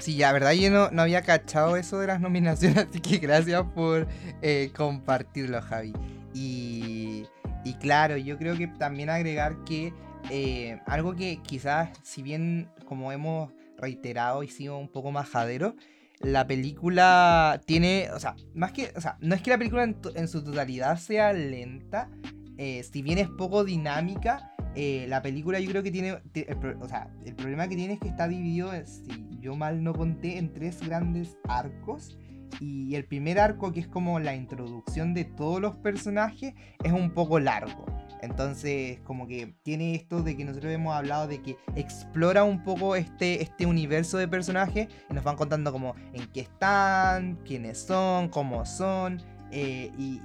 Sí, 0.00 0.16
la 0.16 0.32
verdad 0.32 0.52
yo 0.52 0.70
no, 0.70 0.90
no, 0.90 1.02
había 1.02 1.22
cachado 1.22 1.76
eso 1.76 1.98
de 1.98 2.06
las 2.06 2.20
nominaciones, 2.22 2.86
así 2.88 3.00
que 3.00 3.18
gracias 3.18 3.62
por 3.74 4.06
eh, 4.42 4.70
compartirlo, 4.76 5.60
Javi. 5.60 5.92
Y, 6.34 7.24
y, 7.64 7.74
claro, 7.74 8.16
yo 8.16 8.38
creo 8.38 8.56
que 8.56 8.68
también 8.68 9.10
agregar 9.10 9.64
que 9.64 9.92
eh, 10.30 10.80
algo 10.86 11.16
que 11.16 11.40
quizás, 11.42 11.90
si 12.02 12.22
bien 12.22 12.68
como 12.84 13.12
hemos 13.12 13.52
reiterado 13.76 14.42
y 14.42 14.48
sido 14.48 14.78
un 14.78 14.88
poco 14.88 15.10
majadero, 15.10 15.74
la 16.20 16.46
película 16.46 17.60
tiene, 17.64 18.08
o 18.12 18.20
sea, 18.20 18.34
más 18.54 18.72
que, 18.72 18.92
o 18.96 19.00
sea, 19.00 19.16
no 19.20 19.34
es 19.34 19.42
que 19.42 19.50
la 19.50 19.58
película 19.58 19.84
en, 19.84 20.28
su 20.28 20.42
totalidad 20.42 20.98
sea 20.98 21.32
lenta, 21.32 22.10
eh, 22.56 22.84
si 22.90 23.02
bien 23.02 23.18
es 23.18 23.28
poco 23.28 23.64
dinámica, 23.64 24.52
la 24.76 25.22
película 25.22 25.58
yo 25.58 25.68
creo 25.70 25.82
que 25.82 25.90
tiene, 25.90 26.12
o 26.12 26.88
sea, 26.88 27.10
el 27.24 27.34
problema 27.34 27.66
que 27.66 27.74
tiene 27.74 27.94
es 27.94 28.00
que 28.00 28.06
está 28.06 28.28
dividido, 28.28 28.70
si 28.86 29.27
yo 29.40 29.56
mal 29.56 29.82
no 29.82 29.92
conté, 29.92 30.38
en 30.38 30.52
tres 30.52 30.80
grandes 30.86 31.38
arcos. 31.48 32.18
Y 32.60 32.94
el 32.94 33.04
primer 33.04 33.38
arco, 33.38 33.72
que 33.72 33.80
es 33.80 33.88
como 33.88 34.18
la 34.20 34.34
introducción 34.34 35.12
de 35.12 35.24
todos 35.24 35.60
los 35.60 35.76
personajes, 35.76 36.54
es 36.82 36.92
un 36.92 37.10
poco 37.10 37.38
largo. 37.38 37.84
Entonces, 38.22 39.00
como 39.04 39.26
que 39.26 39.54
tiene 39.62 39.94
esto 39.94 40.22
de 40.22 40.36
que 40.36 40.44
nosotros 40.44 40.72
hemos 40.72 40.94
hablado 40.94 41.28
de 41.28 41.40
que 41.40 41.56
explora 41.76 42.44
un 42.44 42.62
poco 42.62 42.96
este, 42.96 43.42
este 43.42 43.66
universo 43.66 44.18
de 44.18 44.26
personajes 44.26 44.88
y 45.08 45.14
nos 45.14 45.24
van 45.24 45.36
contando 45.36 45.72
como 45.72 45.94
en 46.12 46.26
qué 46.32 46.40
están, 46.40 47.36
quiénes 47.44 47.78
son, 47.78 48.28
cómo 48.28 48.64
son. 48.64 49.22
Eh, 49.50 49.90
y, 49.98 50.18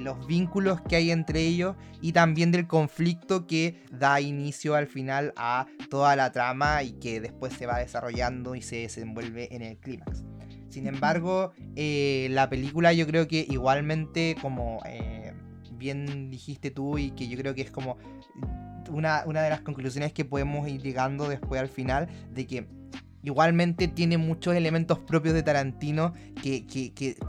los 0.00 0.26
vínculos 0.26 0.80
que 0.80 0.96
hay 0.96 1.10
entre 1.10 1.40
ellos 1.40 1.76
y 2.00 2.12
también 2.12 2.50
del 2.52 2.66
conflicto 2.66 3.46
que 3.46 3.82
da 3.92 4.18
inicio 4.18 4.74
al 4.74 4.86
final 4.86 5.34
a 5.36 5.66
toda 5.90 6.16
la 6.16 6.32
trama 6.32 6.82
y 6.82 6.92
que 6.92 7.20
después 7.20 7.52
se 7.52 7.66
va 7.66 7.78
desarrollando 7.78 8.54
y 8.54 8.62
se 8.62 8.76
desenvuelve 8.76 9.54
en 9.54 9.60
el 9.60 9.76
clímax. 9.76 10.24
Sin 10.70 10.86
embargo, 10.86 11.52
eh, 11.76 12.28
la 12.30 12.48
película 12.48 12.94
yo 12.94 13.06
creo 13.06 13.28
que 13.28 13.46
igualmente 13.50 14.36
como 14.40 14.80
eh, 14.86 15.34
bien 15.72 16.30
dijiste 16.30 16.70
tú 16.70 16.96
y 16.96 17.10
que 17.10 17.28
yo 17.28 17.36
creo 17.36 17.54
que 17.54 17.60
es 17.60 17.70
como 17.70 17.98
una, 18.88 19.24
una 19.26 19.42
de 19.42 19.50
las 19.50 19.60
conclusiones 19.60 20.14
que 20.14 20.24
podemos 20.24 20.66
ir 20.66 20.80
llegando 20.80 21.28
después 21.28 21.60
al 21.60 21.68
final, 21.68 22.08
de 22.32 22.46
que 22.46 22.66
igualmente 23.22 23.88
tiene 23.88 24.18
muchos 24.18 24.54
elementos 24.54 24.98
propios 24.98 25.34
de 25.34 25.42
Tarantino 25.42 26.14
que, 26.42 26.64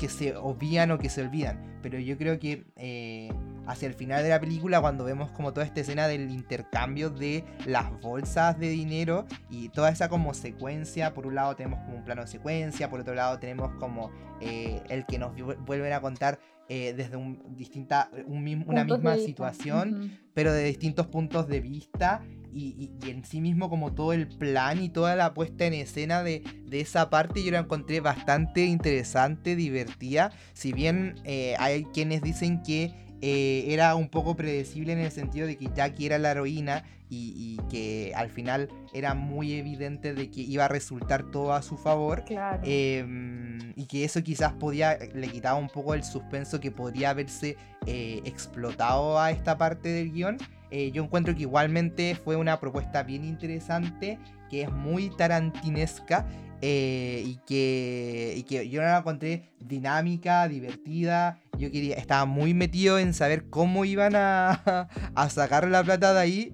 se 0.10 0.36
obvían 0.36 0.92
o 0.92 0.98
que 0.98 1.10
se 1.10 1.22
olvidan. 1.22 1.80
Pero 1.82 2.00
yo 2.00 2.18
creo 2.18 2.40
que 2.40 2.66
eh, 2.76 3.32
hacia 3.66 3.88
el 3.88 3.94
final 3.96 4.24
de 4.24 4.30
la 4.30 4.40
película, 4.40 4.82
cuando 4.82 5.04
vemos 5.04 5.32
como 5.32 5.52
toda 5.52 5.66
esta 5.66 5.82
escena 5.82 6.08
del 6.08 6.30
intercambio 6.30 7.10
de 7.10 7.44
las 7.66 7.92
bolsas 8.02 8.60
de 8.60 8.70
dinero 8.70 9.26
y 9.50 9.70
toda 9.70 9.90
esa 9.90 10.10
como 10.10 10.34
secuencia, 10.34 11.14
por 11.14 11.26
un 11.26 11.36
lado 11.36 11.56
tenemos 11.56 11.80
como 11.80 11.98
un 11.98 12.04
plano 12.04 12.22
de 12.22 12.28
secuencia, 12.28 12.90
por 12.90 13.00
otro 13.00 13.16
lado 13.16 13.40
tenemos 13.40 13.72
como 13.80 14.12
eh, 14.42 14.82
el 14.90 15.06
que 15.06 15.18
nos 15.18 15.34
vuelven 15.66 15.94
a 15.94 16.02
contar 16.02 16.40
eh, 16.74 16.94
desde 16.96 17.18
un, 17.18 17.58
distinta, 17.58 18.10
una 18.28 18.86
misma 18.86 19.18
situación, 19.18 20.18
pero 20.34 20.54
de 20.54 20.64
distintos 20.64 21.06
puntos 21.08 21.50
de 21.50 21.60
vista 21.60 22.24
y, 22.54 22.92
en 23.06 23.26
sí 23.26 23.42
mismo 23.42 23.70
como 23.70 23.94
todo 23.94 24.14
el 24.14 24.30
plan 24.30 24.82
y 24.82 24.88
toda 24.88 25.18
la 25.18 25.34
puesta 25.34 25.66
en 25.66 25.74
escena 25.74 26.24
de, 26.24 26.44
esa 26.72 27.10
parte 27.10 27.44
yo 27.44 27.52
la 27.52 27.60
encontré 27.60 28.00
bastante 28.00 28.64
interesante, 28.64 29.58
divertida, 29.58 30.32
si 30.54 30.72
bien 30.72 31.16
eh, 31.26 31.56
hay 31.60 31.84
quienes 31.84 32.22
dicen 32.22 32.64
que 32.64 32.94
eh, 33.20 33.66
era 33.68 33.94
un 33.96 34.08
poco 34.08 34.38
predecible 34.38 34.94
en 34.94 35.00
el 35.00 35.12
sentido 35.12 35.48
de 35.48 35.58
que 35.58 35.68
Jackie 35.76 36.06
era 36.06 36.20
la 36.20 36.32
heroína 36.32 36.86
y, 37.14 37.58
que 37.70 38.14
al 38.16 38.30
final 38.30 38.70
era 38.94 39.14
muy 39.14 39.54
evidente 39.54 40.14
de 40.14 40.32
que 40.32 40.42
iba 40.42 40.66
a 40.66 40.68
resultar 40.68 41.24
todo 41.24 41.54
a 41.54 41.62
su 41.62 41.78
favor. 41.78 42.24
Em, 42.64 43.74
y 43.76 43.86
que 43.86 44.04
eso 44.04 44.24
quizás 44.24 44.54
podía, 44.54 44.98
le 45.14 45.28
quitaba 45.28 45.58
un 45.58 45.68
poco 45.68 45.94
el 45.94 46.04
suspenso 46.04 46.60
que 46.60 46.72
podría 46.72 47.10
haberse 47.10 47.58
eh, 47.86 48.22
explotado 48.26 49.20
a 49.20 49.32
esta 49.32 49.58
parte 49.58 49.90
del 49.90 50.12
guion. 50.12 50.38
Eh, 50.70 50.92
yo 50.92 51.04
encuentro 51.04 51.36
que 51.36 51.42
igualmente 51.42 52.16
fue 52.16 52.38
una 52.38 52.60
propuesta 52.60 53.04
bien 53.04 53.26
interesante, 53.26 54.18
que 54.50 54.64
es 54.64 54.72
muy 54.72 55.10
tarantinesca 55.10 56.26
eh, 56.62 57.24
y, 57.26 57.40
que, 57.46 58.36
y 58.38 58.44
que 58.44 58.70
yo 58.70 58.82
la 58.82 59.00
encontré 59.00 59.50
dinámica, 59.60 60.48
divertida. 60.48 61.40
Yo 61.58 61.72
quería, 61.72 61.96
estaba 61.96 62.26
muy 62.26 62.54
metido 62.54 63.00
en 63.00 63.14
saber 63.14 63.50
cómo 63.50 63.84
iban 63.84 64.16
a, 64.16 64.88
a 65.16 65.30
sacar 65.30 65.68
la 65.68 65.84
plata 65.84 66.14
de 66.14 66.20
ahí. 66.20 66.54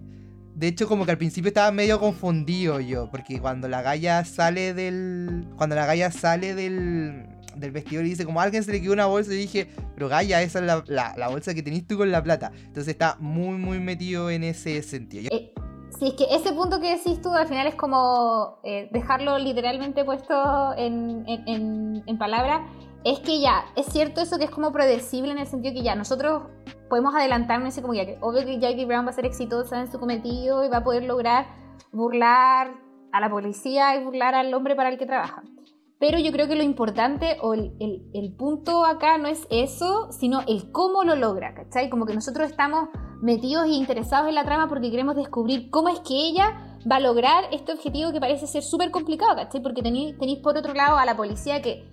De 0.58 0.68
hecho, 0.68 0.88
como 0.88 1.06
que 1.06 1.12
al 1.12 1.20
principio 1.20 1.50
estaba 1.50 1.72
medio 1.72 2.00
confundido 2.00 2.80
yo, 2.80 3.12
porque 3.12 3.40
cuando 3.40 3.68
la 3.68 3.84
galla 3.84 4.26
sale 4.26 4.74
del. 4.74 5.46
Cuando 5.56 5.76
la 5.76 5.86
galla 5.86 6.10
sale 6.10 6.56
del, 6.56 7.28
del 7.56 7.72
vestidor 7.72 8.06
y 8.06 8.10
dice, 8.10 8.26
como 8.26 8.42
alguien 8.42 8.64
se 8.64 8.72
le 8.72 8.82
quedó 8.82 8.94
una 8.94 9.06
bolsa, 9.06 9.32
y 9.36 9.38
dije, 9.38 9.70
pero 9.94 10.10
galla, 10.10 10.42
esa 10.42 10.58
es 10.58 10.66
la, 10.66 11.14
la, 11.16 11.28
bolsa 11.28 11.54
que 11.54 11.62
tenés 11.62 11.86
tú 11.86 11.98
con 11.98 12.12
la 12.12 12.24
plata. 12.24 12.52
Entonces 12.56 12.88
está 12.88 13.18
muy, 13.20 13.60
muy 13.60 13.80
metido 13.80 14.32
en 14.32 14.44
ese 14.44 14.82
sentido. 14.82 15.30
Eh, 15.32 15.54
sí, 16.00 16.08
es 16.08 16.14
que 16.16 16.26
ese 16.36 16.52
punto 16.54 16.82
que 16.82 16.98
decís 16.98 17.22
tú 17.22 17.32
al 17.36 17.48
final 17.48 17.68
es 17.68 17.76
como 17.76 18.58
eh, 18.64 18.90
dejarlo 18.92 19.38
literalmente 19.38 20.04
puesto 20.06 20.74
en, 20.76 21.24
en, 21.28 22.02
en 22.04 22.18
palabras. 22.18 22.62
Es 23.04 23.20
que 23.20 23.40
ya, 23.40 23.66
es 23.76 23.86
cierto 23.88 24.22
eso 24.22 24.38
que 24.38 24.46
es 24.46 24.50
como 24.50 24.72
predecible 24.72 25.32
en 25.32 25.40
el 25.40 25.48
sentido 25.48 25.74
que 25.74 25.84
ya 25.84 25.96
nosotros 25.96 26.44
podemos 26.90 27.16
adelantarnos 27.16 27.78
y 27.78 27.82
como 27.82 27.94
ya 27.94 28.06
que 28.06 28.18
obvio 28.22 28.46
que 28.46 28.60
Jackie 28.60 28.86
Brown 28.86 29.06
va 29.06 29.12
a 29.12 29.14
ser 29.14 29.26
exitosa 29.26 29.80
en 29.80 29.92
su 29.92 30.00
cometido 30.00 30.66
y 30.66 30.70
va 30.70 30.78
a 30.78 30.84
poder 30.84 31.04
lograr 31.04 31.46
burlar 31.92 32.74
a 33.12 33.20
la 33.20 33.30
policía 33.30 33.96
y 33.96 34.04
burlar 34.04 34.36
al 34.36 34.54
hombre 34.54 34.76
para 34.76 34.90
el 34.90 34.98
que 34.98 35.06
trabaja. 35.06 35.44
Pero 36.00 36.20
yo 36.20 36.32
creo 36.32 36.48
que 36.48 36.56
lo 36.56 36.62
importante 36.62 37.38
o 37.42 37.56
el, 37.56 37.74
el, 38.14 38.36
punto 38.36 38.86
acá 38.86 39.18
no 39.18 39.28
es 39.28 39.48
eso, 39.50 40.12
sino 40.12 40.42
el 40.48 40.72
cómo 40.72 41.04
lo 41.04 41.16
logra, 41.16 41.56
¿cachai? 41.56 41.90
Como 41.90 42.06
que 42.06 42.14
nosotros 42.14 42.52
estamos 42.52 42.90
metidos 43.20 43.66
e 43.66 43.70
interesados 43.70 44.30
en 44.30 44.36
la 44.36 44.44
trama 44.44 44.70
porque 44.70 44.92
queremos 44.92 45.16
descubrir 45.16 45.72
cómo 45.72 45.90
es 45.90 46.00
que 46.02 46.14
ella 46.14 46.78
va 46.90 46.98
a 46.98 47.00
lograr 47.00 47.46
este 47.52 47.74
objetivo 47.74 48.12
que 48.12 48.20
parece 48.20 48.46
ser 48.46 48.62
súper 48.62 48.92
complicado, 48.92 49.36
¿cachai? 49.36 49.64
Porque 49.64 49.82
tenéis 49.82 50.16
por 50.44 50.56
otro 50.56 50.76
lado 50.76 50.98
a 50.98 51.06
la 51.06 51.18
policía 51.18 51.64
que 51.64 51.90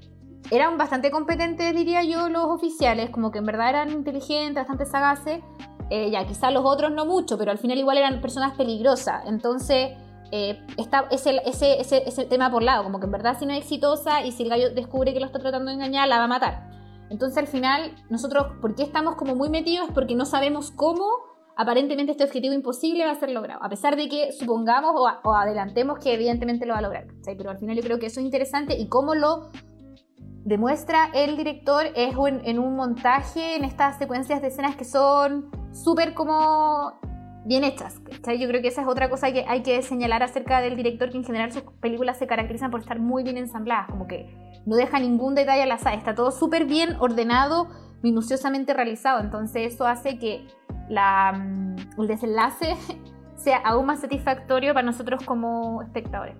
eran 0.50 0.78
bastante 0.78 1.10
competentes, 1.10 1.74
diría 1.74 2.02
yo, 2.04 2.28
los 2.28 2.44
oficiales, 2.44 3.10
como 3.10 3.30
que 3.30 3.38
en 3.38 3.46
verdad 3.46 3.70
eran 3.70 3.90
inteligentes, 3.90 4.54
bastante 4.54 4.86
sagaces. 4.86 5.40
Eh, 5.90 6.10
ya, 6.10 6.26
quizás 6.26 6.52
los 6.52 6.64
otros 6.64 6.92
no 6.92 7.06
mucho, 7.06 7.36
pero 7.38 7.50
al 7.50 7.58
final 7.58 7.78
igual 7.78 7.98
eran 7.98 8.20
personas 8.20 8.56
peligrosas. 8.56 9.24
Entonces, 9.26 9.90
eh, 10.32 10.58
está 10.76 11.06
ese, 11.10 11.40
ese, 11.44 11.80
ese, 11.80 12.02
ese, 12.08 12.24
tema 12.24 12.50
por 12.50 12.62
lado, 12.62 12.82
como 12.82 12.98
que 12.98 13.06
en 13.06 13.12
verdad 13.12 13.36
si 13.38 13.46
no 13.46 13.52
es 13.52 13.60
exitosa 13.60 14.24
y 14.24 14.32
si 14.32 14.42
el 14.42 14.48
gallo 14.48 14.74
descubre 14.74 15.12
que 15.12 15.20
lo 15.20 15.26
está 15.26 15.38
tratando 15.38 15.70
de 15.70 15.74
engañar, 15.74 16.08
la 16.08 16.18
va 16.18 16.24
a 16.24 16.28
matar. 16.28 16.70
Entonces 17.10 17.38
al 17.38 17.46
final, 17.46 17.94
nosotros, 18.08 18.46
¿por 18.60 18.74
qué 18.74 18.82
estamos 18.82 19.14
como 19.16 19.36
muy 19.36 19.50
metidos? 19.50 19.90
Porque 19.94 20.14
no 20.14 20.24
sabemos 20.24 20.70
cómo 20.70 21.04
aparentemente 21.56 22.12
este 22.12 22.24
objetivo 22.24 22.52
imposible 22.52 23.04
va 23.04 23.12
a 23.12 23.14
ser 23.14 23.30
logrado, 23.30 23.62
a 23.62 23.68
pesar 23.68 23.94
de 23.94 24.08
que 24.08 24.32
supongamos 24.32 24.92
o, 24.96 25.06
o 25.28 25.34
adelantemos 25.34 25.98
que 26.00 26.14
evidentemente 26.14 26.66
lo 26.66 26.72
va 26.72 26.80
a 26.80 26.82
lograr. 26.82 27.06
Pero 27.24 27.50
al 27.50 27.58
final 27.58 27.76
yo 27.76 27.82
creo 27.82 27.98
que 27.98 28.06
eso 28.06 28.18
es 28.18 28.26
interesante 28.26 28.76
y 28.76 28.88
cómo 28.88 29.14
lo 29.14 29.50
demuestra 30.44 31.10
el 31.14 31.36
director 31.36 31.86
es 31.94 32.14
en, 32.44 32.58
un 32.58 32.76
montaje, 32.76 33.56
en 33.56 33.64
estas 33.64 33.98
secuencias 33.98 34.42
de 34.42 34.48
escenas 34.48 34.76
que 34.76 34.84
son 34.84 35.50
súper 35.72 36.14
como 36.14 36.92
bien 37.46 37.64
hechas. 37.64 38.00
Yo 38.38 38.48
creo 38.48 38.62
que 38.62 38.68
esa 38.68 38.82
es 38.82 38.88
otra 38.88 39.08
cosa 39.08 39.32
que 39.32 39.44
hay 39.48 39.62
que 39.62 39.80
señalar 39.82 40.22
acerca 40.22 40.60
del 40.60 40.76
director, 40.76 41.10
que 41.10 41.18
en 41.18 41.24
general 41.24 41.52
sus 41.52 41.62
películas 41.80 42.18
se 42.18 42.26
caracterizan 42.26 42.70
por 42.70 42.80
estar 42.80 42.98
muy 42.98 43.22
bien 43.22 43.36
ensambladas, 43.36 43.88
como 43.90 44.06
que 44.06 44.34
no 44.66 44.76
deja 44.76 44.98
ningún 44.98 45.34
detalle 45.34 45.62
al 45.62 45.72
azar, 45.72 45.94
está 45.94 46.14
todo 46.14 46.30
súper 46.30 46.64
bien 46.64 46.96
ordenado, 47.00 47.68
minuciosamente 48.02 48.74
realizado, 48.74 49.20
entonces 49.20 49.74
eso 49.74 49.86
hace 49.86 50.18
que 50.18 50.46
la, 50.88 51.32
mm, 51.32 52.00
el 52.00 52.06
desenlace 52.06 52.76
sea 53.36 53.58
aún 53.58 53.86
más 53.86 54.00
satisfactorio 54.00 54.72
para 54.72 54.86
nosotros 54.86 55.22
como 55.24 55.82
espectadores. 55.82 56.36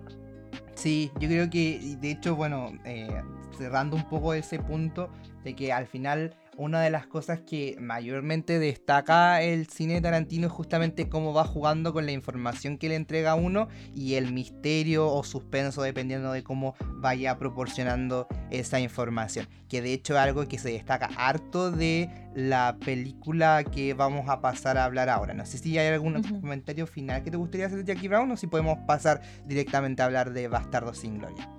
Sí, 0.75 1.11
yo 1.19 1.27
creo 1.27 1.49
que, 1.49 1.97
de 1.99 2.11
hecho, 2.11 2.35
bueno, 2.35 2.71
eh, 2.83 3.21
cerrando 3.57 3.95
un 3.95 4.07
poco 4.09 4.33
ese 4.33 4.59
punto 4.59 5.09
de 5.43 5.55
que 5.55 5.71
al 5.71 5.87
final 5.87 6.35
una 6.57 6.81
de 6.81 6.89
las 6.89 7.05
cosas 7.05 7.41
que 7.41 7.75
mayormente 7.79 8.59
destaca 8.59 9.41
el 9.41 9.67
cine 9.67 9.95
de 9.95 10.01
Tarantino 10.01 10.47
es 10.47 10.53
justamente 10.53 11.09
cómo 11.09 11.33
va 11.33 11.43
jugando 11.43 11.93
con 11.93 12.05
la 12.05 12.11
información 12.11 12.77
que 12.77 12.89
le 12.89 12.95
entrega 12.95 13.31
a 13.31 13.35
uno 13.35 13.67
y 13.93 14.15
el 14.15 14.31
misterio 14.31 15.11
o 15.11 15.23
suspenso 15.23 15.81
dependiendo 15.81 16.31
de 16.31 16.43
cómo 16.43 16.75
vaya 17.01 17.37
proporcionando 17.37 18.27
esa 18.51 18.79
información. 18.79 19.47
Que 19.67 19.81
de 19.81 19.93
hecho 19.93 20.13
es 20.13 20.19
algo 20.19 20.47
que 20.47 20.57
se 20.57 20.71
destaca 20.71 21.09
harto 21.17 21.71
de 21.71 22.09
la 22.35 22.77
película 22.83 23.63
que 23.63 23.93
vamos 23.93 24.29
a 24.29 24.41
pasar 24.41 24.77
a 24.77 24.85
hablar 24.85 25.09
ahora. 25.09 25.33
No 25.33 25.45
sé 25.45 25.57
si 25.57 25.77
hay 25.77 25.93
algún 25.93 26.21
comentario 26.41 26.87
final 26.87 27.23
que 27.23 27.31
te 27.31 27.37
gustaría 27.37 27.67
hacer 27.67 27.83
de 27.83 27.93
Jackie 27.93 28.07
Brown 28.07 28.31
o 28.31 28.37
si 28.37 28.47
podemos 28.47 28.77
pasar 28.87 29.21
directamente 29.45 30.01
a 30.01 30.05
hablar 30.05 30.31
de 30.31 30.47
Bastardo 30.47 30.93
sin 30.93 31.19
Gloria. 31.19 31.49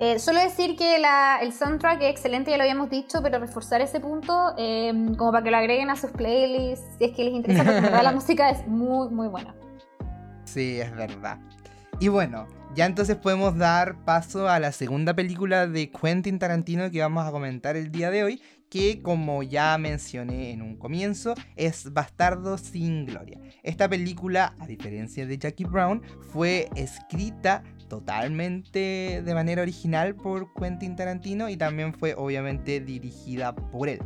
Eh, 0.00 0.18
solo 0.18 0.40
decir 0.40 0.76
que 0.76 0.96
el 0.96 1.52
soundtrack 1.52 2.00
es 2.00 2.10
excelente, 2.10 2.50
ya 2.50 2.56
lo 2.56 2.62
habíamos 2.62 2.88
dicho, 2.88 3.22
pero 3.22 3.38
reforzar 3.38 3.82
ese 3.82 4.00
punto, 4.00 4.54
eh, 4.56 4.92
como 5.18 5.30
para 5.30 5.44
que 5.44 5.50
lo 5.50 5.58
agreguen 5.58 5.90
a 5.90 5.96
sus 5.96 6.10
playlists, 6.10 6.86
si 6.96 7.04
es 7.04 7.14
que 7.14 7.22
les 7.22 7.34
interesa, 7.34 7.64
porque 7.64 8.02
la 8.02 8.12
música 8.14 8.48
es 8.48 8.66
muy, 8.66 9.10
muy 9.10 9.28
buena. 9.28 9.54
Sí, 10.44 10.80
es 10.80 10.90
verdad. 10.96 11.38
Y 12.00 12.08
bueno, 12.08 12.48
ya 12.74 12.86
entonces 12.86 13.16
podemos 13.16 13.58
dar 13.58 14.02
paso 14.06 14.48
a 14.48 14.58
la 14.58 14.72
segunda 14.72 15.12
película 15.12 15.66
de 15.66 15.90
Quentin 15.90 16.38
Tarantino 16.38 16.90
que 16.90 17.02
vamos 17.02 17.26
a 17.26 17.30
comentar 17.30 17.76
el 17.76 17.92
día 17.92 18.10
de 18.10 18.24
hoy, 18.24 18.42
que 18.70 19.02
como 19.02 19.42
ya 19.42 19.76
mencioné 19.76 20.52
en 20.52 20.62
un 20.62 20.76
comienzo, 20.76 21.34
es 21.56 21.92
Bastardo 21.92 22.56
sin 22.56 23.04
Gloria. 23.04 23.38
Esta 23.62 23.86
película, 23.86 24.54
a 24.60 24.66
diferencia 24.66 25.26
de 25.26 25.36
Jackie 25.36 25.64
Brown, 25.64 26.00
fue 26.32 26.70
escrita 26.74 27.64
totalmente 27.90 29.20
de 29.22 29.34
manera 29.34 29.60
original 29.60 30.14
por 30.14 30.54
Quentin 30.54 30.96
Tarantino 30.96 31.50
y 31.50 31.58
también 31.58 31.92
fue 31.92 32.14
obviamente 32.16 32.80
dirigida 32.80 33.54
por 33.54 33.90
él. 33.90 34.00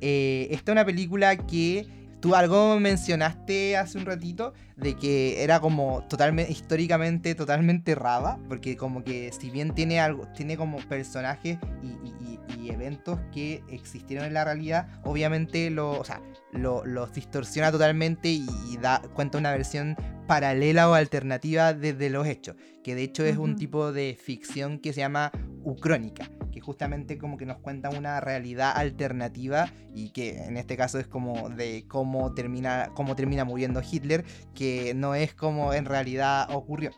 Eh, 0.00 0.48
esta 0.50 0.72
es 0.72 0.74
una 0.74 0.84
película 0.84 1.36
que 1.36 1.86
Tú 2.20 2.34
algo 2.34 2.80
mencionaste 2.80 3.76
hace 3.76 3.98
un 3.98 4.06
ratito 4.06 4.54
de 4.76 4.96
que 4.96 5.42
era 5.42 5.60
como 5.60 6.02
totalmente, 6.08 6.50
históricamente 6.50 7.34
totalmente 7.34 7.94
raba, 7.94 8.38
porque 8.48 8.76
como 8.76 9.04
que 9.04 9.30
si 9.32 9.50
bien 9.50 9.74
tiene 9.74 10.00
algo, 10.00 10.26
tiene 10.34 10.56
como 10.56 10.78
personajes 10.78 11.58
y, 11.82 12.36
eventos 12.68 13.20
que 13.32 13.62
existieron 13.68 14.26
en 14.26 14.34
la 14.34 14.44
realidad, 14.44 14.88
obviamente 15.04 15.70
lo, 15.70 16.00
o 16.00 16.04
sea, 16.04 16.20
los 16.52 17.12
distorsiona 17.12 17.72
totalmente 17.72 18.28
y, 18.28 18.46
da 18.80 19.02
cuenta 19.14 19.38
una 19.38 19.52
versión 19.52 19.96
paralela 20.26 20.90
o 20.90 20.94
alternativa 20.94 21.72
desde 21.72 22.10
los 22.10 22.26
hechos, 22.26 22.56
que 22.82 22.94
de 22.94 23.04
hecho 23.04 23.24
es 23.24 23.36
un 23.36 23.56
tipo 23.56 23.92
de 23.92 24.18
ficción 24.20 24.78
que 24.78 24.92
se 24.92 25.00
llama 25.00 25.32
ucrónica 25.62 26.28
que 26.56 26.62
justamente 26.62 27.18
como 27.18 27.36
que 27.36 27.44
nos 27.44 27.58
cuenta 27.58 27.90
una 27.90 28.18
realidad 28.18 28.72
alternativa 28.74 29.70
y 29.94 30.08
que 30.08 30.38
en 30.38 30.56
este 30.56 30.74
caso 30.74 30.98
es 30.98 31.06
como 31.06 31.50
de 31.50 31.84
cómo 31.86 32.32
termina, 32.32 32.92
cómo 32.94 33.14
termina 33.14 33.44
muriendo 33.44 33.82
Hitler, 33.82 34.24
que 34.54 34.94
no 34.94 35.14
es 35.14 35.34
como 35.34 35.74
en 35.74 35.84
realidad 35.84 36.48
ocurrió. 36.50 36.92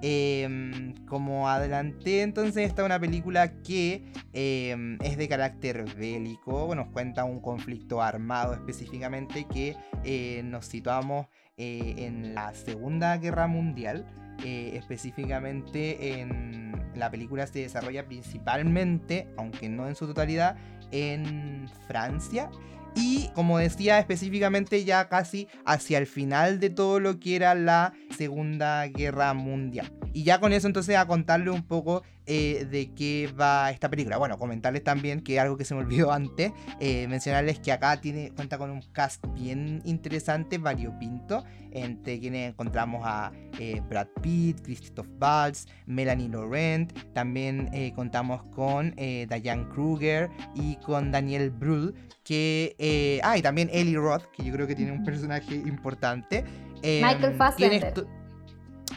Em, 0.00 0.94
como 1.06 1.48
adelanté, 1.48 2.22
entonces 2.22 2.68
esta 2.68 2.82
es 2.82 2.86
una 2.86 3.00
película 3.00 3.60
que 3.62 4.04
em, 4.32 4.96
es 5.02 5.16
de 5.16 5.28
carácter 5.28 5.84
bélico, 5.96 6.72
nos 6.76 6.88
cuenta 6.88 7.24
un 7.24 7.40
conflicto 7.40 8.00
armado 8.00 8.54
específicamente 8.54 9.46
que 9.52 9.76
eh, 10.04 10.42
nos 10.44 10.66
situamos 10.66 11.26
eh, 11.56 11.94
en 11.98 12.34
la 12.34 12.54
Segunda 12.54 13.16
Guerra 13.16 13.48
Mundial. 13.48 14.06
Eh, 14.44 14.76
específicamente 14.76 16.20
en 16.20 16.72
la 16.94 17.10
película 17.10 17.48
se 17.48 17.58
desarrolla 17.58 18.06
principalmente, 18.06 19.26
aunque 19.36 19.68
no 19.68 19.88
en 19.88 19.96
su 19.96 20.06
totalidad, 20.06 20.56
en 20.92 21.68
Francia. 21.88 22.48
Y 22.94 23.28
como 23.34 23.58
decía 23.58 23.98
específicamente 23.98 24.84
ya 24.84 25.08
casi 25.08 25.48
hacia 25.64 25.98
el 25.98 26.06
final 26.06 26.60
de 26.60 26.70
todo 26.70 27.00
lo 27.00 27.20
que 27.20 27.36
era 27.36 27.54
la 27.54 27.92
Segunda 28.16 28.86
Guerra 28.86 29.34
Mundial. 29.34 29.97
Y 30.12 30.24
ya 30.24 30.40
con 30.40 30.52
eso 30.52 30.66
entonces 30.66 30.96
a 30.96 31.06
contarle 31.06 31.50
un 31.50 31.62
poco 31.62 32.02
eh, 32.30 32.66
de 32.70 32.92
qué 32.92 33.32
va 33.40 33.70
esta 33.70 33.88
película. 33.88 34.18
Bueno, 34.18 34.38
comentarles 34.38 34.84
también 34.84 35.22
que 35.22 35.40
algo 35.40 35.56
que 35.56 35.64
se 35.64 35.74
me 35.74 35.80
olvidó 35.80 36.12
antes, 36.12 36.52
eh, 36.78 37.08
mencionarles 37.08 37.58
que 37.58 37.72
acá 37.72 37.98
tiene, 38.02 38.32
cuenta 38.36 38.58
con 38.58 38.70
un 38.70 38.82
cast 38.92 39.24
bien 39.32 39.80
interesante, 39.86 40.58
variopinto, 40.58 41.42
entre 41.70 42.20
quienes 42.20 42.50
encontramos 42.50 43.00
a 43.02 43.32
eh, 43.58 43.80
Brad 43.88 44.08
Pitt, 44.20 44.60
Christoph 44.60 45.08
Waltz, 45.18 45.66
Melanie 45.86 46.28
Laurent, 46.28 46.92
también 47.14 47.70
contamos 47.94 48.42
con 48.54 48.94
Diane 48.96 49.66
Kruger 49.70 50.28
y 50.54 50.76
con 50.76 51.10
Daniel 51.10 51.50
Brühl, 51.50 51.94
que... 52.24 53.20
ah, 53.24 53.38
y 53.38 53.42
también 53.42 53.70
Ellie 53.72 53.96
Roth, 53.96 54.24
que 54.32 54.44
yo 54.44 54.52
creo 54.52 54.66
que 54.66 54.74
tiene 54.74 54.92
un 54.92 55.02
personaje 55.02 55.54
importante. 55.54 56.44
Michael 56.82 57.24
em, 57.24 57.38
Fassbender. 57.38 58.17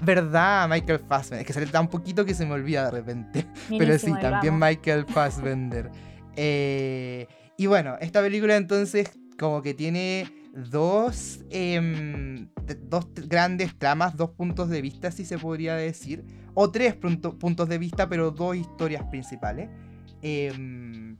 ¿Verdad? 0.02 0.70
Michael 0.70 1.00
Fassbender. 1.00 1.42
Es 1.42 1.48
que 1.48 1.54
sale 1.54 1.66
tan 1.68 1.88
poquito 1.88 2.26
que 2.26 2.34
se 2.34 2.46
me 2.46 2.54
olvida 2.54 2.86
de 2.86 2.92
repente. 2.92 3.48
Pero 3.78 3.98
sí, 3.98 4.12
también 4.22 4.58
Michael 4.58 5.06
Fassbender. 5.06 5.92
Eh, 6.36 7.28
y 7.58 7.66
bueno, 7.68 7.98
esta 8.00 8.22
película 8.22 8.56
entonces 8.56 9.12
como 9.38 9.62
que 9.62 9.74
tiene 9.74 10.28
dos, 10.54 11.40
em, 11.50 12.48
dos 12.84 13.08
grandes 13.28 13.78
tramas, 13.78 14.16
dos 14.16 14.32
puntos 14.32 14.70
de 14.70 14.82
vista, 14.82 15.12
si 15.12 15.26
se 15.26 15.38
podría 15.38 15.76
decir. 15.76 16.24
O 16.54 16.70
tres 16.70 16.96
puntos 16.96 17.70
de 17.70 17.78
vista, 17.78 18.10
pero 18.10 18.32
dos 18.32 18.56
historias 18.56 19.04
principales. 19.10 19.70
Em, 20.22 21.18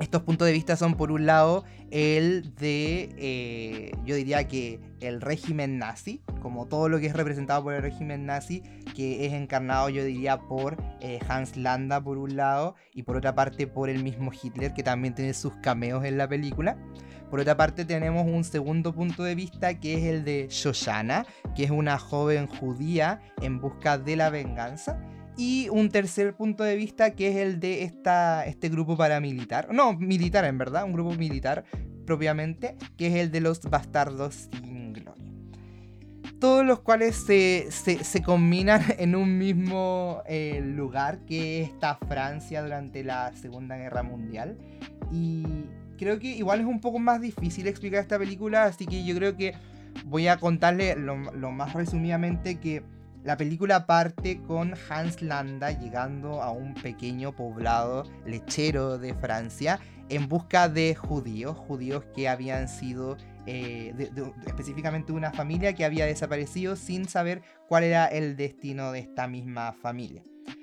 estos 0.00 0.22
puntos 0.22 0.46
de 0.46 0.52
vista 0.52 0.76
son 0.76 0.94
por 0.94 1.10
un 1.10 1.26
lado 1.26 1.64
el 1.90 2.54
de, 2.56 3.14
eh, 3.16 3.92
yo 4.04 4.14
diría 4.14 4.46
que 4.46 4.80
el 5.00 5.20
régimen 5.20 5.78
nazi, 5.78 6.20
como 6.42 6.66
todo 6.66 6.88
lo 6.88 6.98
que 6.98 7.06
es 7.06 7.14
representado 7.14 7.62
por 7.62 7.74
el 7.74 7.82
régimen 7.82 8.26
nazi, 8.26 8.62
que 8.94 9.26
es 9.26 9.32
encarnado 9.32 9.88
yo 9.88 10.04
diría 10.04 10.38
por 10.38 10.76
eh, 11.00 11.18
Hans 11.28 11.56
Landa 11.56 12.02
por 12.02 12.18
un 12.18 12.36
lado 12.36 12.74
y 12.92 13.04
por 13.04 13.16
otra 13.16 13.34
parte 13.34 13.66
por 13.66 13.88
el 13.88 14.02
mismo 14.02 14.30
Hitler 14.32 14.74
que 14.74 14.82
también 14.82 15.14
tiene 15.14 15.34
sus 15.34 15.54
cameos 15.56 16.04
en 16.04 16.18
la 16.18 16.28
película. 16.28 16.76
Por 17.30 17.40
otra 17.40 17.56
parte 17.56 17.84
tenemos 17.84 18.26
un 18.26 18.42
segundo 18.42 18.94
punto 18.94 19.22
de 19.22 19.34
vista 19.34 19.78
que 19.78 19.94
es 19.94 20.04
el 20.04 20.24
de 20.24 20.46
Shoshana, 20.48 21.26
que 21.54 21.64
es 21.64 21.70
una 21.70 21.98
joven 21.98 22.46
judía 22.46 23.20
en 23.42 23.60
busca 23.60 23.98
de 23.98 24.16
la 24.16 24.30
venganza 24.30 24.98
y 25.38 25.68
un 25.70 25.88
tercer 25.88 26.34
punto 26.34 26.64
de 26.64 26.74
vista 26.74 27.12
que 27.12 27.28
es 27.28 27.36
el 27.36 27.60
de 27.60 27.84
esta, 27.84 28.44
este 28.44 28.68
grupo 28.68 28.96
paramilitar, 28.96 29.72
no, 29.72 29.94
militar 29.94 30.44
en 30.44 30.58
verdad, 30.58 30.84
un 30.84 30.92
grupo 30.92 31.14
militar 31.14 31.64
propiamente, 32.04 32.76
que 32.96 33.06
es 33.06 33.14
el 33.14 33.30
de 33.30 33.40
los 33.40 33.62
bastardos 33.62 34.48
sin 34.50 34.92
gloria. 34.92 35.32
Todos 36.40 36.66
los 36.66 36.80
cuales 36.80 37.14
se, 37.14 37.68
se, 37.70 38.22
combinan 38.22 38.82
en 38.98 39.14
un 39.14 39.38
mismo 39.38 40.22
eh, 40.26 40.60
lugar 40.60 41.20
que 41.24 41.62
es 41.62 41.68
esta 41.68 41.94
Francia 42.08 42.60
durante 42.60 43.04
la 43.04 43.32
Segunda 43.32 43.76
Guerra 43.76 44.02
Mundial. 44.02 44.58
Y 45.12 45.44
creo 45.98 46.18
que 46.18 46.34
igual 46.34 46.60
es 46.60 46.66
un 46.66 46.80
poco 46.80 46.98
más 46.98 47.20
difícil 47.20 47.68
explicar 47.68 48.00
esta 48.00 48.18
película, 48.18 48.64
así 48.64 48.86
que 48.86 49.04
yo 49.04 49.14
creo 49.14 49.36
que 49.36 49.54
voy 50.04 50.26
a 50.26 50.36
contarle 50.36 50.96
lo, 50.96 51.16
lo 51.32 51.52
más 51.52 51.74
resumidamente 51.74 52.58
que 52.58 52.82
la 53.24 53.36
película 53.36 53.86
parte 53.86 54.40
con 54.42 54.74
Hans 54.88 55.22
Landa 55.22 55.72
llegando 55.72 56.42
a 56.42 56.50
un 56.50 56.74
pequeño 56.74 57.34
poblado 57.34 58.04
lechero 58.24 58.98
de 58.98 59.14
Francia 59.14 59.80
en 60.08 60.28
busca 60.28 60.68
de 60.68 60.94
judíos, 60.94 61.56
judíos 61.56 62.04
que 62.14 62.28
habían 62.28 62.68
sido 62.68 63.16
eh, 63.46 63.94
específicamente 64.46 65.12
una 65.12 65.32
familia 65.32 65.74
que 65.74 65.84
había 65.84 66.06
desaparecido 66.06 66.76
sin 66.76 67.08
saber 67.08 67.42
cuál 67.66 67.84
era 67.84 68.06
el 68.06 68.36
destino 68.36 68.92
de 68.92 69.00
esta 69.00 69.26
misma 69.26 69.72
familia. 69.72 70.22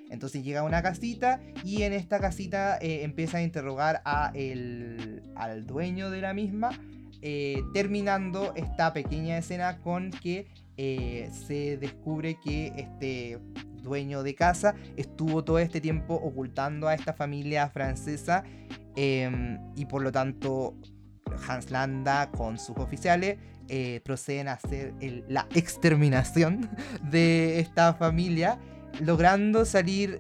Entonces 0.10 0.44
llega 0.44 0.62
a 0.62 0.64
una 0.64 0.82
casita 0.82 1.42
y 1.64 1.84
en 1.84 1.94
esta 1.94 2.20
casita 2.20 2.78
eh, 2.80 3.04
empieza 3.04 3.40
a 3.40 3.42
interrogar 3.42 4.02
al 4.06 5.66
dueño 5.66 6.10
de 6.10 6.22
la 6.22 6.34
misma, 6.34 6.70
eh, 7.22 7.62
terminando 7.74 8.54
esta 8.56 8.94
pequeña 8.94 9.38
escena 9.38 9.80
con 9.80 10.12
que 10.12 10.48
eh, 10.78 11.30
se 11.32 11.78
descubre 11.78 12.38
que 12.44 12.74
este 12.76 13.40
dueño 13.82 14.24
de 14.24 14.36
casa 14.36 14.76
estuvo 14.98 15.44
todo 15.44 15.60
este 15.60 15.80
tiempo 15.80 16.16
ocultando 16.16 16.88
a 16.88 16.96
esta 16.96 17.14
familia 17.14 17.70
francesa 17.70 18.44
em, 18.96 19.58
y 19.76 19.86
por 19.86 20.02
lo 20.02 20.12
tanto 20.12 20.76
Hans 21.48 21.72
Landa 21.72 22.30
con 22.32 22.58
sus 22.58 22.78
oficiales 22.78 23.38
eh, 23.70 24.02
proceden 24.04 24.48
a 24.50 24.54
hacer 24.54 24.94
la 25.30 25.48
exterminación 25.56 26.70
de 27.10 27.60
esta 27.60 27.94
familia 27.94 28.60
logrando 29.02 29.66
salir 29.66 30.20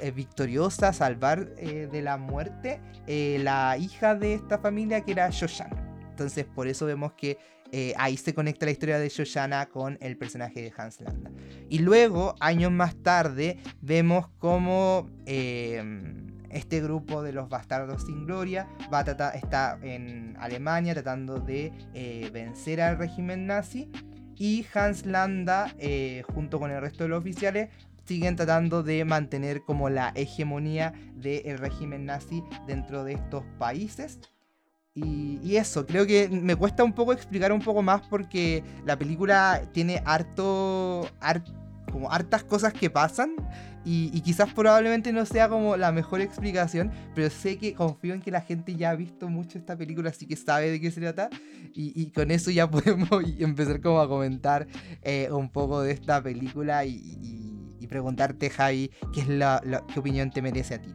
eh, 0.00 0.10
victoriosa, 0.10 0.92
salvar 0.92 1.54
de 1.54 2.02
la 2.02 2.16
muerte 2.16 2.80
la 3.06 3.76
hija 3.78 4.14
de 4.14 4.34
esta 4.34 4.58
familia 4.58 5.02
que 5.02 5.12
era 5.12 5.28
Shoshana. 5.30 5.84
Entonces 6.10 6.44
por 6.44 6.68
eso 6.68 6.86
vemos 6.86 7.12
que 7.14 7.38
eh, 7.76 7.92
ahí 7.96 8.16
se 8.16 8.34
conecta 8.34 8.66
la 8.66 8.70
historia 8.70 9.00
de 9.00 9.08
Shoshana 9.08 9.66
con 9.66 9.98
el 10.00 10.16
personaje 10.16 10.62
de 10.62 10.72
Hans 10.76 11.00
Landa. 11.00 11.32
Y 11.68 11.80
luego, 11.80 12.36
años 12.38 12.70
más 12.70 12.94
tarde, 12.94 13.58
vemos 13.80 14.28
cómo 14.38 15.10
em, 15.26 16.28
este 16.50 16.80
grupo 16.80 17.24
de 17.24 17.32
los 17.32 17.48
bastardos 17.48 18.04
sin 18.04 18.26
gloria 18.26 18.68
está 19.34 19.76
en 19.82 20.36
Alemania 20.38 20.94
tratando 20.94 21.40
de 21.40 21.72
eh, 21.94 22.30
vencer 22.32 22.80
al 22.80 22.96
régimen 22.96 23.48
nazi. 23.48 23.90
Y 24.36 24.64
Hans 24.72 25.04
Landa, 25.04 25.74
eh, 25.78 26.22
junto 26.32 26.60
con 26.60 26.70
el 26.70 26.80
resto 26.80 27.02
de 27.02 27.08
los 27.08 27.18
oficiales, 27.18 27.70
siguen 28.04 28.36
tratando 28.36 28.84
de 28.84 29.04
mantener 29.04 29.62
como 29.62 29.90
la 29.90 30.12
hegemonía 30.14 30.92
del 31.16 31.58
régimen 31.58 32.06
nazi 32.06 32.44
dentro 32.68 33.02
de 33.02 33.14
estos 33.14 33.42
países. 33.58 34.20
Y, 34.96 35.56
eso, 35.56 35.86
creo 35.86 36.06
que 36.06 36.28
me 36.28 36.54
cuesta 36.54 36.84
un 36.84 36.92
poco 36.92 37.12
explicar 37.12 37.52
un 37.52 37.60
poco 37.60 37.82
más 37.82 38.02
porque 38.02 38.62
la 38.86 38.96
película 38.96 39.62
tiene 39.72 40.00
harto, 40.04 41.08
como 41.90 42.12
hartas 42.12 42.44
cosas 42.44 42.72
que 42.72 42.90
pasan 42.90 43.34
y, 43.84 44.20
quizás 44.20 44.54
probablemente 44.54 45.12
no 45.12 45.26
sea 45.26 45.48
como 45.48 45.76
la 45.76 45.90
mejor 45.90 46.20
explicación, 46.20 46.92
pero 47.12 47.28
sé 47.28 47.58
que 47.58 47.74
confío 47.74 48.14
en 48.14 48.22
que 48.22 48.30
la 48.30 48.40
gente 48.40 48.76
ya 48.76 48.90
ha 48.90 48.94
visto 48.94 49.28
mucho 49.28 49.58
esta 49.58 49.76
película, 49.76 50.10
así 50.10 50.26
que 50.26 50.36
sabe 50.36 50.70
de 50.70 50.80
qué 50.80 50.92
se 50.92 51.00
trata 51.00 51.28
y, 51.74 52.12
con 52.12 52.30
eso 52.30 52.52
ya 52.52 52.70
podemos 52.70 53.08
empezar 53.40 53.80
como 53.80 54.00
a 54.00 54.08
comentar 54.08 54.68
eh, 55.02 55.28
un 55.32 55.50
poco 55.50 55.82
de 55.82 55.90
esta 55.90 56.22
película 56.22 56.84
y, 56.84 57.50
preguntarte, 57.88 58.48
Javi, 58.48 58.90
¿qué, 59.12 59.20
es 59.20 59.28
la, 59.28 59.62
qué 59.92 60.00
opinión 60.00 60.30
te 60.30 60.42
merece 60.42 60.74
a 60.74 60.82
ti? 60.82 60.92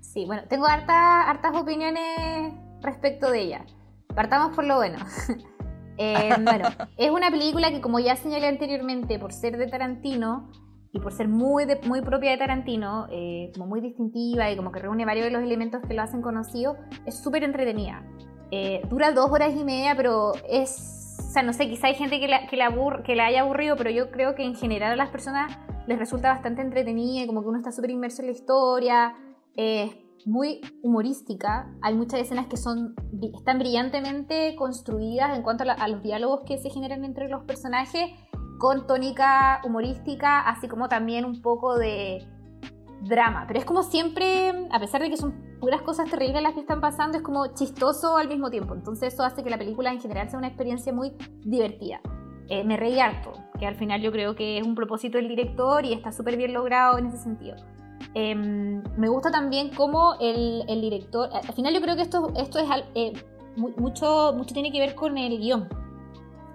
Sí, 0.00 0.24
bueno, 0.24 0.44
tengo 0.48 0.64
hartas, 0.66 1.26
hartas 1.26 1.54
opiniones 1.54 2.65
respecto 2.86 3.30
de 3.30 3.40
ella. 3.40 3.66
Partamos 4.14 4.54
por 4.54 4.64
lo 4.64 4.76
bueno. 4.76 4.98
Eh, 5.98 6.28
bueno, 6.42 6.68
es 6.96 7.10
una 7.10 7.30
película 7.30 7.70
que 7.70 7.80
como 7.80 7.98
ya 7.98 8.16
señalé 8.16 8.48
anteriormente, 8.48 9.18
por 9.18 9.32
ser 9.32 9.56
de 9.56 9.66
Tarantino 9.66 10.50
y 10.92 11.00
por 11.00 11.12
ser 11.12 11.28
muy, 11.28 11.64
muy 11.86 12.02
propia 12.02 12.32
de 12.32 12.36
Tarantino, 12.36 13.06
eh, 13.10 13.50
como 13.54 13.66
muy 13.66 13.80
distintiva 13.80 14.50
y 14.50 14.56
como 14.56 14.72
que 14.72 14.80
reúne 14.80 15.04
varios 15.04 15.24
de 15.24 15.30
los 15.30 15.42
elementos 15.42 15.82
que 15.86 15.94
lo 15.94 16.02
hacen 16.02 16.22
conocido, 16.22 16.76
es 17.06 17.16
súper 17.16 17.44
entretenida. 17.44 18.04
Eh, 18.50 18.82
dura 18.88 19.12
dos 19.12 19.30
horas 19.30 19.54
y 19.54 19.64
media, 19.64 19.94
pero 19.96 20.32
es, 20.48 21.18
o 21.18 21.32
sea, 21.32 21.42
no 21.42 21.52
sé, 21.52 21.68
quizá 21.68 21.88
hay 21.88 21.94
gente 21.94 22.20
que 22.20 22.28
la, 22.28 22.46
que, 22.46 22.56
la 22.56 22.70
que 23.02 23.16
la 23.16 23.26
haya 23.26 23.40
aburrido, 23.40 23.76
pero 23.76 23.90
yo 23.90 24.10
creo 24.10 24.34
que 24.34 24.44
en 24.44 24.54
general 24.54 24.92
a 24.92 24.96
las 24.96 25.08
personas 25.08 25.58
les 25.86 25.98
resulta 25.98 26.28
bastante 26.28 26.62
entretenida 26.62 27.24
y 27.24 27.26
como 27.26 27.42
que 27.42 27.48
uno 27.48 27.58
está 27.58 27.72
súper 27.72 27.90
inmerso 27.90 28.22
en 28.22 28.26
la 28.26 28.32
historia 28.32 29.14
muy 30.26 30.60
humorística. 30.82 31.72
Hay 31.80 31.94
muchas 31.94 32.20
escenas 32.20 32.48
que 32.48 32.56
son, 32.56 32.94
están 33.34 33.58
brillantemente 33.58 34.54
construidas 34.56 35.36
en 35.36 35.42
cuanto 35.42 35.64
a, 35.64 35.88
los 35.88 36.02
diálogos 36.02 36.40
que 36.44 36.58
se 36.58 36.68
generan 36.68 37.04
entre 37.04 37.28
los 37.28 37.44
personajes, 37.44 38.10
con 38.58 38.86
tónica 38.86 39.60
humorística, 39.64 40.40
así 40.40 40.66
como 40.66 40.88
también 40.88 41.24
un 41.24 41.40
poco 41.42 41.78
de 41.78 42.26
drama. 43.02 43.44
Pero 43.46 43.60
es 43.60 43.64
como 43.64 43.82
siempre, 43.82 44.66
a 44.70 44.80
pesar 44.80 45.00
de 45.00 45.10
que 45.10 45.16
son 45.16 45.58
puras 45.60 45.82
cosas 45.82 46.10
terribles 46.10 46.42
las 46.42 46.54
que 46.54 46.60
están 46.60 46.80
pasando, 46.80 47.18
es 47.18 47.22
como 47.22 47.54
chistoso 47.54 48.16
al 48.16 48.28
mismo 48.28 48.50
tiempo. 48.50 48.74
Entonces 48.74 49.14
eso 49.14 49.22
hace 49.22 49.44
que 49.44 49.50
la 49.50 49.58
película 49.58 49.92
en 49.92 50.00
general 50.00 50.28
sea 50.28 50.38
una 50.38 50.48
experiencia 50.48 50.92
muy 50.92 51.12
divertida. 51.44 52.00
Eh, 52.48 52.64
me 52.64 52.76
reí 52.76 52.98
harto, 52.98 53.32
que 53.58 53.66
al 53.66 53.76
final 53.76 54.00
yo 54.00 54.10
creo 54.10 54.34
que 54.34 54.58
es 54.58 54.66
un 54.66 54.74
propósito 54.74 55.18
del 55.18 55.28
director 55.28 55.84
y 55.84 55.92
está 55.92 56.12
súper 56.12 56.36
bien 56.36 56.52
logrado 56.52 56.98
en 56.98 57.06
ese 57.06 57.18
sentido. 57.18 57.56
Em, 58.14 58.82
me 58.96 59.08
gusta 59.08 59.30
también 59.30 59.70
cómo 59.74 60.14
el, 60.20 60.64
director, 60.80 61.28
al 61.32 61.52
final 61.52 61.74
yo 61.74 61.80
creo 61.80 61.96
que 61.96 62.02
esto, 62.02 62.32
esto 62.36 62.58
es 62.58 62.66
eh, 62.94 63.12
mucho, 63.56 64.32
mucho 64.34 64.54
tiene 64.54 64.72
que 64.72 64.80
ver 64.80 64.94
con 64.94 65.18
el 65.18 65.38
guion, 65.38 65.68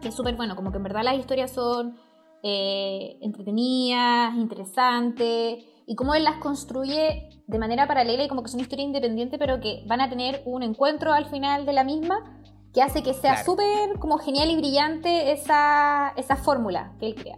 que 0.02 0.10
es 0.10 0.16
súper 0.16 0.36
bueno, 0.36 0.56
como 0.56 0.72
que 0.72 0.78
en 0.78 0.84
verdad 0.84 1.04
las 1.04 1.20
historias 1.20 1.52
son 1.52 1.98
eh, 2.44 3.18
entretenidas, 3.22 4.36
interesantes, 4.36 5.64
y 5.86 5.96
cómo 5.96 6.16
él 6.16 6.24
las 6.24 6.38
construye 6.38 7.30
de 7.48 7.60
manera 7.60 7.88
paralela 7.88 8.24
y 8.24 8.28
como 8.28 8.44
que 8.44 8.50
son 8.50 8.60
historias 8.60 8.88
independientes, 8.88 9.38
pero 9.38 9.60
que 9.60 9.84
van 9.88 10.02
a 10.02 10.10
tener 10.10 10.42
un 10.46 10.64
encuentro 10.64 11.14
al 11.14 11.26
final 11.26 11.66
de 11.66 11.74
la 11.74 11.84
misma, 11.84 12.42
que 12.74 12.82
hace 12.82 13.04
que 13.04 13.14
sea 13.14 13.44
súper 13.44 14.00
como 14.00 14.18
genial 14.18 14.50
y 14.50 14.56
brillante 14.56 15.34
esa, 15.34 16.14
esa 16.16 16.38
fórmula 16.38 16.94
que 17.00 17.08
él 17.08 17.16
crea. 17.16 17.38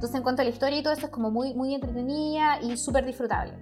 Entonces, 0.00 0.16
en 0.16 0.22
cuanto 0.22 0.40
a 0.40 0.46
la 0.46 0.50
historia 0.50 0.78
y 0.78 0.82
todo 0.82 0.94
eso, 0.94 1.04
es 1.04 1.12
como 1.12 1.30
muy, 1.30 1.52
muy 1.52 1.74
entretenida 1.74 2.58
y 2.62 2.74
súper 2.78 3.04
disfrutable. 3.04 3.52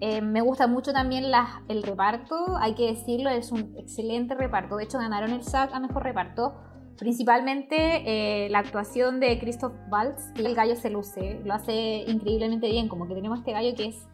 Eh, 0.00 0.20
me 0.20 0.42
gusta 0.42 0.66
mucho 0.66 0.92
también 0.92 1.24
el 1.68 1.82
reparto, 1.82 2.58
hay 2.58 2.74
que 2.74 2.88
decirlo, 2.88 3.30
es 3.30 3.50
un 3.50 3.74
excelente 3.78 4.34
reparto. 4.34 4.76
De 4.76 4.84
hecho, 4.84 4.98
ganaron 4.98 5.30
el 5.30 5.42
SAG 5.42 5.72
a 5.72 5.80
mejor 5.80 6.02
reparto. 6.02 6.60
Principalmente 6.98 7.76
eh, 8.04 8.50
la 8.50 8.58
actuación 8.58 9.18
de 9.18 9.38
Christoph 9.38 9.72
Waltz, 9.90 10.32
que 10.34 10.44
el 10.44 10.54
gallo 10.54 10.76
se 10.76 10.90
luce, 10.90 11.40
lo 11.42 11.54
hace 11.54 12.04
increíblemente 12.06 12.68
bien. 12.68 12.88
Como 12.88 13.08
que 13.08 13.14
tenemos 13.14 13.38
este 13.38 13.52
gallo 13.52 13.74
que 13.74 13.86
es 13.86 14.06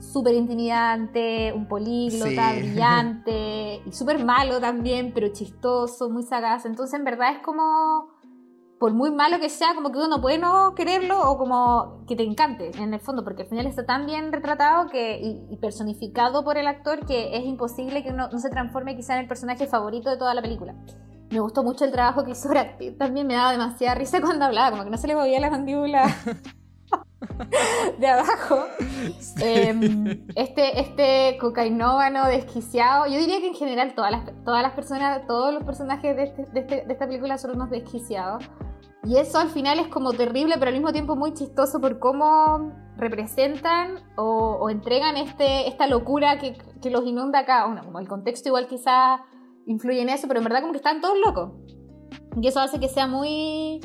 súper 0.00 0.34
intimidante, 0.34 1.52
un 1.52 1.68
políglota, 1.68 2.52
brillante, 2.56 3.82
y 3.84 3.92
súper 3.92 4.24
malo 4.24 4.60
también, 4.60 5.12
pero 5.12 5.28
chistoso, 5.28 6.08
muy 6.08 6.22
sagaz. 6.22 6.64
Entonces, 6.64 6.98
en 6.98 7.04
verdad 7.04 7.32
es 7.32 7.40
como 7.40 8.15
por 8.78 8.92
muy 8.92 9.10
malo 9.10 9.38
que 9.40 9.48
sea, 9.48 9.74
como 9.74 9.90
que 9.90 9.98
uno 9.98 10.08
no 10.08 10.20
puede 10.20 10.38
no 10.38 10.74
quererlo 10.74 11.30
o 11.30 11.38
como 11.38 12.04
que 12.06 12.16
te 12.16 12.24
encante 12.24 12.70
en 12.78 12.92
el 12.92 13.00
fondo, 13.00 13.24
porque 13.24 13.42
al 13.42 13.48
final 13.48 13.66
está 13.66 13.86
tan 13.86 14.06
bien 14.06 14.32
retratado 14.32 14.88
que, 14.88 15.20
y, 15.50 15.56
personificado 15.56 16.44
por 16.44 16.58
el 16.58 16.66
actor 16.66 17.06
que 17.06 17.36
es 17.36 17.44
imposible 17.44 18.02
que 18.02 18.10
uno 18.10 18.28
no 18.30 18.38
se 18.38 18.50
transforme 18.50 18.96
quizá 18.96 19.14
en 19.14 19.20
el 19.20 19.28
personaje 19.28 19.66
favorito 19.66 20.10
de 20.10 20.16
toda 20.16 20.34
la 20.34 20.42
película. 20.42 20.74
Me 21.30 21.40
gustó 21.40 21.64
mucho 21.64 21.84
el 21.84 21.90
trabajo 21.90 22.24
que 22.24 22.32
hizo 22.32 22.48
Brad 22.48 22.66
también 22.98 23.26
me 23.26 23.34
daba 23.34 23.52
demasiada 23.52 23.94
risa 23.94 24.20
cuando 24.20 24.44
hablaba, 24.44 24.70
como 24.70 24.84
que 24.84 24.90
no 24.90 24.96
se 24.96 25.06
le 25.06 25.16
movía 25.16 25.40
la 25.40 25.50
mandíbula 25.50 26.14
de 27.98 28.06
abajo. 28.06 28.64
Em, 29.40 30.26
este, 30.34 30.80
este 30.80 31.38
cocainómano 31.38 32.26
desquiciado, 32.26 33.06
yo 33.06 33.18
diría 33.18 33.40
que 33.40 33.48
en 33.48 33.54
general 33.54 33.94
todas 33.94 34.10
las, 34.12 34.44
todas 34.44 34.62
las 34.62 34.72
personas, 34.72 35.26
todos 35.26 35.52
los 35.52 35.64
personajes 35.64 36.14
de, 36.14 36.24
este, 36.24 36.46
de, 36.46 36.60
este, 36.60 36.86
de 36.86 36.92
esta 36.92 37.06
película 37.06 37.38
son 37.38 37.52
unos 37.52 37.70
desquiciados. 37.70 38.44
Y 39.06 39.18
eso 39.18 39.38
al 39.38 39.50
final 39.50 39.78
es 39.78 39.86
como 39.86 40.12
terrible, 40.12 40.56
pero 40.58 40.68
al 40.68 40.74
mismo 40.74 40.92
tiempo 40.92 41.14
muy 41.14 41.32
chistoso 41.32 41.80
por 41.80 42.00
cómo 42.00 42.72
representan 42.96 44.00
o, 44.16 44.68
entregan 44.68 45.16
este, 45.16 45.68
esta 45.68 45.86
locura 45.86 46.38
que, 46.38 46.58
que 46.82 46.90
los 46.90 47.06
inunda 47.06 47.40
acá. 47.40 47.66
Bueno, 47.66 47.84
como 47.84 48.00
el 48.00 48.08
contexto 48.08 48.48
igual 48.48 48.66
quizá 48.66 49.24
influye 49.66 50.02
en 50.02 50.08
eso, 50.08 50.26
pero 50.26 50.40
en 50.40 50.44
verdad 50.44 50.60
como 50.60 50.72
que 50.72 50.78
están 50.78 51.00
todos 51.00 51.16
locos. 51.24 51.52
Y 52.40 52.48
eso 52.48 52.58
hace 52.58 52.80
que 52.80 52.88
sea 52.88 53.06
muy 53.06 53.80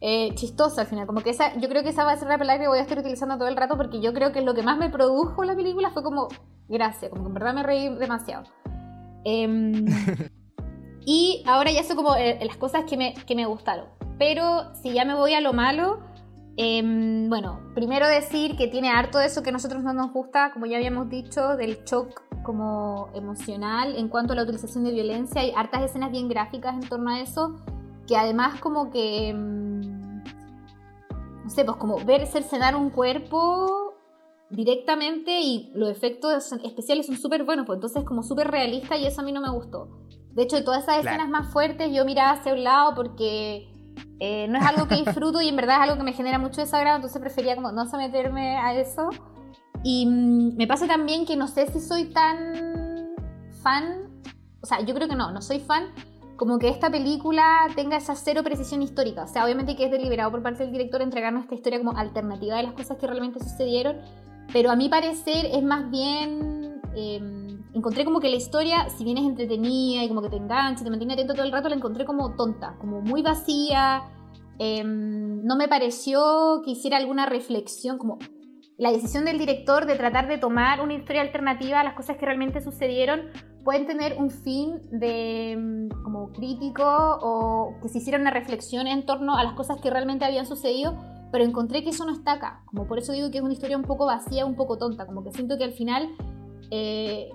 eh, 0.00 0.34
chistoso 0.34 0.82
al 0.82 0.86
final. 0.86 1.06
Como 1.06 1.22
que 1.22 1.30
esa, 1.30 1.56
yo 1.58 1.68
creo 1.70 1.82
que 1.82 1.88
esa 1.88 2.04
va 2.04 2.12
a 2.12 2.16
ser 2.16 2.28
la 2.28 2.36
palabra 2.36 2.62
que 2.62 2.68
voy 2.68 2.78
a 2.78 2.82
estar 2.82 2.98
utilizando 2.98 3.38
todo 3.38 3.48
el 3.48 3.56
rato 3.56 3.76
porque 3.78 4.00
yo 4.00 4.12
creo 4.12 4.32
que 4.32 4.42
lo 4.42 4.54
que 4.54 4.62
más 4.62 4.76
me 4.76 4.90
produjo 4.90 5.44
la 5.44 5.56
película 5.56 5.90
fue 5.90 6.02
como 6.02 6.28
gracia, 6.68 7.08
como 7.08 7.22
que 7.22 7.28
en 7.28 7.34
verdad 7.34 7.54
me 7.54 7.62
reí 7.62 7.88
demasiado. 7.96 8.44
Em, 9.24 9.86
y 11.06 11.42
ahora 11.46 11.70
ya 11.70 11.82
son 11.84 11.96
como 11.96 12.14
eh, 12.16 12.38
las 12.44 12.58
cosas 12.58 12.84
que 12.84 12.96
me, 12.96 13.14
que 13.14 13.34
me 13.34 13.46
gustaron. 13.46 13.97
Pero 14.18 14.74
si 14.74 14.92
ya 14.92 15.04
me 15.04 15.14
voy 15.14 15.34
a 15.34 15.40
lo 15.40 15.52
malo, 15.52 16.00
em, 16.56 17.28
bueno, 17.28 17.60
primero 17.74 18.08
decir 18.08 18.56
que 18.56 18.66
tiene 18.66 18.90
harto 18.90 19.18
de 19.18 19.26
eso 19.26 19.42
que 19.42 19.50
a 19.50 19.52
nosotros 19.52 19.82
no 19.82 19.92
nos 19.92 20.12
gusta, 20.12 20.50
como 20.52 20.66
ya 20.66 20.76
habíamos 20.76 21.08
dicho, 21.08 21.56
del 21.56 21.84
shock 21.84 22.22
como 22.42 23.10
emocional 23.14 23.94
en 23.96 24.08
cuanto 24.08 24.32
a 24.32 24.36
la 24.36 24.42
utilización 24.42 24.84
de 24.84 24.92
violencia. 24.92 25.40
Hay 25.40 25.52
hartas 25.54 25.82
escenas 25.82 26.10
bien 26.10 26.28
gráficas 26.28 26.74
en 26.74 26.88
torno 26.88 27.10
a 27.10 27.20
eso, 27.20 27.56
que 28.06 28.16
además 28.16 28.60
como 28.60 28.90
que, 28.90 29.28
em, 29.28 30.22
no 31.44 31.50
sé, 31.50 31.64
pues 31.64 31.76
como 31.76 32.04
ver 32.04 32.26
cercenar 32.26 32.74
un 32.74 32.90
cuerpo 32.90 33.94
directamente 34.50 35.40
y 35.40 35.70
los 35.74 35.90
efectos 35.90 36.52
especiales 36.64 37.06
son 37.06 37.16
súper 37.16 37.44
buenos, 37.44 37.66
pues 37.66 37.76
entonces 37.76 38.04
como 38.04 38.22
súper 38.22 38.50
realista 38.50 38.96
y 38.96 39.06
eso 39.06 39.20
a 39.20 39.24
mí 39.24 39.32
no 39.32 39.40
me 39.40 39.50
gustó. 39.50 39.88
De 40.32 40.42
hecho, 40.42 40.56
de 40.56 40.62
todas 40.62 40.84
esas 40.84 41.04
escenas 41.04 41.28
más 41.28 41.52
fuertes 41.52 41.92
yo 41.92 42.04
miraba 42.04 42.32
hacia 42.32 42.52
un 42.54 42.64
lado 42.64 42.94
porque 42.94 43.68
eh, 44.20 44.46
no 44.48 44.58
es 44.58 44.64
algo 44.64 44.88
que 44.88 44.96
disfruto 44.96 45.40
y 45.40 45.48
en 45.48 45.56
verdad 45.56 45.76
es 45.76 45.82
algo 45.82 45.96
que 45.96 46.02
me 46.02 46.12
genera 46.12 46.38
mucho 46.38 46.60
desagrado, 46.60 46.96
entonces 46.96 47.20
prefería 47.20 47.54
como 47.54 47.72
no 47.72 47.86
someterme 47.86 48.56
a 48.56 48.74
eso. 48.74 49.10
Y 49.84 50.06
mm, 50.06 50.56
me 50.56 50.66
pasa 50.66 50.86
también 50.86 51.26
que 51.26 51.36
no 51.36 51.48
sé 51.48 51.66
si 51.70 51.80
soy 51.80 52.06
tan 52.06 53.16
fan, 53.62 54.22
o 54.60 54.66
sea, 54.66 54.80
yo 54.80 54.94
creo 54.94 55.08
que 55.08 55.16
no, 55.16 55.30
no 55.30 55.42
soy 55.42 55.60
fan, 55.60 55.84
como 56.36 56.58
que 56.58 56.68
esta 56.68 56.90
película 56.90 57.66
tenga 57.74 57.96
esa 57.96 58.14
cero 58.14 58.42
precisión 58.44 58.82
histórica. 58.82 59.24
O 59.24 59.28
sea, 59.28 59.44
obviamente 59.44 59.76
que 59.76 59.84
es 59.84 59.90
deliberado 59.90 60.30
por 60.30 60.42
parte 60.42 60.62
del 60.62 60.72
director 60.72 61.02
entregarnos 61.02 61.44
esta 61.44 61.54
historia 61.54 61.78
como 61.78 61.96
alternativa 61.96 62.56
de 62.56 62.62
las 62.64 62.72
cosas 62.72 62.96
que 62.96 63.06
realmente 63.06 63.40
sucedieron, 63.40 63.96
pero 64.52 64.70
a 64.70 64.76
mi 64.76 64.88
parecer 64.88 65.46
es 65.46 65.62
más 65.62 65.90
bien... 65.90 66.80
Em, 66.94 67.47
encontré 67.74 68.04
como 68.04 68.20
que 68.20 68.28
la 68.28 68.36
historia, 68.36 68.88
si 68.90 69.04
bien 69.04 69.18
es 69.18 69.24
entretenida 69.24 70.04
y 70.04 70.08
como 70.08 70.22
que 70.22 70.30
te 70.30 70.36
engancha, 70.36 70.84
te 70.84 70.90
mantiene 70.90 71.14
atento 71.14 71.34
todo 71.34 71.44
el 71.44 71.52
rato, 71.52 71.68
la 71.68 71.76
encontré 71.76 72.04
como 72.04 72.34
tonta, 72.34 72.76
como 72.78 73.00
muy 73.00 73.22
vacía. 73.22 74.02
Em, 74.58 75.44
no 75.44 75.56
me 75.56 75.68
pareció 75.68 76.62
que 76.64 76.72
hiciera 76.72 76.96
alguna 76.96 77.26
reflexión, 77.26 77.98
como 77.98 78.18
la 78.76 78.92
decisión 78.92 79.24
del 79.24 79.38
director 79.38 79.86
de 79.86 79.96
tratar 79.96 80.28
de 80.28 80.38
tomar 80.38 80.80
una 80.80 80.94
historia 80.94 81.22
alternativa 81.22 81.80
a 81.80 81.84
las 81.84 81.94
cosas 81.94 82.16
que 82.16 82.24
realmente 82.24 82.60
sucedieron 82.60 83.22
pueden 83.64 83.86
tener 83.86 84.16
un 84.16 84.30
fin 84.30 84.80
de 84.90 85.52
em, 85.52 85.88
como 86.04 86.32
crítico 86.32 86.84
o 86.84 87.74
que 87.82 87.88
se 87.88 87.98
hiciera 87.98 88.18
una 88.18 88.30
reflexión 88.30 88.86
en 88.86 89.04
torno 89.04 89.36
a 89.36 89.44
las 89.44 89.54
cosas 89.54 89.80
que 89.80 89.90
realmente 89.90 90.24
habían 90.24 90.46
sucedido, 90.46 90.96
pero 91.30 91.44
encontré 91.44 91.82
que 91.82 91.90
eso 91.90 92.06
no 92.06 92.12
está 92.12 92.32
acá. 92.32 92.62
Como 92.66 92.86
por 92.86 92.98
eso 92.98 93.12
digo 93.12 93.30
que 93.30 93.38
es 93.38 93.44
una 93.44 93.52
historia 93.52 93.76
un 93.76 93.82
poco 93.82 94.06
vacía, 94.06 94.46
un 94.46 94.56
poco 94.56 94.78
tonta, 94.78 95.06
como 95.06 95.22
que 95.22 95.32
siento 95.32 95.58
que 95.58 95.64
al 95.64 95.72
final 95.72 96.08
eh, 96.70 97.30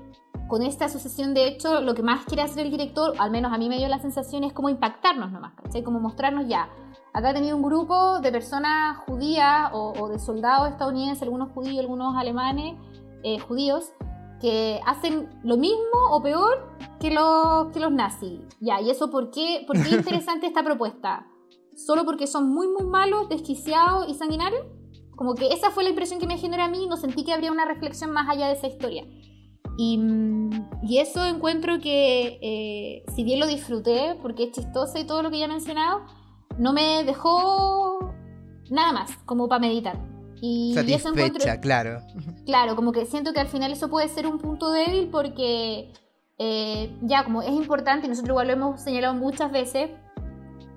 con 0.53 0.61
esta 0.61 0.85
asociación 0.85 1.33
de 1.33 1.47
hecho, 1.47 1.81
lo 1.81 1.95
que 1.95 2.03
más 2.03 2.25
quiere 2.25 2.43
hacer 2.43 2.67
el 2.67 2.71
director, 2.71 3.15
al 3.17 3.31
menos 3.31 3.51
a 3.51 3.57
mí 3.57 3.69
me 3.69 3.79
dio 3.79 3.87
la 3.87 3.97
sensación, 3.97 4.43
es 4.43 4.53
como 4.53 4.69
impactarnos 4.69 5.31
nomás, 5.31 5.55
¿cachai? 5.55 5.81
Como 5.81 5.99
mostrarnos 5.99 6.47
ya. 6.47 6.69
Acá 7.11 7.33
tenido 7.33 7.55
un 7.57 7.63
grupo 7.63 8.19
de 8.19 8.31
personas 8.31 8.99
judías 9.07 9.71
o, 9.73 10.09
de 10.09 10.19
soldados 10.19 10.69
estadounidenses, 10.69 11.23
algunos 11.23 11.51
judíos, 11.53 11.79
algunos 11.79 12.15
alemanes, 12.15 12.75
eh, 13.23 13.39
judíos, 13.39 13.93
que 14.39 14.79
hacen 14.85 15.27
lo 15.43 15.57
mismo 15.57 15.97
o 16.11 16.21
peor 16.21 16.77
que 16.99 17.09
los, 17.09 17.71
que 17.73 17.79
los 17.79 17.91
nazis. 17.91 18.41
Ya, 18.61 18.79
¿y 18.79 18.91
eso 18.91 19.09
por 19.09 19.31
qué? 19.31 19.63
¿Por 19.65 19.75
qué 19.77 19.89
es 19.89 19.91
interesante 20.05 20.45
esta 20.45 20.63
propuesta? 20.63 21.25
¿Solo 21.75 22.05
porque 22.05 22.27
son 22.27 22.53
muy, 22.53 22.67
muy 22.67 22.85
malos, 22.85 23.27
desquiciados 23.27 24.07
y 24.07 24.13
sanguinarios? 24.13 24.67
Como 25.15 25.33
que 25.33 25.47
esa 25.47 25.71
fue 25.71 25.81
la 25.81 25.89
impresión 25.89 26.19
que 26.19 26.27
me 26.27 26.37
generó 26.37 26.61
a 26.61 26.67
mí, 26.67 26.85
no 26.87 26.95
sentí 26.95 27.23
que 27.23 27.33
habría 27.33 27.51
una 27.51 27.65
reflexión 27.65 28.11
más 28.11 28.29
allá 28.29 28.45
de 28.49 28.53
esa 28.53 28.67
historia. 28.67 29.03
Y, 29.77 29.97
mm, 29.97 30.69
y 30.83 30.99
eso 30.99 31.25
encuentro 31.25 31.79
que, 31.79 32.39
eh, 32.41 33.03
si 33.15 33.23
bien 33.23 33.39
lo 33.39 33.47
disfruté, 33.47 34.17
porque 34.21 34.45
es 34.45 34.51
chistoso 34.51 34.99
y 34.99 35.05
todo 35.05 35.23
lo 35.23 35.31
que 35.31 35.39
ya 35.39 35.45
he 35.45 35.47
mencionado, 35.49 36.01
no 36.57 36.73
me 36.73 37.03
dejó 37.03 38.13
nada 38.69 38.91
más, 38.91 39.17
como 39.25 39.47
para 39.47 39.59
meditar. 39.59 39.99
Y, 40.41 40.75
y 40.85 40.93
eso 40.93 41.09
encuentro, 41.09 41.45
claro. 41.61 42.01
Claro, 42.45 42.75
como 42.75 42.91
que 42.91 43.05
siento 43.05 43.33
que 43.33 43.39
al 43.39 43.47
final 43.47 43.71
eso 43.71 43.89
puede 43.89 44.09
ser 44.09 44.27
un 44.27 44.39
punto 44.39 44.71
débil 44.71 45.07
porque 45.09 45.93
eh, 46.37 46.97
ya 47.01 47.23
como 47.23 47.41
es 47.41 47.51
importante, 47.51 48.07
y 48.07 48.09
nosotros 48.09 48.31
igual 48.31 48.47
lo 48.47 48.53
hemos 48.53 48.81
señalado 48.81 49.13
muchas 49.13 49.51
veces, 49.51 49.91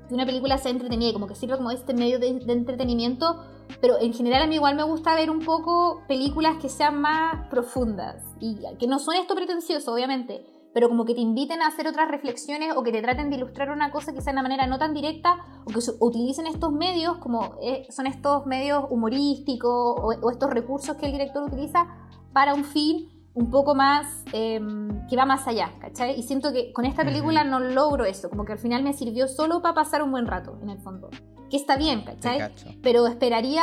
que 0.08 0.14
una 0.14 0.26
película 0.26 0.58
sea 0.58 0.70
entretenida 0.70 1.10
y 1.10 1.12
como 1.12 1.26
que 1.26 1.34
sirva 1.34 1.56
como 1.56 1.70
este 1.70 1.94
medio 1.94 2.18
de, 2.18 2.28
entretenimiento, 2.28 3.42
pero 3.80 4.00
en 4.00 4.12
general 4.12 4.42
a 4.42 4.46
mí 4.46 4.56
igual 4.56 4.76
me 4.76 4.82
gusta 4.82 5.14
ver 5.14 5.30
un 5.30 5.40
poco 5.40 6.02
películas 6.08 6.56
que 6.60 6.68
sean 6.68 7.00
más 7.00 7.48
profundas 7.48 8.22
y 8.40 8.58
que 8.78 8.86
no 8.86 8.98
son 8.98 9.14
esto 9.14 9.34
pretencioso, 9.34 9.92
obviamente, 9.92 10.44
pero 10.72 10.88
como 10.88 11.04
que 11.04 11.14
te 11.14 11.20
inviten 11.20 11.62
a 11.62 11.68
hacer 11.68 11.88
otras 11.88 12.10
reflexiones 12.10 12.74
o 12.76 12.82
que 12.82 12.92
te 12.92 13.00
traten 13.00 13.30
de 13.30 13.36
ilustrar 13.36 13.70
una 13.70 13.90
cosa 13.90 14.12
quizá 14.12 14.26
de 14.26 14.32
una 14.32 14.42
manera 14.42 14.66
no 14.66 14.78
tan 14.78 14.92
directa 14.92 15.36
o 15.64 15.72
que 15.72 15.80
utilicen 16.00 16.46
estos 16.46 16.70
medios 16.72 17.16
como 17.16 17.54
eh, 17.62 17.86
son 17.90 18.06
estos 18.06 18.44
medios 18.44 18.84
humorísticos 18.90 19.70
o, 19.70 20.12
o 20.22 20.30
estos 20.30 20.50
recursos 20.50 20.96
que 20.96 21.06
el 21.06 21.12
director 21.12 21.44
utiliza 21.44 21.86
para 22.34 22.52
un 22.52 22.64
fin 22.64 23.15
un 23.36 23.50
poco 23.50 23.74
más, 23.74 24.24
em, 24.32 25.06
que 25.08 25.14
va 25.14 25.26
más 25.26 25.46
allá, 25.46 25.70
¿cachai? 25.78 26.18
Y 26.18 26.22
siento 26.22 26.52
que 26.54 26.72
con 26.72 26.86
esta 26.86 27.04
película 27.04 27.44
no 27.44 27.60
logro 27.60 28.06
eso, 28.06 28.30
como 28.30 28.46
que 28.46 28.52
al 28.52 28.58
final 28.58 28.82
me 28.82 28.94
sirvió 28.94 29.28
solo 29.28 29.60
para 29.60 29.74
pasar 29.74 30.02
un 30.02 30.10
buen 30.10 30.26
rato, 30.26 30.58
en 30.62 30.70
el 30.70 30.78
fondo. 30.78 31.10
Que 31.50 31.58
está 31.58 31.76
bien, 31.76 32.02
¿cachai? 32.02 32.50
Pero 32.82 33.06
esperaría 33.06 33.62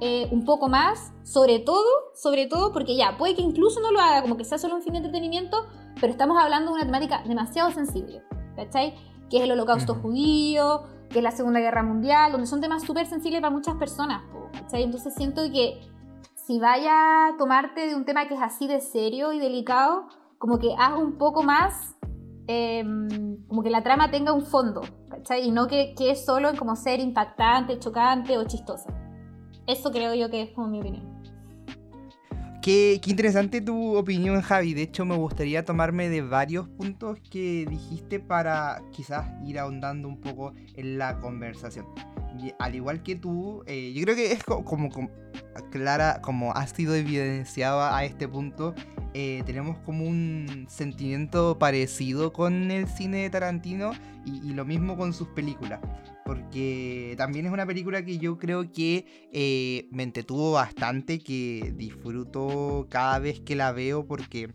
eh, 0.00 0.28
un 0.30 0.44
poco 0.44 0.68
más, 0.68 1.12
sobre 1.22 1.60
todo, 1.60 1.88
sobre 2.14 2.46
todo, 2.46 2.72
porque 2.74 2.94
ya, 2.94 3.16
puede 3.16 3.34
que 3.34 3.40
incluso 3.40 3.80
no 3.80 3.90
lo 3.90 4.00
haga, 4.00 4.20
como 4.20 4.36
que 4.36 4.44
sea 4.44 4.58
solo 4.58 4.76
un 4.76 4.82
fin 4.82 4.92
de 4.92 4.98
entretenimiento, 4.98 5.66
pero 5.98 6.12
estamos 6.12 6.36
hablando 6.38 6.72
de 6.72 6.76
una 6.76 6.84
temática 6.84 7.22
demasiado 7.26 7.70
sensible, 7.70 8.22
¿cachai? 8.54 8.94
Que 9.30 9.38
es 9.38 9.44
el 9.44 9.52
holocausto 9.52 9.94
judío, 9.94 10.82
que 11.08 11.20
es 11.20 11.24
la 11.24 11.30
Segunda 11.30 11.58
Guerra 11.58 11.82
Mundial, 11.82 12.32
donde 12.32 12.46
son 12.46 12.60
temas 12.60 12.82
súper 12.82 13.06
sensibles 13.06 13.40
para 13.40 13.50
muchas 13.50 13.76
personas, 13.76 14.22
¿cachai? 14.52 14.82
Entonces 14.82 15.14
siento 15.14 15.40
que 15.50 15.80
si 16.46 16.58
vaya 16.58 17.28
a 17.28 17.36
tomarte 17.38 17.86
de 17.86 17.94
un 17.94 18.04
tema 18.04 18.28
que 18.28 18.34
es 18.34 18.42
así 18.42 18.66
de 18.66 18.80
serio 18.80 19.32
y 19.32 19.38
delicado, 19.38 20.08
como 20.38 20.58
que 20.58 20.74
haz 20.78 20.98
un 20.98 21.16
poco 21.16 21.42
más, 21.42 21.96
em, 22.46 23.08
como 23.46 23.62
que 23.62 23.70
la 23.70 23.82
trama 23.82 24.10
tenga 24.10 24.32
un 24.32 24.44
fondo, 24.44 24.82
¿cachai? 25.08 25.46
Y 25.46 25.50
no 25.50 25.66
que, 25.68 25.94
que 25.96 26.10
es 26.10 26.24
solo 26.24 26.50
en 26.50 26.56
como 26.56 26.76
ser 26.76 27.00
impactante, 27.00 27.78
chocante 27.78 28.36
o 28.36 28.44
chistosa. 28.44 28.90
Eso 29.66 29.90
creo 29.90 30.14
yo 30.14 30.30
que 30.30 30.42
es 30.42 30.50
como 30.50 30.68
mi 30.68 30.80
opinión. 30.80 31.14
Qué, 32.60 33.00
qué, 33.02 33.10
interesante 33.10 33.60
tu 33.60 33.96
opinión, 33.96 34.40
Javi. 34.42 34.74
De 34.74 34.82
hecho, 34.82 35.04
me 35.04 35.16
gustaría 35.16 35.64
tomarme 35.64 36.08
de 36.08 36.22
varios 36.22 36.68
puntos 36.68 37.18
que 37.30 37.66
dijiste 37.68 38.20
para 38.20 38.82
quizás 38.90 39.26
ir 39.46 39.58
ahondando 39.58 40.08
un 40.08 40.20
poco 40.20 40.52
en 40.74 40.98
la 40.98 41.20
conversación 41.20 41.86
al 42.58 42.74
igual 42.74 43.02
que 43.02 43.16
tú, 43.16 43.62
eh, 43.66 43.92
yo 43.94 44.02
creo 44.02 44.16
que 44.16 44.32
es 44.32 44.42
como, 44.44 44.90
clara, 45.70 46.20
como 46.22 46.52
ha 46.52 46.66
sido 46.66 46.94
evidenciado 46.94 47.82
a 47.82 48.04
este 48.04 48.28
punto, 48.28 48.74
eh, 49.14 49.42
tenemos 49.46 49.78
como 49.78 50.04
un 50.04 50.66
sentimiento 50.68 51.58
parecido 51.58 52.32
con 52.32 52.70
el 52.70 52.88
cine 52.88 53.18
de 53.18 53.30
Tarantino 53.30 53.92
y, 54.24 54.52
lo 54.52 54.64
mismo 54.64 54.96
con 54.96 55.12
sus 55.12 55.28
películas. 55.28 55.80
Porque 56.24 57.14
también 57.18 57.44
es 57.46 57.52
una 57.52 57.66
película 57.66 58.02
que 58.02 58.16
yo 58.16 58.38
creo 58.38 58.72
que 58.72 59.28
eh, 59.30 59.88
me 59.90 60.02
entretuvo 60.02 60.52
bastante, 60.52 61.18
que 61.18 61.74
disfruto 61.76 62.86
cada 62.88 63.18
vez 63.18 63.40
que 63.40 63.56
la 63.56 63.72
veo 63.72 64.06
porque... 64.06 64.50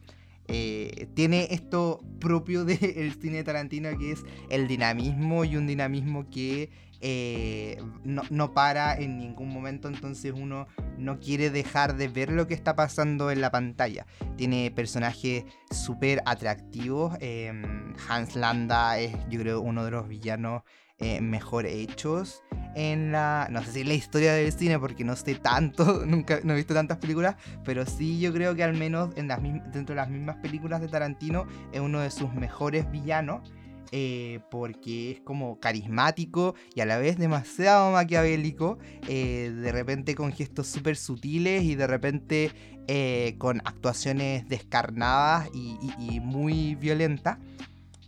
tiene 1.13 1.47
esto 1.51 1.99
propio 2.19 2.65
del 2.69 3.13
cine 3.21 3.37
de 3.37 3.43
Tarantino 3.43 3.95
que 3.99 4.13
es 4.13 4.23
el 4.49 4.67
dinamismo 4.67 5.45
y 5.45 5.55
un 5.55 5.67
dinamismo 5.67 6.27
que 6.31 6.71
eh, 7.01 7.81
no, 8.03 8.53
para 8.53 8.95
en 8.95 9.17
ningún 9.17 9.49
momento, 9.49 9.87
entonces 9.87 10.33
uno 10.35 10.67
no 10.97 11.19
quiere 11.19 11.49
dejar 11.49 11.95
de 11.95 12.07
ver 12.07 12.31
lo 12.31 12.47
que 12.47 12.53
está 12.53 12.75
pasando 12.75 13.31
en 13.31 13.41
la 13.41 13.51
pantalla. 13.51 14.05
Tiene 14.35 14.71
personajes 14.71 15.45
súper 15.71 16.21
atractivos. 16.25 17.15
Em, 17.21 17.93
Hans 18.07 18.35
Landa 18.35 18.99
es, 18.99 19.15
yo 19.29 19.39
creo, 19.39 19.61
uno 19.61 19.85
de 19.85 19.91
los 19.91 20.07
villanos 20.07 20.63
eh, 21.01 21.21
mejor 21.21 21.65
hechos 21.65 22.43
en 22.75 23.13
la. 23.13 23.47
No 23.49 23.63
sé 23.63 23.71
si 23.71 23.81
en 23.81 23.87
la 23.87 23.93
historia 23.93 24.33
del 24.33 24.51
cine, 24.51 24.77
porque 24.79 25.05
no 25.05 25.15
sé 25.15 25.35
tanto, 25.35 26.03
nunca 26.05 26.41
no 26.43 26.53
he 26.53 26.57
visto 26.57 26.73
tantas 26.73 26.97
películas, 26.97 27.35
pero 27.63 27.85
sí 27.85 28.19
yo 28.19 28.33
creo 28.33 28.53
que 28.53 28.65
al 28.65 28.73
menos 28.73 29.11
en 29.15 29.29
las, 29.29 29.41
dentro 29.41 29.85
de 29.85 29.95
las 29.95 30.09
mismas 30.09 30.35
películas 30.37 30.81
de 30.81 30.89
Tarantino 30.89 31.47
es 31.71 31.79
uno 31.79 32.01
de 32.01 32.11
sus 32.11 32.33
mejores 32.33 32.91
villanos. 32.91 33.49
Eh, 33.91 34.39
porque 34.51 35.11
es 35.11 35.21
como 35.21 35.59
carismático 35.59 36.53
y 36.75 36.81
a 36.81 36.85
la 36.85 36.99
vez 36.99 37.17
demasiado 37.17 37.91
maquiavélico, 37.91 38.77
eh, 39.07 39.51
de 39.55 39.71
repente 39.71 40.13
con 40.13 40.31
gestos 40.31 40.67
súper 40.67 40.95
sutiles 40.95 41.63
y 41.63 41.73
de 41.73 41.87
repente 41.87 42.51
eh, 42.87 43.33
con 43.39 43.61
actuaciones 43.65 44.47
descarnadas 44.47 45.49
y, 45.53 46.19
muy 46.19 46.75
violentas. 46.75 47.39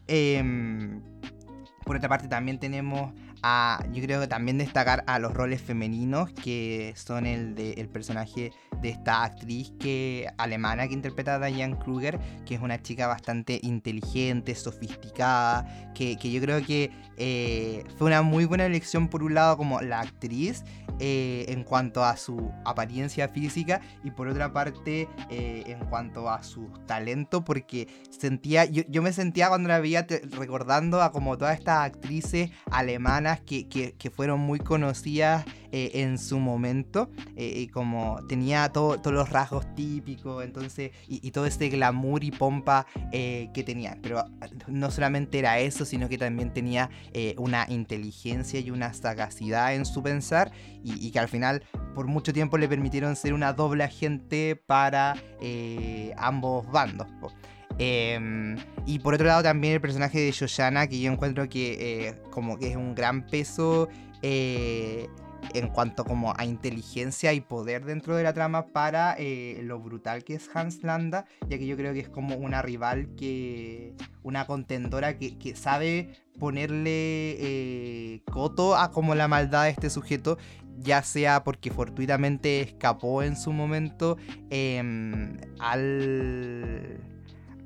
Em, 0.07 1.01
por 1.83 1.95
otra 1.95 2.09
parte 2.09 2.27
también 2.27 2.59
tenemos 2.59 3.13
yo 3.91 4.03
creo 4.03 4.21
que 4.21 4.27
también 4.27 4.57
destacar 4.57 5.03
a 5.07 5.17
los 5.17 5.33
roles 5.33 5.61
femeninos 5.61 6.31
que 6.31 6.93
son 6.95 7.25
el 7.25 7.55
de 7.55 7.73
el 7.73 7.89
personaje 7.89 8.51
de 8.81 8.89
esta 8.89 9.23
actriz 9.23 9.73
que 9.79 10.27
alemana 10.37 10.87
que 10.87 10.93
interpreta 10.93 11.35
a 11.35 11.47
Diane 11.47 11.77
Kruger 11.77 12.19
que 12.45 12.55
es 12.55 12.61
una 12.61 12.81
chica 12.81 13.07
bastante 13.07 13.59
inteligente 13.63 14.53
sofisticada 14.53 15.91
que, 15.93 16.17
que 16.17 16.31
yo 16.31 16.41
creo 16.41 16.63
que 16.63 16.91
eh, 17.17 17.83
fue 17.97 18.07
una 18.07 18.21
muy 18.21 18.45
buena 18.45 18.65
elección 18.65 19.07
por 19.07 19.23
un 19.23 19.33
lado 19.33 19.57
como 19.57 19.81
la 19.81 20.01
actriz 20.01 20.63
eh, 20.99 21.45
en 21.47 21.63
cuanto 21.63 22.03
a 22.05 22.17
su 22.17 22.51
apariencia 22.63 23.27
física 23.27 23.81
y 24.03 24.11
por 24.11 24.27
otra 24.27 24.53
parte 24.53 25.07
eh, 25.31 25.63
en 25.65 25.79
cuanto 25.85 26.29
a 26.29 26.43
su 26.43 26.67
talento 26.85 27.43
porque 27.43 27.87
sentía 28.11 28.65
yo, 28.65 28.83
yo 28.87 29.01
me 29.01 29.13
sentía 29.13 29.49
cuando 29.49 29.69
la 29.69 29.79
veía 29.79 30.05
recordando 30.31 31.01
a 31.01 31.11
como 31.11 31.37
todas 31.39 31.57
estas 31.57 31.85
actrices 31.85 32.51
alemanas 32.69 33.30
que, 33.39 34.11
fueron 34.13 34.39
muy 34.39 34.59
conocidas 34.59 35.45
eh, 35.71 35.91
en 35.95 36.17
su 36.17 36.39
momento, 36.39 37.09
eh, 37.35 37.67
como 37.71 38.19
tenía 38.27 38.69
todos 38.71 38.99
los 39.05 39.29
rasgos 39.29 39.73
típicos, 39.75 40.43
entonces, 40.43 40.91
y, 41.07 41.31
todo 41.31 41.45
este 41.45 41.69
glamour 41.69 42.23
y 42.23 42.31
pompa 42.31 42.85
eh, 43.11 43.49
que 43.53 43.63
tenía. 43.63 43.97
Pero 44.01 44.25
no 44.67 44.91
solamente 44.91 45.39
era 45.39 45.59
eso, 45.59 45.85
sino 45.85 46.09
que 46.09 46.17
también 46.17 46.51
tenía 46.53 46.89
una 47.37 47.65
inteligencia 47.69 48.59
y 48.59 48.71
una 48.71 48.93
sagacidad 48.93 49.73
en 49.73 49.85
su 49.85 50.03
pensar, 50.03 50.51
y, 50.83 51.11
que 51.11 51.19
al 51.19 51.29
final 51.29 51.63
por 51.95 52.07
mucho 52.07 52.33
tiempo 52.33 52.57
le 52.57 52.67
permitieron 52.67 53.15
ser 53.15 53.33
una 53.33 53.53
doble 53.53 53.83
agente 53.83 54.55
para 54.55 55.15
ambos 56.17 56.69
bandos. 56.71 57.07
Em, 57.77 58.57
y 58.85 58.99
por 58.99 59.13
otro 59.13 59.27
lado 59.27 59.43
también 59.43 59.75
el 59.75 59.81
personaje 59.81 60.19
de 60.19 60.31
Shoshana, 60.31 60.87
que 60.87 60.99
yo 60.99 61.11
encuentro 61.11 61.47
que 61.49 62.07
eh, 62.07 62.15
como 62.29 62.57
que 62.57 62.69
es 62.69 62.75
un 62.75 62.95
gran 62.95 63.25
peso 63.25 63.89
eh, 64.21 65.07
en 65.53 65.69
cuanto 65.69 66.05
como 66.05 66.33
a 66.37 66.45
inteligencia 66.45 67.33
y 67.33 67.41
poder 67.41 67.85
dentro 67.85 68.15
de 68.15 68.23
la 68.23 68.33
trama 68.33 68.67
para 68.67 69.15
eh, 69.17 69.59
lo 69.63 69.79
brutal 69.79 70.23
que 70.23 70.35
es 70.35 70.49
Hans 70.53 70.83
Landa, 70.83 71.25
ya 71.49 71.57
que 71.57 71.65
yo 71.65 71.75
creo 71.75 71.93
que 71.93 72.01
es 72.01 72.09
como 72.09 72.35
una 72.35 72.61
rival 72.61 73.09
que, 73.15 73.93
una 74.23 74.45
contendora 74.45 75.17
que, 75.17 75.37
que 75.37 75.55
sabe 75.55 76.13
ponerle 76.39 78.21
coto 78.31 78.75
a 78.75 78.91
como 78.91 79.15
la 79.15 79.27
maldad 79.27 79.63
de 79.63 79.71
este 79.71 79.89
sujeto, 79.89 80.37
ya 80.77 81.03
sea 81.03 81.43
porque 81.43 81.71
fortuitamente 81.71 82.61
escapó 82.61 83.23
en 83.23 83.35
su 83.35 83.51
momento 83.51 84.17
em, 84.49 85.37
al 85.59 87.10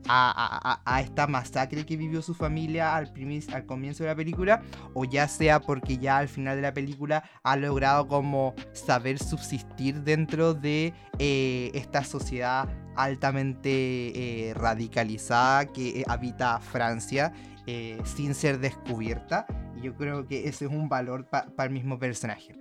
a, 0.07 1.01
esta 1.01 1.27
masacre 1.27 1.85
que 1.85 1.97
vivió 1.97 2.21
su 2.21 2.33
familia 2.33 2.95
al, 2.95 3.11
comienzo 3.65 4.03
de 4.03 4.09
la 4.09 4.15
película, 4.15 4.61
o 4.93 5.05
ya 5.05 5.27
sea 5.27 5.59
porque 5.59 5.97
ya 5.97 6.17
al 6.17 6.27
final 6.27 6.55
de 6.55 6.61
la 6.61 6.73
película 6.73 7.23
ha 7.43 7.55
logrado 7.55 8.07
como 8.07 8.53
saber 8.73 9.19
subsistir 9.19 10.01
dentro 10.01 10.53
de 10.53 10.93
eh, 11.19 11.71
esta 11.73 12.03
sociedad 12.03 12.69
altamente 12.95 13.69
eh, 14.49 14.53
radicalizada 14.53 15.65
que 15.65 16.01
eh, 16.01 16.03
habita 16.07 16.59
Francia 16.59 17.33
sin 18.03 18.35
ser 18.35 18.59
descubierta. 18.59 19.47
Y 19.75 19.81
yo 19.81 19.95
creo 19.95 20.27
que 20.27 20.47
ese 20.47 20.65
es 20.65 20.71
un 20.71 20.87
valor 20.87 21.25
para 21.25 21.63
el 21.63 21.71
mismo 21.71 21.97
personaje. 21.97 22.53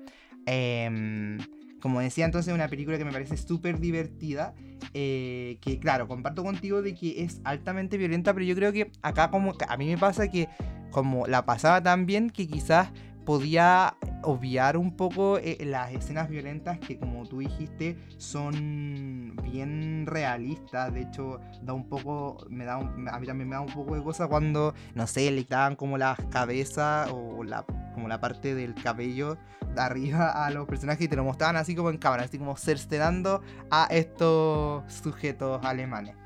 Como 1.85 2.01
decía 2.01 2.25
entonces, 2.25 2.55
una 2.55 2.67
película 2.69 2.97
que 2.97 3.05
me 3.05 3.13
parece 3.13 3.37
súper 3.37 3.79
divertida. 3.79 4.55
Eh, 4.95 5.59
que 5.61 5.79
claro, 5.79 6.09
comparto 6.09 6.43
contigo 6.43 6.81
de 6.81 6.95
que 6.95 7.25
es 7.25 7.43
altamente 7.45 7.99
violenta, 7.99 8.33
pero 8.33 8.47
yo 8.47 8.55
creo 8.55 8.73
que 8.73 8.91
acá 9.03 9.31
como 9.31 9.53
a 9.69 9.77
mí 9.77 9.89
me 9.89 9.99
pasa 9.99 10.29
que 10.29 10.49
como 10.91 11.27
la 11.27 11.45
pasaba 11.45 11.83
tan 11.83 12.07
bien 12.07 12.31
que 12.31 12.47
quizás 12.47 12.89
podía 13.25 13.97
obviar 14.23 14.77
un 14.77 14.97
poco 14.97 15.39
eh, 15.39 15.59
las 15.65 15.93
escenas 15.93 16.29
violentas 16.29 16.79
que 16.79 16.99
como 16.99 17.27
tú 17.27 17.39
dijiste 17.41 17.97
son 18.17 19.37
bien 19.43 20.07
realistas, 20.07 20.93
de 20.93 21.03
hecho 21.03 21.41
da 21.63 21.73
un 21.73 21.89
poco, 21.89 22.47
me 22.49 22.65
da 22.65 22.77
a 22.77 23.19
mí 23.19 23.27
también 23.27 23.49
me 23.49 23.55
da 23.55 23.61
un 23.61 23.73
poco 23.73 23.95
de 23.95 24.03
cosa 24.03 24.27
cuando, 24.27 24.75
no 24.95 25.07
sé, 25.07 25.31
le 25.31 25.43
quitaban 25.43 25.77
como 25.77 25.99
las 25.99 26.19
cabezas 26.31 27.11
o 27.13 27.45
la, 27.45 27.65
como 27.95 28.09
la 28.09 28.21
parte 28.21 28.55
del 28.55 28.75
cabello 28.75 29.39
de 29.75 29.81
arriba 29.81 30.47
a 30.47 30.51
los 30.51 30.67
personajes 30.67 31.05
y 31.05 31.09
te 31.09 31.17
lo 31.17 31.25
mostraban 31.25 31.57
así 31.57 31.75
como 31.75 31.91
en 31.91 31.99
cámara, 31.99 32.25
así 32.25 32.39
como 32.39 32.57
cercenando 32.57 33.43
a 33.71 33.87
estos 33.91 34.85
sujetos 34.93 35.65
alemanes. 35.65 36.17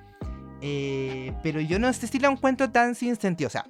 Eh, 0.60 1.32
pero 1.42 1.60
yo 1.60 1.78
no 1.78 1.92
sé 1.92 2.06
si 2.08 2.18
lo 2.18 2.28
encuentro 2.28 2.70
tan 2.70 2.94
sin 2.94 3.16
sentido, 3.16 3.46
o 3.46 3.50
sea, 3.50 3.64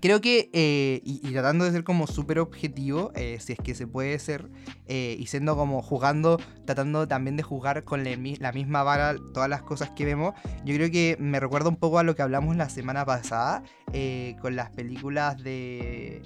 Creo 0.00 0.20
que, 0.20 0.50
eh, 0.52 1.00
y, 1.04 1.18
tratando 1.32 1.64
de 1.64 1.72
ser 1.72 1.84
como 1.84 2.06
súper 2.06 2.38
objetivo, 2.38 3.12
eh, 3.14 3.38
si 3.40 3.52
es 3.52 3.58
que 3.58 3.74
se 3.74 3.86
puede 3.86 4.18
ser, 4.18 4.48
eh, 4.86 5.16
y 5.18 5.26
siendo 5.26 5.56
como 5.56 5.82
jugando, 5.82 6.38
tratando 6.64 7.06
también 7.06 7.36
de 7.36 7.42
jugar 7.42 7.84
con 7.84 8.04
la 8.04 8.52
misma 8.52 8.82
vara 8.82 9.16
todas 9.34 9.50
las 9.50 9.62
cosas 9.62 9.90
que 9.90 10.04
vemos, 10.06 10.34
yo 10.64 10.74
creo 10.74 10.90
que 10.90 11.16
me 11.18 11.38
recuerda 11.38 11.68
un 11.68 11.76
poco 11.76 11.98
a 11.98 12.02
lo 12.02 12.14
que 12.14 12.22
hablamos 12.22 12.56
la 12.56 12.68
semana 12.68 13.04
pasada 13.04 13.62
con 14.40 14.54
las 14.54 14.70
películas 14.70 15.42
de 15.42 16.22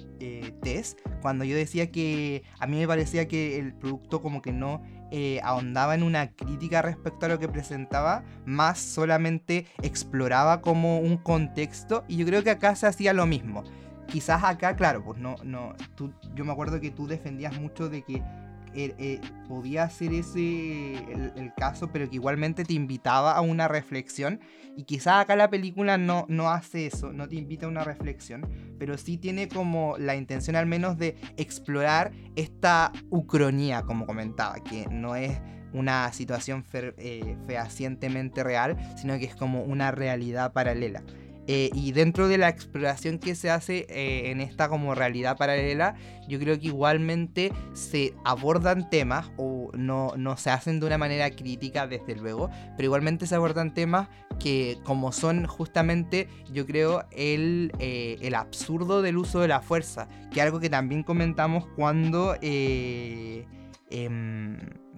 Tess, 0.61 0.95
cuando 1.21 1.43
yo 1.43 1.55
decía 1.55 1.91
que 1.91 2.43
a 2.59 2.67
mí 2.67 2.77
me 2.77 2.87
parecía 2.87 3.27
que 3.27 3.57
el 3.57 3.73
producto 3.73 4.21
como 4.21 4.41
que 4.41 4.53
no 4.53 4.83
eh, 5.17 5.39
ahondaba 5.45 5.95
en 5.95 6.03
una 6.03 6.31
crítica 6.31 6.81
respecto 6.81 7.25
a 7.25 7.29
lo 7.29 7.39
que 7.39 7.47
presentaba, 7.47 8.25
más 8.43 8.77
solamente 8.77 9.65
exploraba 9.81 10.59
como 10.59 10.99
un 10.99 11.15
contexto 11.15 12.03
y 12.09 12.17
yo 12.17 12.25
creo 12.25 12.43
que 12.43 12.49
acá 12.49 12.75
se 12.75 12.85
hacía 12.85 13.13
lo 13.13 13.25
mismo. 13.25 13.63
Quizás 14.07 14.43
acá, 14.43 14.75
claro, 14.75 15.05
pues 15.05 15.17
no, 15.17 15.37
no, 15.41 15.73
tú, 15.95 16.13
yo 16.33 16.43
me 16.43 16.51
acuerdo 16.51 16.81
que 16.81 16.91
tú 16.91 17.07
defendías 17.07 17.57
mucho 17.57 17.87
de 17.87 18.01
que 18.01 18.21
eh, 18.75 18.93
eh, 18.99 19.21
podía 19.47 19.89
ser 19.89 20.13
ese 20.13 20.93
el, 20.93 21.53
caso, 21.55 21.89
pero 21.91 22.09
que 22.09 22.15
igualmente 22.15 22.65
te 22.65 22.73
invitaba 22.73 23.31
a 23.33 23.41
una 23.41 23.67
reflexión. 23.67 24.39
Y 24.75 24.83
quizás 24.83 25.21
acá 25.21 25.37
la 25.37 25.49
película 25.49 25.97
no, 25.97 26.25
no 26.27 26.49
hace 26.49 26.85
eso, 26.85 27.13
no 27.13 27.29
te 27.29 27.35
invita 27.35 27.65
a 27.65 27.69
una 27.69 27.85
reflexión, 27.85 28.49
pero 28.77 28.97
sí 28.97 29.17
tiene 29.17 29.47
como 29.47 29.97
la 29.97 30.15
intención 30.15 30.57
al 30.57 30.65
menos 30.65 30.97
de 30.97 31.15
explorar 31.37 32.11
esta 32.35 32.91
ucronía, 33.09 33.83
como 33.83 34.05
comentaba, 34.05 34.55
que 34.55 34.85
no 34.91 35.15
es 35.15 35.39
una 35.75 36.11
situación 36.13 36.65
eh, 36.73 37.37
fehacientemente 37.47 38.43
real, 38.43 38.77
sino 38.97 39.17
que 39.17 39.25
es 39.25 39.35
como 39.35 39.63
una 39.63 39.91
realidad 39.91 40.53
paralela. 40.53 41.03
Eh, 41.47 41.69
y 41.73 41.91
dentro 41.91 42.27
de 42.27 42.37
la 42.37 42.49
exploración 42.49 43.19
que 43.19 43.35
se 43.35 43.51
hace 43.51 43.85
eh, 43.89 44.31
en 44.31 44.41
esta 44.41 44.67
como 44.67 44.95
realidad 44.95 45.37
paralela, 45.37 45.95
yo 46.27 46.39
creo 46.39 46.59
que 46.59 46.67
igualmente 46.67 47.53
se 47.73 48.13
abordan 48.23 48.89
temas, 48.89 49.31
o 49.37 49.69
no, 49.73 50.13
no 50.17 50.37
se 50.37 50.49
hacen 50.49 50.79
de 50.79 50.87
una 50.87 50.97
manera 50.97 51.29
crítica 51.29 51.87
desde 51.87 52.15
luego, 52.15 52.49
pero 52.75 52.87
igualmente 52.87 53.27
se 53.27 53.35
abordan 53.35 53.73
temas 53.73 54.09
que 54.39 54.77
como 54.83 55.11
son 55.11 55.45
justamente, 55.45 56.27
yo 56.51 56.65
creo, 56.65 57.05
el, 57.11 57.71
eh, 57.79 58.17
el 58.21 58.35
absurdo 58.35 59.01
del 59.01 59.17
uso 59.17 59.39
de 59.39 59.47
la 59.47 59.61
fuerza, 59.61 60.07
que 60.31 60.39
es 60.39 60.45
algo 60.45 60.59
que 60.59 60.69
también 60.69 61.03
comentamos 61.03 61.65
cuando... 61.75 62.35
Em, 62.41 63.45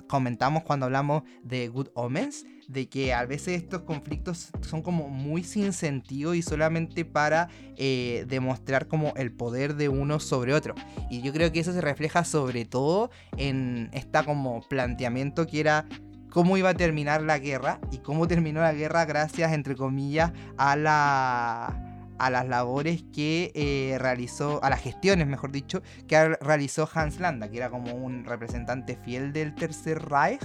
comentamos 0.07 0.63
cuando 0.63 0.85
hablamos 0.85 1.23
de 1.43 1.67
Good 1.67 1.89
Omens, 1.93 2.45
de 2.67 2.89
que 2.89 3.13
a 3.13 3.25
veces 3.25 3.61
estos 3.61 3.83
conflictos 3.83 4.49
son 4.61 4.81
como 4.81 5.09
muy 5.09 5.43
sin 5.43 5.73
sentido 5.73 6.33
y 6.33 6.41
solamente 6.41 7.05
para 7.05 7.49
eh, 7.77 8.25
demostrar 8.27 8.87
como 8.87 9.13
el 9.15 9.31
poder 9.31 9.75
de 9.75 9.89
uno 9.89 10.19
sobre 10.19 10.53
otro. 10.53 10.75
Y 11.09 11.21
yo 11.21 11.31
creo 11.33 11.51
que 11.51 11.59
eso 11.59 11.73
se 11.73 11.81
refleja 11.81 12.23
sobre 12.23 12.65
todo 12.65 13.09
en 13.37 13.89
esta 13.93 14.23
como 14.23 14.61
planteamiento 14.67 15.47
que 15.47 15.59
era 15.61 15.85
cómo 16.29 16.57
iba 16.57 16.69
a 16.69 16.73
terminar 16.73 17.21
la 17.21 17.39
guerra 17.39 17.79
y 17.91 17.99
cómo 17.99 18.27
terminó 18.27 18.61
la 18.61 18.73
guerra 18.73 19.05
gracias, 19.05 19.53
entre 19.53 19.75
comillas, 19.75 20.33
a 20.57 20.75
la 20.75 21.83
a 22.19 22.29
las 22.31 22.47
labores 22.47 23.03
que 23.13 23.51
eh, 23.53 23.97
realizó, 23.99 24.63
a 24.63 24.69
las 24.69 24.81
gestiones, 24.81 25.27
mejor 25.27 25.51
dicho, 25.51 25.81
que 26.07 26.35
realizó 26.41 26.89
Hans 26.91 27.19
Landa, 27.19 27.49
que 27.49 27.57
era 27.57 27.69
como 27.69 27.93
un 27.93 28.25
representante 28.25 28.95
fiel 28.95 29.33
del 29.33 29.53
Tercer 29.53 29.99
Reich 30.03 30.41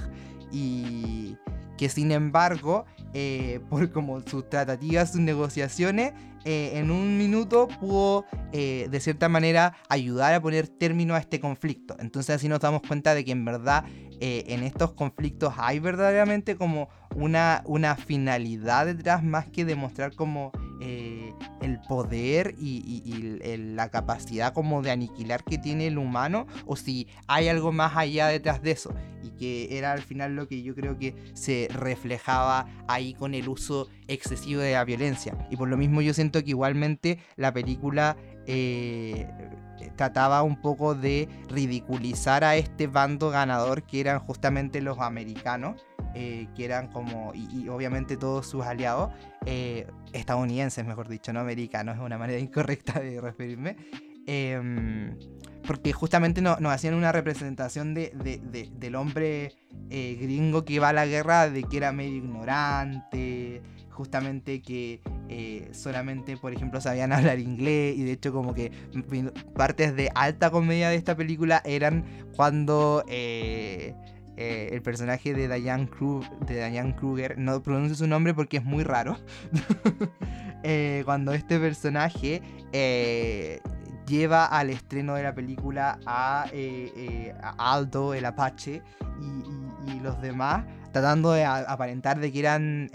y 0.51 1.37
que 1.77 1.89
sin 1.89 2.13
embargo, 2.13 2.85
eh, 3.15 3.61
por 3.71 3.91
como 3.93 4.21
sus 4.23 4.49
tratativas, 4.49 5.13
sus 5.13 5.21
negociaciones, 5.21 6.13
eh, 6.45 6.73
en 6.75 6.91
un 6.91 7.19
minuto 7.19 7.69
pudo 7.69 8.25
eh, 8.53 8.89
de 8.91 9.01
cierta 9.01 9.29
manera 9.29 9.77
ayudar 9.89 10.35
a 10.35 10.43
poner 10.43 10.67
término 10.67 11.15
a 11.15 11.19
este 11.19 11.39
conflicto. 11.39 11.97
Entonces 12.01 12.35
así 12.35 12.49
nos 12.49 12.61
damos 12.61 12.83
cuenta 12.83 13.15
de 13.15 13.25
que 13.25 13.31
en 13.31 13.45
verdad 13.45 13.85
en 14.23 14.63
estos 14.63 14.93
conflictos 14.93 15.55
hay 15.57 15.81
verdaderamente 15.81 16.57
como 16.57 16.89
una, 17.17 17.63
una 17.67 17.97
finalidad 17.97 18.87
detrás 18.87 19.25
más 19.25 19.49
que 19.49 19.65
demostrar 19.65 20.15
como 20.15 20.53
el 21.61 21.81
poder 21.89 22.55
y, 22.59 23.03
la 23.75 23.89
capacidad 23.89 24.53
como 24.53 24.83
de 24.83 24.91
aniquilar 24.91 25.45
que 25.45 25.59
tiene 25.59 25.87
el 25.87 25.99
humano 25.99 26.47
o 26.67 26.77
si 26.77 27.07
hay 27.27 27.49
algo 27.49 27.73
más 27.73 27.97
allá 27.97 28.29
detrás 28.29 28.63
de 28.63 28.73
eso 28.73 28.95
y 29.23 29.31
que 29.31 29.79
era 29.79 29.93
al 29.93 30.03
final 30.03 30.35
lo 30.35 30.49
que 30.49 30.63
yo 30.63 30.75
creo 30.75 30.99
que 30.99 31.15
se 31.35 31.69
reflejaba 31.73 32.67
ahí 32.89 33.15
con 33.15 33.35
el 33.35 33.49
uso 33.49 33.89
excesivo 34.09 34.61
de 34.61 34.73
la 34.73 34.85
violencia. 34.85 35.37
Y 35.51 35.57
por 35.57 35.69
lo 35.69 35.77
mismo 35.77 36.01
yo 36.01 36.13
siento 36.15 36.43
que 36.43 36.51
igualmente 36.51 37.19
la 37.37 37.53
película 37.53 38.17
eh, 38.47 39.29
trataba 39.97 40.43
un 40.43 40.61
poco 40.61 40.95
de 40.95 41.29
ridiculizar 41.49 42.45
a 42.45 42.57
este 42.57 42.87
bando 42.87 43.31
ganador 43.31 43.83
que 43.83 44.01
eran 44.01 44.19
justamente 44.21 44.81
los 44.81 44.99
americanos. 44.99 45.85
Eh, 46.15 46.49
que 46.55 46.67
eran 46.67 46.89
como, 46.89 47.33
y, 47.35 47.71
obviamente 47.71 48.19
todos 48.19 48.47
sus 48.47 48.67
aliados, 48.67 49.11
eh, 49.47 49.87
estadounidenses, 50.13 50.85
mejor 50.85 51.09
dicho, 51.09 51.33
no 51.33 51.41
americanos, 51.41 51.97
es 51.97 52.03
una 52.03 52.19
manera 52.19 52.39
incorrecta 52.39 53.01
de 53.01 53.19
referirme, 53.19 53.77
em, 54.27 55.17
porque 55.67 55.95
justamente 55.95 56.43
nos 56.43 56.59
hacían 56.67 56.93
una 56.93 57.13
representación 57.13 57.95
de, 57.95 58.13
del 58.75 58.95
hombre 58.95 59.55
gringo 59.89 60.67
que 60.67 60.81
va 60.81 60.91
a 60.91 60.93
la 60.93 61.07
guerra, 61.07 61.49
de 61.49 61.63
que 61.63 61.79
era 61.79 61.93
medio 61.93 62.17
ignorante, 62.17 63.63
justamente 63.93 64.63
que 64.63 65.01
eh, 65.29 65.69
solamente, 65.73 66.37
por 66.37 66.53
ejemplo, 66.53 66.81
sabían 66.81 67.13
hablar 67.13 67.39
inglés 67.39 67.97
y 67.97 68.03
de 68.03 68.13
hecho 68.13 68.33
como 68.33 68.55
que 68.55 68.73
partes 69.55 69.95
de 69.95 70.11
alta 70.15 70.51
comedia 70.51 70.89
de 70.89 70.97
esta 70.97 71.17
película 71.17 71.63
eran 71.65 72.05
cuando 72.35 73.05
eh, 73.09 73.95
eh, 74.37 74.71
el 74.73 74.83
personaje 74.83 75.35
de 75.35 75.49
Diane, 75.49 75.89
de 76.47 76.71
Diane 76.71 76.97
Kruger, 76.97 77.39
no 77.39 77.63
pronuncio 77.63 77.95
su 77.95 78.07
nombre 78.07 78.35
porque 78.35 78.59
es 78.59 78.65
muy 78.65 78.83
raro, 78.83 79.19
cuando 81.05 81.33
este 81.33 81.59
personaje 81.59 82.43
lleva 84.07 84.47
al 84.47 84.71
estreno 84.71 85.15
de 85.15 85.23
la 85.23 85.35
película 85.35 85.99
a, 86.07 86.47
Aldo, 87.59 88.15
el 88.15 88.25
Apache, 88.25 88.83
y, 89.87 90.01
los 90.01 90.21
demás, 90.21 90.65
tratando 90.93 91.33
de 91.33 91.45
aparentar 91.45 92.19
de 92.19 92.33
que 92.33 92.41
eran 92.41 92.91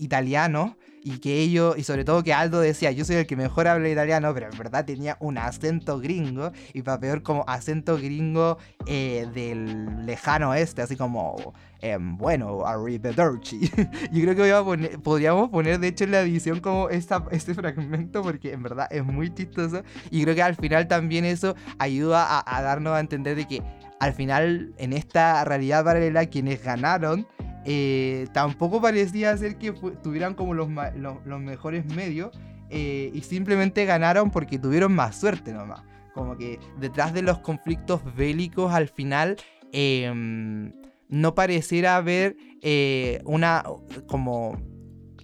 italiano 0.00 0.76
y 1.02 1.18
que 1.18 1.38
ellos, 1.40 1.78
y 1.78 1.82
sobre 1.82 2.04
todo 2.04 2.22
que 2.22 2.34
Aldo 2.34 2.60
decía, 2.60 2.90
yo 2.90 3.04
soy 3.04 3.16
el 3.16 3.26
que 3.26 3.36
mejor 3.36 3.68
habla 3.68 3.88
italiano, 3.88 4.32
pero 4.34 4.50
en 4.50 4.58
verdad 4.58 4.84
tenía 4.84 5.16
un 5.20 5.38
acento 5.38 5.98
gringo, 5.98 6.52
y 6.74 6.82
para 6.82 7.00
peor 7.00 7.22
como 7.22 7.44
acento 7.46 7.96
gringo 7.96 8.58
eh, 8.86 9.26
del 9.32 10.04
lejano 10.04 10.50
oeste, 10.50 10.82
así 10.82 10.96
como, 10.96 11.54
eh, 11.80 11.96
bueno, 11.98 12.66
arrivederci. 12.66 13.60
yo 14.12 14.22
creo 14.22 14.34
que 14.34 14.52
voy 14.62 14.86
a 14.86 14.98
podríamos 14.98 15.48
poner 15.48 15.78
de 15.80 15.88
hecho 15.88 16.04
en 16.04 16.10
la 16.10 16.20
edición 16.20 16.60
como 16.60 16.90
esta, 16.90 17.24
este 17.30 17.54
fragmento, 17.54 18.22
porque 18.22 18.52
en 18.52 18.62
verdad 18.62 18.86
es 18.90 19.04
muy 19.04 19.32
chistoso, 19.32 19.82
y 20.10 20.22
creo 20.22 20.34
que 20.34 20.42
al 20.42 20.56
final 20.56 20.86
también 20.86 21.24
eso 21.24 21.54
ayuda 21.78 22.26
a, 22.26 22.58
a 22.58 22.62
darnos 22.62 22.92
a 22.92 23.00
entender 23.00 23.36
de 23.36 23.46
que 23.46 23.62
al 24.00 24.14
final 24.14 24.72
en 24.78 24.92
esta 24.92 25.44
realidad 25.44 25.84
paralela 25.84 26.26
quienes 26.26 26.62
ganaron 26.62 27.26
eh, 27.64 28.26
tampoco 28.32 28.80
parecía 28.80 29.36
ser 29.36 29.56
que 29.56 29.72
tuvieran 30.02 30.34
como 30.34 30.54
los, 30.54 30.68
los, 30.96 31.40
mejores 31.40 31.84
medios 31.86 32.30
eh, 32.70 33.10
y 33.12 33.20
simplemente 33.22 33.84
ganaron 33.84 34.30
porque 34.30 34.58
tuvieron 34.58 34.94
más 34.94 35.20
suerte 35.20 35.52
nomás. 35.52 35.82
Como 36.14 36.36
que 36.36 36.58
detrás 36.78 37.12
de 37.12 37.22
los 37.22 37.38
conflictos 37.38 38.02
bélicos 38.16 38.72
al 38.72 38.88
final 38.88 39.36
em, 39.72 40.72
no 41.08 41.34
pareciera 41.34 41.96
haber 41.96 42.36
eh, 42.62 43.20
una 43.24 43.64
como 44.06 44.58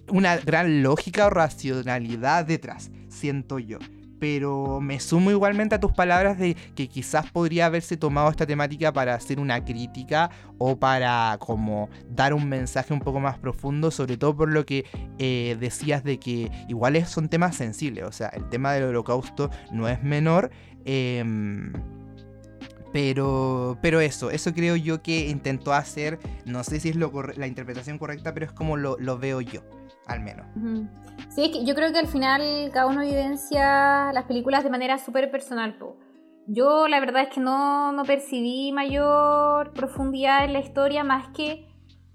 una 0.08 0.36
gran 0.36 0.82
lógica 0.82 1.26
o 1.26 1.30
racionalidad 1.30 2.44
detrás, 2.44 2.90
siento 3.08 3.58
yo. 3.58 3.78
Pero 4.28 4.80
me 4.80 4.98
sumo 4.98 5.30
igualmente 5.30 5.76
a 5.76 5.78
tus 5.78 5.92
palabras 5.92 6.36
de 6.36 6.56
que 6.74 6.88
quizás 6.88 7.30
podría 7.30 7.66
haberse 7.66 7.96
tomado 7.96 8.28
esta 8.28 8.44
temática 8.44 8.92
para 8.92 9.14
hacer 9.14 9.38
una 9.38 9.64
crítica 9.64 10.30
o 10.58 10.76
para 10.76 11.36
como 11.38 11.88
dar 12.10 12.34
un 12.34 12.48
mensaje 12.48 12.92
un 12.92 12.98
poco 12.98 13.20
más 13.20 13.38
profundo, 13.38 13.92
sobre 13.92 14.16
todo 14.16 14.36
por 14.36 14.50
lo 14.50 14.66
que 14.66 14.84
eh, 15.20 15.56
decías 15.60 16.02
de 16.02 16.18
que 16.18 16.50
igual 16.66 17.06
son 17.06 17.28
temas 17.28 17.54
sensibles, 17.54 18.02
o 18.02 18.10
sea, 18.10 18.26
el 18.30 18.48
tema 18.48 18.72
del 18.72 18.84
holocausto 18.84 19.48
no 19.70 19.88
es 19.88 20.02
menor. 20.02 20.50
Em, 20.84 21.72
pero, 22.92 23.78
pero 23.80 24.00
eso, 24.00 24.30
eso 24.32 24.52
creo 24.54 24.74
yo 24.74 25.02
que 25.02 25.28
intentó 25.28 25.72
hacer, 25.72 26.18
no 26.46 26.64
sé 26.64 26.80
si 26.80 26.88
es 26.88 26.96
lo 26.96 27.12
la 27.36 27.46
interpretación 27.46 27.98
correcta, 27.98 28.34
pero 28.34 28.46
es 28.46 28.52
como 28.52 28.76
lo, 28.76 29.18
veo 29.18 29.40
yo, 29.40 29.60
al 30.06 30.20
menos. 30.20 30.46
Sí, 31.28 31.44
es 31.44 31.50
que 31.50 31.64
yo 31.64 31.74
creo 31.74 31.92
que 31.92 31.98
al 31.98 32.06
final 32.06 32.70
cada 32.72 32.86
uno 32.86 33.02
evidencia 33.02 34.12
las 34.12 34.24
películas 34.24 34.64
de 34.64 34.70
manera 34.70 34.98
súper 34.98 35.30
personal. 35.30 35.76
Yo 36.46 36.86
la 36.88 37.00
verdad 37.00 37.22
es 37.24 37.30
que 37.30 37.40
no, 37.40 37.92
no, 37.92 38.04
percibí 38.04 38.70
mayor 38.72 39.72
profundidad 39.72 40.44
en 40.44 40.52
la 40.52 40.60
historia 40.60 41.02
más 41.02 41.28
que, 41.28 41.66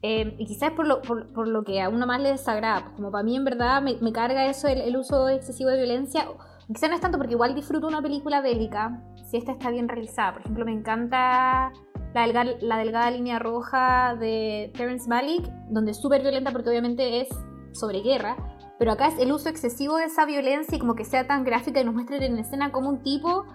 eh, 0.02 0.36
y 0.38 0.46
quizás 0.46 0.72
por 0.72 0.88
lo, 0.88 1.02
por, 1.02 1.48
lo 1.48 1.64
que 1.64 1.82
a 1.82 1.90
uno 1.90 2.08
más 2.08 2.22
le 2.22 2.30
desagrada, 2.30 2.82
pues 2.82 2.94
como 2.96 3.12
para 3.12 3.24
mí 3.24 3.36
en 3.36 3.44
verdad 3.44 3.82
me, 3.82 4.14
carga 4.14 4.46
eso 4.46 4.70
el, 4.70 4.96
uso 4.96 5.28
excesivo 5.28 5.70
de 5.70 5.78
violencia, 5.78 6.26
quizás 6.68 6.90
no 6.90 6.96
es 6.96 7.02
tanto 7.02 7.18
porque 7.18 7.34
igual 7.34 7.54
disfruto 7.56 7.88
una 7.88 8.02
película 8.02 8.40
bélica, 8.40 9.04
si 9.30 9.36
esta 9.36 9.52
está 9.52 9.70
bien 9.70 9.90
realizada. 9.90 10.34
Por 10.34 10.42
ejemplo, 10.44 10.64
me 10.64 10.74
encanta 10.74 11.74
la, 12.14 12.22
delgada, 12.22 12.52
la 12.62 12.78
delgada 12.78 13.12
línea 13.12 13.38
roja 13.38 14.16
de 14.16 14.72
Terence 14.76 15.10
Malick, 15.10 15.46
donde 15.70 15.92
es 15.92 16.02
súper 16.02 16.22
violenta 16.22 16.52
porque 16.52 16.70
obviamente 16.70 17.20
es 17.20 17.28
sobre 17.74 18.02
guerra, 18.02 18.38
pero 18.80 18.92
acá 18.92 19.08
es 19.08 19.20
el 19.20 19.32
uso 19.32 19.50
excesivo 19.50 19.98
de 19.98 20.06
esa 20.06 20.26
violencia 20.26 20.76
y 20.76 20.80
como 20.80 20.96
que 20.96 21.06
sea 21.06 21.28
tan 21.28 21.44
gráfica 21.44 21.82
y 21.82 21.86
nos 21.86 21.94
muestre 21.94 22.26
en 22.26 22.38
escena 22.38 22.72
como 22.72 22.90
un 22.90 23.04
tipo 23.04 23.46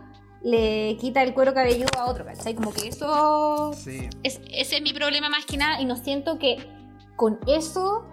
le 0.42 0.96
quita 1.00 1.22
el 1.22 1.34
cuero 1.34 1.54
cabelludo 1.54 1.98
a 1.98 2.08
otro, 2.08 2.24
¿cachai? 2.24 2.54
Como 2.54 2.72
que 2.72 2.88
eso... 2.88 3.72
Sí. 3.74 4.08
Es, 4.22 4.40
ese 4.52 4.76
es 4.76 4.82
mi 4.82 4.92
problema 4.92 5.28
más 5.28 5.44
que 5.44 5.56
nada 5.56 5.80
y 5.80 5.84
no 5.84 5.96
siento 5.96 6.38
que 6.38 6.56
con 7.16 7.40
eso 7.48 8.04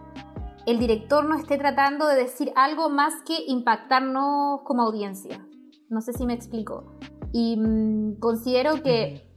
el 0.65 0.79
director 0.79 1.25
no 1.25 1.37
esté 1.37 1.57
tratando 1.57 2.07
de 2.07 2.15
decir 2.15 2.51
algo 2.55 2.89
más 2.89 3.13
que 3.25 3.37
impactarnos 3.47 4.61
como 4.63 4.81
audiencia. 4.83 5.45
No 5.89 6.01
sé 6.01 6.13
si 6.13 6.25
me 6.25 6.33
explico. 6.33 6.97
Y 7.31 7.57
mm, 7.57 8.19
considero 8.19 8.81
que... 8.81 9.31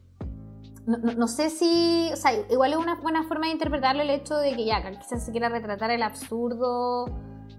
No, 0.87 1.26
sé 1.26 1.51
si, 1.51 2.11
o 2.12 2.16
sea, 2.16 2.30
igual 2.49 2.72
es 2.72 2.78
una 2.78 2.95
buena 2.95 3.24
forma 3.24 3.47
de 3.47 3.53
interpretarlo 3.53 4.03
el 4.03 4.11
hecho 4.11 4.37
de 4.37 4.55
que 4.55 4.64
ya, 4.64 4.89
quizás 4.89 5.24
se 5.24 5.32
quiera 5.32 5.49
retratar 5.49 5.91
el 5.91 6.03
absurdo 6.03 7.07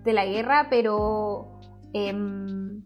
de 0.06 0.14
la 0.14 0.26
guerra, 0.26 0.68
pero 0.70 1.60
em, 1.92 2.84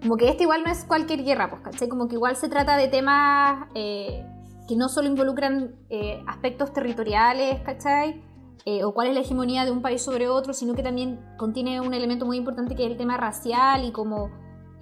como 0.00 0.16
que 0.16 0.30
este 0.30 0.44
igual 0.44 0.62
no 0.64 0.72
es 0.72 0.84
cualquier 0.84 1.22
guerra, 1.22 1.50
pues, 1.50 1.60
¿cachai? 1.62 1.88
Como 1.88 2.08
que 2.08 2.14
igual 2.14 2.34
se 2.36 2.48
trata 2.48 2.78
de 2.78 2.88
temas 2.88 3.68
eh, 3.74 4.24
que 4.66 4.74
no 4.74 4.88
solo 4.88 5.08
involucran 5.08 5.74
eh, 5.90 6.22
aspectos 6.26 6.72
territoriales, 6.72 7.60
¿cachai? 7.60 8.22
Eh, 8.64 8.84
o 8.84 8.94
cuál 8.94 9.08
es 9.08 9.14
la 9.14 9.20
hegemonía 9.20 9.64
de 9.64 9.70
un 9.70 9.82
país 9.82 10.00
sobre 10.00 10.28
otro, 10.28 10.54
sino 10.54 10.74
que 10.74 10.82
también 10.82 11.20
contiene 11.36 11.80
un 11.80 11.92
elemento 11.92 12.24
muy 12.24 12.38
importante 12.38 12.74
que 12.74 12.84
es 12.84 12.90
el 12.90 12.96
tema 12.96 13.18
racial 13.18 13.84
y 13.84 13.92
como 13.92 14.30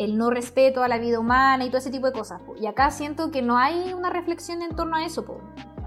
el 0.00 0.16
no 0.16 0.30
respeto 0.30 0.82
a 0.82 0.88
la 0.88 0.98
vida 0.98 1.20
humana 1.20 1.64
y 1.64 1.68
todo 1.68 1.76
ese 1.76 1.90
tipo 1.90 2.06
de 2.06 2.12
cosas. 2.12 2.40
Y 2.58 2.66
acá 2.66 2.90
siento 2.90 3.30
que 3.30 3.42
no 3.42 3.58
hay 3.58 3.92
una 3.92 4.08
reflexión 4.08 4.62
en 4.62 4.74
torno 4.74 4.96
a 4.96 5.04
eso. 5.04 5.24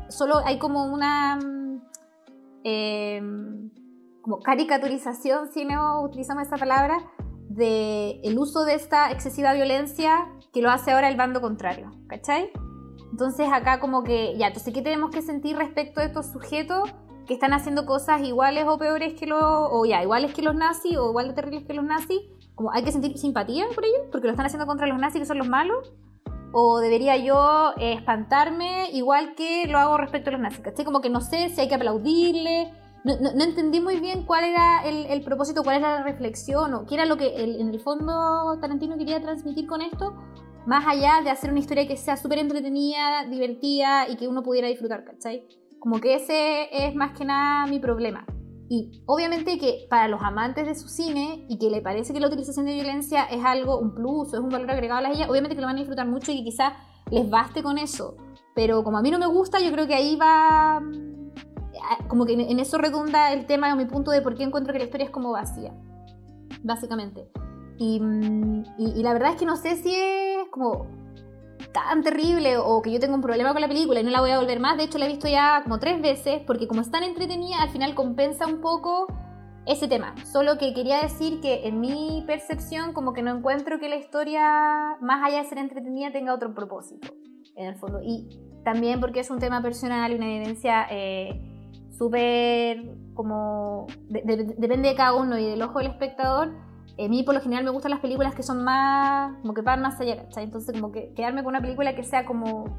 Solo 0.07 0.37
hay 0.45 0.59
como 0.59 0.85
una 0.85 1.39
eh, 2.63 3.19
como 4.21 4.39
caricaturización, 4.39 5.51
si 5.51 5.65
no 5.65 6.03
utilizamos 6.03 6.43
esa 6.43 6.57
palabra, 6.57 6.97
de 7.49 8.21
el 8.23 8.37
uso 8.37 8.65
de 8.65 8.75
esta 8.75 9.11
excesiva 9.11 9.53
violencia 9.53 10.29
que 10.53 10.61
lo 10.61 10.69
hace 10.69 10.91
ahora 10.91 11.09
el 11.09 11.17
bando 11.17 11.41
contrario, 11.41 11.91
¿cachai? 12.07 12.51
Entonces 13.11 13.47
acá 13.51 13.79
como 13.79 14.03
que, 14.03 14.35
ya, 14.37 14.47
entonces, 14.47 14.73
¿qué 14.73 14.81
tenemos 14.81 15.09
que 15.09 15.23
sentir 15.23 15.57
respecto 15.57 15.99
a 15.99 16.05
estos 16.05 16.27
sujetos 16.27 16.93
que 17.27 17.33
están 17.33 17.53
haciendo 17.53 17.85
cosas 17.85 18.21
iguales 18.21 18.65
o 18.67 18.77
peores 18.77 19.19
que 19.19 19.25
los, 19.25 19.41
o 19.43 19.85
ya, 19.85 20.01
iguales 20.03 20.33
que 20.33 20.41
los 20.43 20.55
nazis 20.55 20.97
o 20.97 21.09
igual 21.09 21.29
de 21.29 21.33
terribles 21.33 21.65
que 21.65 21.73
los 21.73 21.85
nazis? 21.85 22.21
Como 22.55 22.71
hay 22.71 22.83
que 22.83 22.91
sentir 22.91 23.17
simpatía 23.17 23.65
por 23.73 23.85
ellos 23.85 24.01
porque 24.11 24.27
lo 24.27 24.33
están 24.33 24.45
haciendo 24.45 24.65
contra 24.65 24.87
los 24.87 24.99
nazis 24.99 25.21
que 25.21 25.25
son 25.25 25.37
los 25.37 25.47
malos. 25.47 25.93
O 26.55 26.79
debería 26.79 27.17
yo 27.17 27.73
espantarme 27.79 28.91
igual 28.91 29.33
que 29.33 29.65
lo 29.67 29.79
hago 29.79 29.97
respecto 29.97 30.29
a 30.29 30.33
los 30.33 30.41
nazis, 30.41 30.59
¿cachai? 30.59 30.85
Como 30.85 31.01
que 31.01 31.09
no 31.09 31.19
sé 31.19 31.49
si 31.49 31.61
hay 31.61 31.67
que 31.67 31.75
aplaudirle, 31.75 32.71
no, 33.03 33.15
no, 33.35 33.43
entendí 33.43 33.81
muy 33.81 33.99
bien 33.99 34.23
cuál 34.23 34.45
era 34.45 34.83
el, 34.85 35.05
el, 35.07 35.21
propósito, 35.23 35.63
cuál 35.63 35.77
era 35.77 35.99
la 35.99 36.03
reflexión 36.03 36.73
o 36.73 36.85
qué 36.85 36.95
era 36.95 37.05
lo 37.05 37.17
que 37.17 37.43
en 37.43 37.67
el 37.67 37.79
fondo 37.81 38.57
Tarantino 38.61 38.97
quería 38.97 39.21
transmitir 39.21 39.67
con 39.67 39.81
esto, 39.81 40.15
más 40.65 40.87
allá 40.87 41.21
de 41.21 41.29
hacer 41.29 41.49
una 41.49 41.59
historia 41.59 41.85
que 41.85 41.97
sea 41.97 42.15
súper 42.15 42.39
entretenida, 42.39 43.25
divertida 43.25 44.07
y 44.07 44.15
que 44.15 44.29
uno 44.29 44.41
pudiera 44.41 44.69
disfrutar, 44.69 45.03
¿cachai? 45.03 45.45
Como 45.79 45.99
que 45.99 46.15
ese 46.15 46.69
es 46.71 46.95
más 46.95 47.17
que 47.17 47.25
nada 47.25 47.65
mi 47.65 47.79
problema. 47.79 48.25
Y 48.73 49.03
obviamente 49.05 49.59
que 49.59 49.85
para 49.87 50.07
los 50.07 50.23
amantes 50.23 50.65
de 50.65 50.73
su 50.73 50.87
cine 50.87 51.45
y 51.47 51.59
que 51.59 51.69
le 51.69 51.79
parece 51.79 52.11
que 52.11 52.19
la 52.19 52.25
utilización 52.25 52.65
de 52.65 52.73
violencia 52.73 53.25
es 53.25 53.45
algo, 53.45 53.77
un 53.77 53.93
plus 53.93 54.33
o 54.33 54.37
es 54.37 54.39
un 54.39 54.49
valor 54.49 54.71
agregado 54.71 54.97
a 54.97 55.01
la 55.03 55.11
ella, 55.11 55.29
obviamente 55.29 55.53
que 55.53 55.61
lo 55.61 55.67
van 55.67 55.75
a 55.75 55.79
disfrutar 55.79 56.07
mucho 56.07 56.31
y 56.31 56.37
que 56.37 56.45
quizás 56.45 56.73
les 57.11 57.29
baste 57.29 57.61
con 57.61 57.77
eso. 57.77 58.17
Pero 58.55 58.83
como 58.83 58.97
a 58.97 59.03
mí 59.03 59.11
no 59.11 59.19
me 59.19 59.27
gusta, 59.27 59.59
yo 59.59 59.71
creo 59.71 59.85
que 59.85 59.93
ahí 59.93 60.15
va 60.15 60.81
como 62.07 62.25
que 62.25 62.33
en 62.33 62.59
eso 62.59 62.79
redunda 62.79 63.31
el 63.31 63.45
tema 63.45 63.71
o 63.71 63.77
mi 63.77 63.85
punto 63.85 64.09
de 64.09 64.23
por 64.23 64.33
qué 64.33 64.41
encuentro 64.41 64.73
que 64.73 64.79
la 64.79 64.85
historia 64.85 65.05
es 65.05 65.11
como 65.11 65.31
vacía, 65.31 65.71
básicamente. 66.63 67.29
Y, 67.77 67.99
mm, 67.99 68.63
y, 68.79 69.03
la 69.03 69.13
verdad 69.13 69.33
es 69.33 69.37
que 69.37 69.45
no 69.45 69.55
sé 69.55 69.75
si 69.75 69.93
es 69.93 70.47
como 70.49 70.87
tan 71.73 72.03
terrible 72.03 72.57
o 72.57 72.81
que 72.81 72.91
yo 72.91 72.99
tengo 72.99 73.15
un 73.15 73.21
problema 73.21 73.51
con 73.51 73.61
la 73.61 73.67
película 73.67 73.99
y 73.99 74.03
no 74.03 74.11
la 74.11 74.21
voy 74.21 74.31
a 74.31 74.39
volver 74.39 74.59
más. 74.59 74.77
De 74.77 74.83
hecho, 74.83 74.97
la 74.97 75.05
he 75.05 75.09
visto 75.09 75.27
ya 75.27 75.61
como 75.63 75.79
tres 75.79 76.01
veces 76.01 76.41
porque 76.45 76.67
como 76.67 76.81
es 76.81 76.91
tan 76.91 77.03
entretenida, 77.03 77.61
al 77.61 77.69
final 77.69 77.95
compensa 77.95 78.45
un 78.45 78.61
poco 78.61 79.07
ese 79.65 79.87
tema. 79.87 80.15
Solo 80.25 80.57
que 80.57 80.73
quería 80.73 81.01
decir 81.01 81.41
que 81.41 81.67
en 81.67 81.79
mi 81.79 82.23
percepción 82.27 82.93
como 82.93 83.13
que 83.13 83.21
no 83.21 83.35
encuentro 83.35 83.79
que 83.79 83.89
la 83.89 83.95
historia, 83.95 84.97
más 85.01 85.23
allá 85.23 85.43
de 85.43 85.49
ser 85.49 85.57
entretenida, 85.57 86.11
tenga 86.11 86.33
otro 86.33 86.53
propósito, 86.53 87.13
en 87.55 87.67
el 87.67 87.75
fondo. 87.75 87.99
Y 88.03 88.29
también 88.63 88.99
porque 88.99 89.21
es 89.21 89.29
un 89.29 89.39
tema 89.39 89.61
personal 89.61 90.11
y 90.11 90.15
una 90.15 90.27
evidencia... 90.27 90.87
Eh, 90.89 91.49
súper 91.97 92.97
como... 93.13 93.87
depende 94.09 94.89
de 94.89 94.95
cada 94.95 95.13
uno 95.13 95.37
y 95.37 95.45
del 95.45 95.61
ojo 95.61 95.79
del 95.79 95.87
espectador. 95.89 96.51
A 96.99 97.07
mí 97.07 97.23
por 97.23 97.33
lo 97.33 97.41
general 97.41 97.63
me 97.63 97.71
gustan 97.71 97.91
las 97.91 97.99
películas 97.99 98.35
que 98.35 98.43
son 98.43 98.63
más... 98.63 99.35
como 99.41 99.53
que 99.53 99.61
van 99.61 99.81
más 99.81 99.99
allá, 99.99 100.17
¿cachai? 100.17 100.43
Entonces 100.43 100.73
como 100.73 100.91
que 100.91 101.13
quedarme 101.15 101.43
con 101.43 101.51
una 101.51 101.61
película 101.61 101.95
que 101.95 102.03
sea 102.03 102.25
como... 102.25 102.77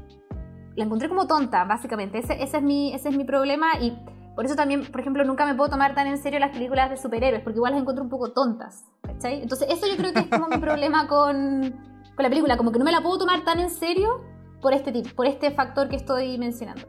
La 0.75 0.83
encontré 0.85 1.07
como 1.07 1.27
tonta, 1.27 1.63
básicamente. 1.63 2.19
Ese, 2.19 2.41
ese, 2.41 2.57
es, 2.57 2.63
mi, 2.63 2.93
ese 2.93 3.09
es 3.09 3.17
mi 3.17 3.23
problema 3.23 3.79
y 3.79 3.97
por 4.35 4.45
eso 4.45 4.55
también, 4.55 4.85
por 4.85 4.99
ejemplo, 4.99 5.23
nunca 5.23 5.45
me 5.45 5.55
puedo 5.55 5.69
tomar 5.69 5.95
tan 5.95 6.07
en 6.07 6.17
serio 6.17 6.39
las 6.39 6.51
películas 6.51 6.89
de 6.89 6.97
superhéroes, 6.97 7.41
porque 7.41 7.57
igual 7.57 7.71
las 7.71 7.81
encuentro 7.81 8.03
un 8.03 8.09
poco 8.09 8.33
tontas, 8.33 8.83
¿cachai? 9.01 9.41
Entonces 9.41 9.69
eso 9.71 9.87
yo 9.87 9.95
creo 9.95 10.11
que 10.11 10.19
es 10.19 10.27
como 10.27 10.47
mi 10.49 10.57
problema 10.57 11.07
con, 11.07 11.71
con 12.15 12.23
la 12.23 12.29
película, 12.29 12.57
como 12.57 12.73
que 12.73 12.79
no 12.79 12.83
me 12.83 12.91
la 12.91 13.01
puedo 13.01 13.17
tomar 13.19 13.45
tan 13.45 13.59
en 13.59 13.69
serio 13.69 14.25
por 14.61 14.73
este, 14.73 14.91
tipo, 14.91 15.09
por 15.15 15.25
este 15.25 15.51
factor 15.51 15.87
que 15.87 15.95
estoy 15.95 16.37
mencionando. 16.37 16.81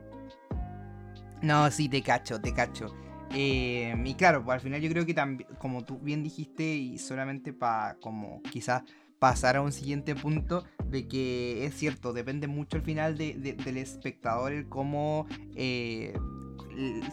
No, 1.41 1.71
sí, 1.71 1.89
te 1.89 2.03
cacho, 2.03 2.41
te 2.41 2.53
cacho. 2.53 2.87
Eh, 3.35 3.95
y 4.05 4.15
claro, 4.15 4.45
pues 4.45 4.55
al 4.55 4.61
final 4.61 4.81
yo 4.81 4.91
creo 4.91 5.05
que 5.05 5.15
también, 5.15 5.49
como 5.59 5.85
tú 5.85 5.99
bien 5.99 6.23
dijiste, 6.23 6.65
y 6.65 6.99
solamente 6.99 7.53
para 7.53 7.97
como 7.97 8.43
quizás 8.51 8.83
pasar 9.19 9.57
a 9.57 9.63
un 9.63 9.73
siguiente 9.73 10.15
punto, 10.15 10.65
de 10.85 11.09
que 11.09 11.65
es 11.65 11.75
cierto, 11.75 12.13
depende 12.13 12.47
mucho 12.47 12.77
al 12.77 12.83
final 12.83 13.17
del 13.17 13.77
espectador 13.77 14.53
el 14.53 14.69
cómo, 14.69 15.27
eh, 15.55 16.15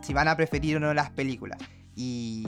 si 0.02 0.14
van 0.14 0.28
a 0.28 0.36
preferir 0.36 0.78
o 0.78 0.80
no 0.80 0.94
las 0.94 1.12
películas. 1.12 1.58
Y, 1.96 2.46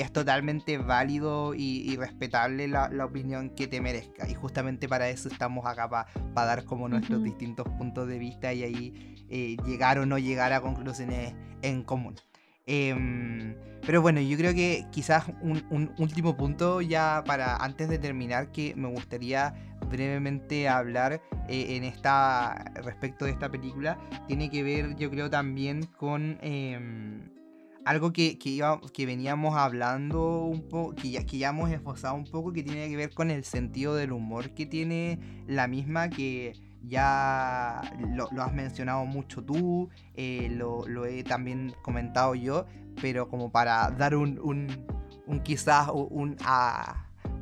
es 0.00 0.12
totalmente 0.12 0.78
válido 0.78 1.52
y, 1.54 1.96
respetable 1.96 2.68
la, 2.68 2.88
opinión 3.04 3.50
que 3.50 3.66
te 3.66 3.80
merezca. 3.80 4.28
Y 4.28 4.34
justamente 4.34 4.88
para 4.88 5.08
eso 5.08 5.28
estamos 5.28 5.66
acá, 5.66 5.88
para 5.88 6.06
dar 6.34 6.64
como 6.64 6.88
nuestros 6.88 7.22
distintos 7.22 7.68
puntos 7.76 8.06
de 8.06 8.18
vista 8.18 8.52
y 8.52 8.62
ahí 8.62 9.26
eh, 9.28 9.56
llegar 9.66 9.98
o 9.98 10.06
no 10.06 10.18
llegar 10.18 10.52
a 10.52 10.60
conclusiones 10.60 11.34
en 11.62 11.82
común. 11.82 12.14
Em, 12.70 13.54
pero 13.86 14.02
bueno, 14.02 14.20
yo 14.20 14.36
creo 14.36 14.52
que 14.52 14.84
quizás 14.92 15.24
un, 15.40 15.90
último 15.96 16.36
punto 16.36 16.82
ya 16.82 17.24
para 17.26 17.56
antes 17.56 17.88
de 17.88 17.98
terminar 17.98 18.52
que 18.52 18.74
me 18.76 18.88
gustaría 18.88 19.54
brevemente 19.88 20.68
hablar 20.68 21.22
eh, 21.48 21.76
en 21.76 21.84
esta 21.84 22.70
respecto 22.84 23.24
de 23.24 23.30
esta 23.30 23.50
película 23.50 23.98
tiene 24.26 24.50
que 24.50 24.62
ver 24.62 24.96
yo 24.96 25.08
creo 25.08 25.30
también 25.30 25.86
con 25.96 26.36
em, 26.42 27.30
algo 27.86 28.12
que, 28.12 28.38
que, 28.38 28.60
que, 28.92 29.06
veníamos 29.06 29.56
hablando 29.56 30.42
un 30.42 30.68
poco, 30.68 30.94
que 30.94 31.10
ya, 31.10 31.24
que 31.24 31.38
ya 31.38 31.48
hemos 31.48 31.70
esbozado 31.70 32.16
un 32.16 32.24
poco, 32.24 32.52
que 32.52 32.62
tiene 32.62 32.86
que 32.90 32.96
ver 32.96 33.14
con 33.14 33.30
el 33.30 33.44
sentido 33.44 33.94
del 33.94 34.12
humor 34.12 34.50
que 34.50 34.66
tiene 34.66 35.18
la 35.46 35.68
misma, 35.68 36.10
que 36.10 36.52
ya 36.86 37.82
lo, 38.14 38.28
has 38.42 38.52
mencionado 38.52 39.04
mucho 39.04 39.42
tú, 39.42 39.88
eh, 40.14 40.48
lo, 40.50 41.06
he 41.06 41.24
también 41.24 41.74
comentado 41.82 42.34
yo, 42.34 42.66
pero 43.00 43.28
como 43.28 43.50
para 43.50 43.90
dar 43.90 44.14
un, 44.14 44.38
un, 44.42 45.40
quizás 45.40 45.88
un, 45.92 46.36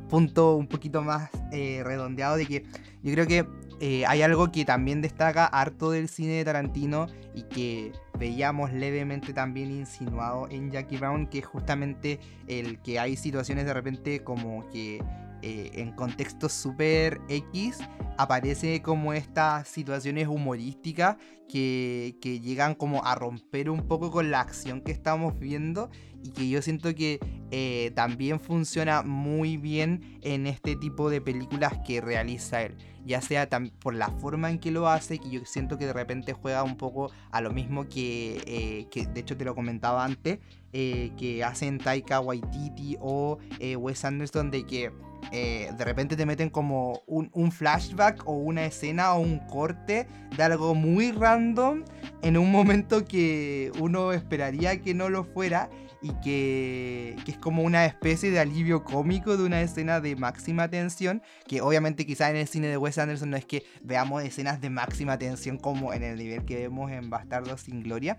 punto 0.09 0.55
un 0.55 0.67
poquito 0.67 1.01
más 1.01 1.29
eh, 1.51 1.81
redondeado 1.83 2.37
de 2.37 2.45
que 2.45 2.63
yo 3.03 3.13
creo 3.13 3.27
que 3.27 3.45
eh, 3.79 4.05
hay 4.07 4.23
algo 4.23 4.51
que 4.51 4.65
también 4.65 5.01
destaca 5.01 5.45
harto 5.45 5.91
del 5.91 6.09
cine 6.09 6.33
de 6.33 6.45
Tarantino 6.45 7.07
y 7.35 7.43
que 7.43 7.91
veíamos 8.17 8.73
levemente 8.73 9.33
también 9.33 9.69
insinuado 9.71 10.47
en 10.49 10.71
Jackie 10.71 10.97
Brown, 10.97 11.27
que 11.27 11.39
es 11.39 11.45
justamente 11.45 12.19
el 12.47 12.79
que 12.79 12.99
hay 12.99 13.15
situaciones 13.15 13.65
de 13.65 13.73
repente 13.73 14.23
como 14.23 14.67
que 14.71 15.03
eh, 15.41 15.71
en 15.75 15.91
contextos 15.91 16.51
super 16.51 17.21
X 17.29 17.77
aparece 18.17 18.81
como 18.81 19.13
estas 19.13 19.67
situaciones 19.67 20.27
humorísticas 20.27 21.17
que, 21.47 22.17
que, 22.21 22.39
llegan 22.39 22.73
como 22.73 23.05
a 23.05 23.13
romper 23.13 23.69
un 23.69 23.87
poco 23.87 24.09
con 24.09 24.31
la 24.31 24.41
acción 24.41 24.81
que 24.81 24.91
estamos 24.91 25.39
viendo 25.39 25.89
y 26.23 26.31
que 26.31 26.49
yo 26.49 26.61
siento 26.63 26.93
que 26.95 27.19
eh, 27.51 27.91
también 27.95 28.39
funciona 28.39 29.03
muy 29.03 29.57
bien 29.57 30.19
en 30.23 30.47
este 30.47 30.75
tipo 30.75 31.09
de 31.09 31.21
películas 31.21 31.73
que 31.85 32.01
realiza 32.01 32.63
él. 32.63 32.75
Ya 33.05 33.21
sea 33.21 33.47
por 33.79 33.93
la 33.93 34.09
forma 34.09 34.49
en 34.49 34.59
que 34.59 34.71
lo 34.71 34.89
hace, 34.89 35.19
que 35.19 35.29
yo 35.29 35.45
siento 35.45 35.77
que 35.77 35.85
de 35.85 35.93
repente 35.93 36.33
juega 36.33 36.63
un 36.63 36.75
poco 36.75 37.11
a 37.31 37.39
lo 37.39 37.51
mismo 37.51 37.87
que, 37.87 38.41
eh, 38.45 38.87
que 38.91 39.05
de 39.05 39.21
hecho 39.21 39.37
te 39.37 39.45
lo 39.45 39.55
comentaba 39.55 40.03
antes, 40.03 40.39
que 40.71 41.43
hacen 41.43 41.79
Taika 41.79 42.19
Waititi 42.19 42.97
o 42.99 43.39
Wes 43.79 44.05
Anderson, 44.05 44.51
de 44.51 44.63
que 44.63 44.91
eh, 45.31 45.71
de 45.77 45.83
repente 45.83 46.15
te 46.15 46.25
meten 46.25 46.49
como 46.49 47.01
un, 47.05 47.51
flashback 47.51 48.27
o 48.27 48.33
una 48.33 48.65
escena 48.65 49.13
o 49.13 49.19
un 49.19 49.39
corte 49.39 50.07
de 50.35 50.43
algo 50.43 50.73
muy 50.73 51.11
random 51.11 51.83
en 52.21 52.37
un 52.37 52.51
momento 52.51 53.05
que 53.05 53.71
uno 53.79 54.13
esperaría 54.13 54.81
que 54.81 54.93
no 54.93 55.09
lo 55.09 55.23
fuera 55.23 55.69
y 56.01 56.11
que, 56.21 57.15
que, 57.25 57.31
es 57.31 57.37
como 57.37 57.63
una 57.63 57.85
especie 57.85 58.31
de 58.31 58.39
alivio 58.39 58.83
cómico 58.83 59.35
de 59.35 59.43
una 59.43 59.61
escena 59.61 59.99
de 59.99 60.15
máxima 60.15 60.69
tensión, 60.69 61.23
que 61.47 61.61
obviamente 61.61 62.05
quizás 62.05 62.29
en 62.29 62.37
el 62.37 62.47
cine 62.47 62.67
de 62.67 62.77
Wes 62.77 62.97
Anderson 62.97 63.31
no 63.31 63.37
es 63.37 63.45
que 63.45 63.63
veamos 63.81 64.23
escenas 64.23 64.61
de 64.61 64.69
máxima 64.69 65.17
tensión 65.17 65.57
como 65.57 65.93
en 65.93 66.03
el 66.03 66.17
nivel 66.17 66.45
que 66.45 66.57
vemos 66.57 66.91
en 66.91 67.09
Bastardos 67.09 67.61
sin 67.61 67.81
Gloria, 67.81 68.17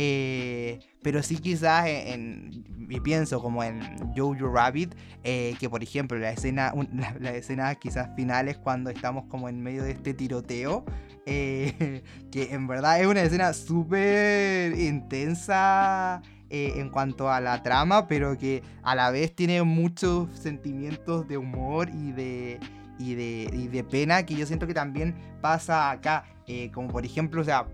eh, 0.00 0.78
pero 1.02 1.24
sí 1.24 1.38
quizás 1.38 1.88
en, 1.88 2.64
y 2.88 3.00
pienso 3.00 3.42
como 3.42 3.64
en 3.64 3.80
Jojo 4.14 4.48
Rabbit, 4.48 4.94
eh, 5.24 5.56
que 5.58 5.68
por 5.68 5.82
ejemplo 5.82 6.16
la 6.16 6.30
escena, 6.30 6.72
la, 7.20 7.32
escena 7.32 7.74
quizás 7.74 8.08
finales 8.14 8.58
cuando 8.58 8.90
estamos 8.90 9.24
como 9.24 9.48
en 9.48 9.60
medio 9.60 9.82
de 9.82 9.90
este 9.90 10.14
tiroteo, 10.14 10.84
eh, 11.26 12.04
que 12.30 12.54
en 12.54 12.68
verdad 12.68 13.00
es 13.00 13.08
una 13.08 13.22
escena 13.22 13.52
súper 13.52 14.78
intensa 14.78 16.22
en 16.48 16.90
cuanto 16.90 17.28
a 17.28 17.40
la 17.40 17.60
trama, 17.64 18.06
pero 18.06 18.38
que 18.38 18.62
a 18.84 18.94
la 18.94 19.10
vez 19.10 19.34
tiene 19.34 19.64
muchos 19.64 20.30
sentimientos 20.38 21.26
de 21.26 21.38
humor 21.38 21.90
y 21.90 22.12
de, 22.12 22.60
y 23.00 23.16
de, 23.16 23.50
y 23.52 23.66
de 23.66 23.82
pena 23.82 24.24
que 24.24 24.36
yo 24.36 24.46
siento 24.46 24.68
que 24.68 24.74
también 24.74 25.16
pasa 25.42 25.90
acá, 25.90 26.24
como 26.72 26.88
por 26.88 27.04
ejemplo, 27.04 27.42
o 27.42 27.44
sea, 27.44 27.66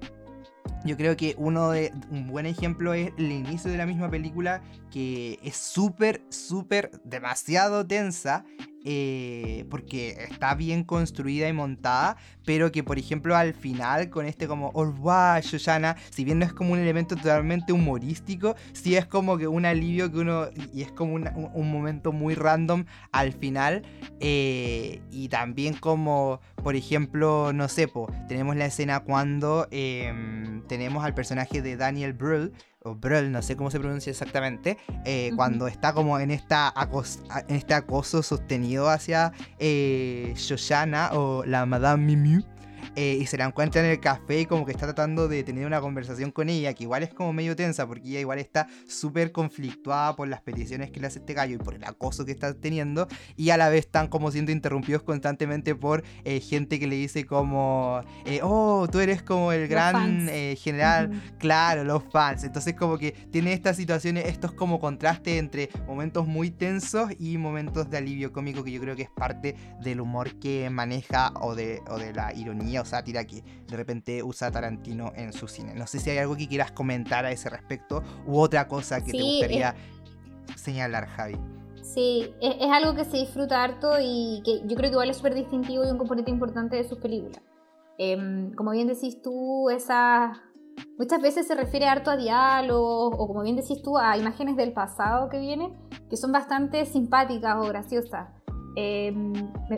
yo 0.84 0.96
creo 0.96 1.16
que 1.16 1.34
uno 1.38 1.70
de 1.70 1.92
un 2.10 2.28
buen 2.28 2.46
ejemplo 2.46 2.94
es 2.94 3.12
el 3.18 3.32
inicio 3.32 3.70
de 3.70 3.78
la 3.78 3.86
misma 3.86 4.10
película 4.10 4.62
que 4.90 5.38
es 5.42 5.56
súper, 5.56 6.22
súper 6.28 6.90
demasiado 7.04 7.86
tensa 7.86 8.44
eh, 8.84 9.64
porque 9.70 10.10
está 10.30 10.54
bien 10.54 10.84
construida 10.84 11.48
y 11.48 11.52
montada, 11.52 12.16
pero 12.44 12.70
que 12.70 12.84
por 12.84 12.98
ejemplo 12.98 13.34
al 13.34 13.54
final 13.54 14.10
con 14.10 14.26
este 14.26 14.46
como 14.46 14.70
Orwa 14.74 15.40
Shoshana, 15.40 15.96
si 16.10 16.24
bien 16.24 16.38
no 16.38 16.44
es 16.44 16.52
como 16.52 16.72
un 16.72 16.78
elemento 16.78 17.16
totalmente 17.16 17.72
humorístico, 17.72 18.56
sí 18.72 18.96
es 18.96 19.06
como 19.06 19.38
que 19.38 19.48
un 19.48 19.64
alivio 19.64 20.12
que 20.12 20.18
uno, 20.18 20.48
y 20.72 20.82
es 20.82 20.92
como 20.92 21.14
un, 21.14 21.70
momento 21.70 22.12
muy 22.12 22.34
random 22.34 22.84
al 23.10 23.32
final, 23.32 23.82
eh, 24.20 25.00
y 25.10 25.28
también 25.28 25.74
como 25.74 26.40
por 26.64 26.76
ejemplo, 26.76 27.52
no 27.52 27.68
sé, 27.68 27.88
tenemos 28.26 28.56
la 28.56 28.64
escena 28.64 29.00
cuando 29.00 29.68
em, 29.70 30.62
tenemos 30.66 31.04
al 31.04 31.14
personaje 31.14 31.60
de 31.60 31.76
Daniel 31.76 32.14
Brühl, 32.14 32.52
o 32.84 32.94
Brühl, 32.94 33.32
no 33.32 33.40
sé 33.40 33.56
cómo 33.56 33.70
se 33.70 33.80
pronuncia 33.80 34.10
exactamente, 34.10 34.76
eh, 35.06 35.30
cuando 35.36 35.66
está 35.66 35.94
como 35.94 36.18
en, 36.18 36.30
esta 36.30 36.72
en 37.48 37.56
este 37.56 37.72
acoso 37.72 38.22
sostenido 38.22 38.90
hacia 38.90 39.32
eh, 39.58 40.34
Shoshana 40.36 41.10
o 41.14 41.44
la 41.46 41.64
Madame 41.64 42.04
Mimu. 42.04 42.53
Eh, 42.96 43.18
y 43.20 43.26
se 43.26 43.36
la 43.36 43.44
encuentra 43.44 43.82
en 43.82 43.90
el 43.90 43.98
café 43.98 44.40
y 44.40 44.46
como 44.46 44.64
que 44.64 44.72
está 44.72 44.86
tratando 44.86 45.26
de 45.26 45.42
tener 45.42 45.66
una 45.66 45.80
conversación 45.80 46.30
con 46.30 46.48
ella, 46.48 46.72
que 46.74 46.84
igual 46.84 47.02
es 47.02 47.12
como 47.12 47.32
medio 47.32 47.56
tensa 47.56 47.86
porque 47.86 48.08
ella 48.08 48.20
igual 48.20 48.38
está 48.38 48.68
súper 48.86 49.32
conflictuada 49.32 50.14
por 50.14 50.28
las 50.28 50.42
peticiones 50.42 50.90
que 50.90 51.00
le 51.00 51.08
hace 51.08 51.18
este 51.18 51.34
gallo 51.34 51.56
y 51.56 51.58
por 51.58 51.74
el 51.74 51.84
acoso 51.84 52.24
que 52.24 52.30
está 52.30 52.54
teniendo 52.54 53.08
y 53.36 53.50
a 53.50 53.56
la 53.56 53.68
vez 53.68 53.86
están 53.86 54.06
como 54.06 54.30
siendo 54.30 54.52
interrumpidos 54.52 55.02
constantemente 55.02 55.74
por 55.74 56.04
eh, 56.24 56.40
gente 56.40 56.78
que 56.78 56.86
le 56.86 56.94
dice 56.94 57.26
como, 57.26 58.02
eh, 58.26 58.40
oh, 58.42 58.86
tú 58.90 59.00
eres 59.00 59.22
como 59.22 59.50
el 59.50 59.66
gran 59.66 60.28
general, 60.56 61.10
claro, 61.38 61.84
los 61.84 62.02
fans. 62.12 62.44
Entonces 62.44 62.74
como 62.74 62.98
que 62.98 63.12
tiene 63.12 63.52
estas 63.52 63.76
situaciones, 63.76 64.26
estos 64.26 64.52
como 64.52 64.78
contrastes 64.78 65.38
entre 65.38 65.68
momentos 65.86 66.26
muy 66.26 66.50
tensos 66.50 67.10
y 67.18 67.38
momentos 67.38 67.90
de 67.90 67.98
alivio 67.98 68.32
cómico 68.32 68.62
que 68.62 68.70
yo 68.70 68.80
creo 68.80 68.94
que 68.94 69.02
es 69.02 69.10
parte 69.10 69.56
del 69.82 70.00
humor 70.00 70.38
que 70.38 70.70
maneja 70.70 71.32
o 71.40 71.54
de, 71.54 71.80
o 71.88 71.98
de 71.98 72.12
la 72.12 72.32
ironía 72.34 72.83
sátira 72.84 73.24
que 73.24 73.42
de 73.42 73.76
repente 73.76 74.22
usa 74.22 74.50
Tarantino 74.50 75.12
en 75.16 75.32
su 75.32 75.48
cine. 75.48 75.74
No 75.74 75.86
sé 75.86 75.98
si 75.98 76.10
hay 76.10 76.18
algo 76.18 76.36
que 76.36 76.48
quieras 76.48 76.72
comentar 76.72 77.24
a 77.24 77.30
ese 77.30 77.50
respecto 77.50 78.02
u 78.26 78.38
otra 78.38 78.68
cosa 78.68 79.02
que 79.02 79.12
te 79.12 79.22
gustaría 79.22 79.74
señalar, 80.56 81.06
Javi. 81.06 81.36
Sí, 81.82 82.34
es, 82.40 82.70
algo 82.70 82.94
que 82.94 83.04
se 83.04 83.18
disfruta 83.18 83.62
harto 83.62 83.96
y 84.00 84.42
que 84.44 84.62
yo 84.66 84.74
creo 84.76 84.90
que 84.90 84.94
igual 84.94 85.10
es 85.10 85.18
súper 85.18 85.34
distintivo 85.34 85.84
y 85.84 85.90
un 85.90 85.98
componente 85.98 86.30
importante 86.30 86.76
de 86.76 86.84
sus 86.84 86.98
películas. 86.98 87.40
Em, 87.98 88.52
como 88.54 88.72
bien 88.72 88.88
decís 88.88 89.20
tú, 89.22 89.70
esa 89.70 90.42
muchas 90.98 91.20
veces 91.20 91.46
se 91.46 91.54
refiere 91.54 91.86
harto 91.86 92.10
a 92.10 92.16
diálogos 92.16 93.14
o 93.16 93.26
como 93.28 93.42
bien 93.42 93.56
decís 93.56 93.82
tú, 93.82 93.98
a 93.98 94.16
imágenes 94.16 94.56
del 94.56 94.72
pasado 94.72 95.28
que 95.28 95.38
vienen, 95.38 95.74
que 96.08 96.16
son 96.16 96.32
bastante 96.32 96.84
simpáticas 96.86 97.56
o 97.56 97.68
graciosas. 97.68 98.28
Em, 98.76 99.32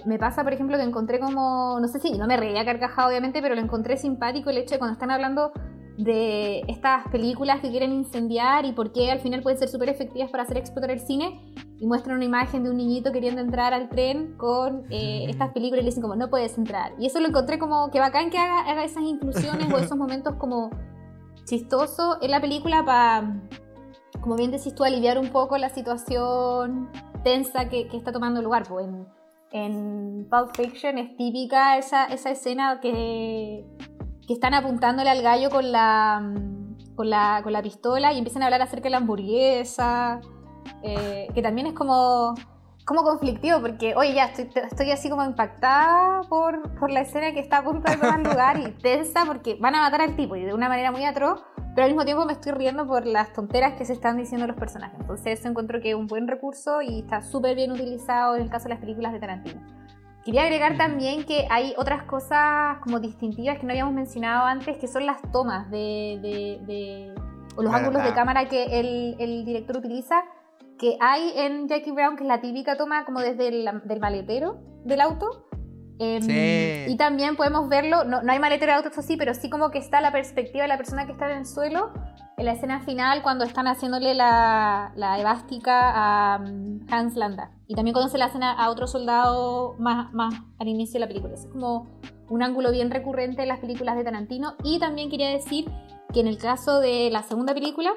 me, 0.06 0.18
pasa, 0.18 0.42
por 0.42 0.52
ejemplo, 0.52 0.76
que 0.78 0.82
encontré 0.82 1.20
como, 1.20 1.78
no 1.80 1.88
sé 1.88 1.98
si, 2.00 2.12
no 2.12 2.26
me 2.26 2.36
reía 2.36 2.64
carcajada 2.64 3.08
obviamente, 3.08 3.42
pero 3.42 3.54
lo 3.54 3.60
encontré 3.60 3.96
simpático 3.96 4.50
el 4.50 4.58
hecho 4.58 4.74
de 4.74 4.78
cuando 4.78 4.94
están 4.94 5.10
hablando 5.10 5.52
de 5.98 6.60
estas 6.68 7.08
películas 7.08 7.60
que 7.60 7.70
quieren 7.70 7.92
incendiar 7.92 8.66
y 8.66 8.72
por 8.72 8.92
qué 8.92 9.10
al 9.10 9.20
final 9.20 9.42
pueden 9.42 9.58
ser 9.58 9.68
súper 9.68 9.88
efectivas 9.88 10.30
para 10.30 10.42
hacer 10.42 10.58
explotar 10.58 10.90
el 10.90 11.00
cine 11.00 11.40
y 11.78 11.86
muestran 11.86 12.16
una 12.16 12.24
imagen 12.24 12.64
de 12.64 12.70
un 12.70 12.76
niñito 12.76 13.12
queriendo 13.12 13.40
entrar 13.40 13.72
al 13.72 13.88
tren 13.88 14.36
con 14.36 14.84
eh, 14.90 15.26
estas 15.28 15.52
películas 15.52 15.80
y 15.80 15.84
le 15.84 15.90
dicen 15.90 16.02
como 16.02 16.16
no 16.16 16.28
puedes 16.28 16.56
entrar. 16.58 16.92
Y 16.98 17.06
eso 17.06 17.20
lo 17.20 17.28
encontré 17.28 17.58
como 17.58 17.90
que 17.90 17.98
bacán 17.98 18.30
que 18.30 18.38
haga, 18.38 18.60
haga 18.60 18.84
esas 18.84 19.04
inclusiones 19.04 19.72
o 19.72 19.78
esos 19.78 19.96
momentos 19.96 20.34
como 20.36 20.70
chistosos 21.44 22.18
en 22.20 22.30
la 22.30 22.40
película 22.40 22.84
para, 22.84 23.40
como 24.20 24.36
bien 24.36 24.50
decís 24.50 24.74
tú, 24.74 24.84
aliviar 24.84 25.18
un 25.18 25.28
poco 25.28 25.56
la 25.56 25.70
situación 25.70 26.90
tensa 27.26 27.68
que, 27.68 27.88
está 27.92 28.12
tomando 28.12 28.40
lugar. 28.40 28.62
Pues 28.68 28.86
en, 28.86 29.08
en, 29.50 30.28
Pulp 30.30 30.54
Fiction 30.54 30.96
es 30.96 31.16
típica 31.16 31.76
esa, 31.76 32.04
esa 32.04 32.30
escena 32.30 32.78
que, 32.80 33.66
que 34.24 34.32
están 34.32 34.54
apuntándole 34.54 35.10
al 35.10 35.22
gallo 35.22 35.50
con 35.50 35.72
la, 35.72 36.22
con 36.94 37.10
la, 37.10 37.40
con 37.42 37.52
la 37.52 37.62
pistola 37.62 38.12
y 38.12 38.18
empiezan 38.18 38.42
a 38.42 38.44
hablar 38.46 38.62
acerca 38.62 38.84
de 38.84 38.90
la 38.90 38.98
hamburguesa, 38.98 40.20
eh, 40.84 41.26
que 41.34 41.42
también 41.42 41.66
es 41.66 41.72
como 41.72 42.34
como 42.84 43.02
conflictivo, 43.02 43.60
porque, 43.60 43.96
oye, 43.96 44.14
ya 44.14 44.26
estoy, 44.26 44.48
estoy 44.62 44.92
así 44.92 45.10
como 45.10 45.24
impactada 45.24 46.20
por, 46.28 46.78
por, 46.78 46.88
la 46.92 47.00
escena 47.00 47.32
que 47.32 47.40
está 47.40 47.58
a 47.58 47.64
punto 47.64 47.90
de 47.90 47.96
tomar 47.96 48.20
lugar 48.20 48.60
y 48.60 48.70
tensa 48.80 49.24
porque 49.26 49.56
van 49.60 49.74
a 49.74 49.80
matar 49.80 50.02
al 50.02 50.14
tipo 50.14 50.36
y 50.36 50.44
de 50.44 50.54
una 50.54 50.68
manera 50.68 50.92
muy 50.92 51.04
atroz, 51.04 51.44
pero 51.76 51.84
al 51.84 51.90
mismo 51.90 52.06
tiempo 52.06 52.24
me 52.24 52.32
estoy 52.32 52.52
riendo 52.52 52.86
por 52.86 53.04
las 53.04 53.34
tonteras 53.34 53.74
que 53.74 53.84
se 53.84 53.92
están 53.92 54.16
diciendo 54.16 54.46
los 54.46 54.56
personajes. 54.56 54.98
Entonces, 54.98 55.38
eso 55.38 55.48
encuentro 55.48 55.78
que 55.82 55.90
es 55.90 55.94
un 55.94 56.06
buen 56.06 56.26
recurso 56.26 56.80
y 56.80 57.00
está 57.00 57.20
súper 57.20 57.54
bien 57.54 57.70
utilizado 57.70 58.34
en 58.34 58.40
el 58.40 58.48
caso 58.48 58.64
de 58.64 58.70
las 58.70 58.78
películas 58.80 59.12
de 59.12 59.20
Tarantino. 59.20 59.60
Quería 60.24 60.44
agregar 60.44 60.78
también 60.78 61.24
que 61.26 61.46
hay 61.50 61.74
otras 61.76 62.04
cosas 62.04 62.78
como 62.78 62.98
distintivas 62.98 63.58
que 63.58 63.66
no 63.66 63.72
habíamos 63.72 63.92
mencionado 63.92 64.46
antes, 64.46 64.78
que 64.78 64.88
son 64.88 65.04
las 65.04 65.20
tomas 65.30 65.70
de, 65.70 66.18
de, 66.66 67.14
o 67.56 67.62
los 67.62 67.74
ángulos 67.74 68.02
de 68.02 68.14
cámara 68.14 68.48
que 68.48 68.80
el, 68.80 69.16
el 69.18 69.44
director 69.44 69.76
utiliza 69.76 70.24
que 70.78 70.96
hay 70.98 71.30
en 71.36 71.68
Jackie 71.68 71.92
Brown, 71.92 72.16
que 72.16 72.22
es 72.22 72.28
la 72.28 72.40
típica 72.40 72.78
toma 72.78 73.04
como 73.04 73.20
desde 73.20 73.48
el 73.48 73.68
del 73.84 74.00
maletero 74.00 74.58
del 74.84 75.02
auto. 75.02 75.45
Em, 75.98 76.90
y 76.90 76.96
también 76.96 77.36
podemos 77.36 77.68
verlo, 77.68 78.04
no, 78.04 78.22
no 78.22 78.32
hay 78.32 78.38
maletero 78.38 78.72
de 78.72 78.76
auto, 78.76 78.88
eso 78.90 79.02
sí, 79.02 79.16
pero 79.16 79.32
sí 79.34 79.48
como 79.48 79.70
que 79.70 79.78
está 79.78 80.00
la 80.00 80.12
perspectiva 80.12 80.62
de 80.62 80.68
la 80.68 80.76
persona 80.76 81.06
que 81.06 81.12
está 81.12 81.30
en 81.30 81.38
el 81.38 81.46
suelo 81.46 81.92
en 82.36 82.44
la 82.44 82.52
escena 82.52 82.80
final 82.80 83.22
cuando 83.22 83.44
están 83.44 83.66
haciéndole 83.66 84.14
la, 84.14 84.92
la 84.94 85.18
evástica 85.18 86.34
a 86.34 86.38
um, 86.38 86.80
Hans 86.90 87.16
Landa. 87.16 87.50
Y 87.66 87.74
también 87.74 87.94
cuando 87.94 88.10
se 88.10 88.18
la 88.18 88.26
hacen 88.26 88.42
a, 88.42 88.68
otro 88.68 88.86
soldado 88.86 89.74
más, 89.78 90.12
más 90.12 90.34
al 90.58 90.68
inicio 90.68 90.94
de 90.94 91.00
la 91.00 91.08
película. 91.08 91.34
Es 91.34 91.46
como 91.46 91.88
un 92.28 92.42
ángulo 92.42 92.70
bien 92.72 92.90
recurrente 92.90 93.42
en 93.42 93.48
las 93.48 93.60
películas 93.60 93.96
de 93.96 94.04
Tarantino. 94.04 94.54
Y 94.62 94.78
también 94.78 95.10
quería 95.10 95.30
decir 95.30 95.70
que 96.12 96.20
en 96.20 96.26
el 96.26 96.36
caso 96.36 96.80
de 96.80 97.08
la 97.10 97.22
segunda 97.22 97.54
película, 97.54 97.92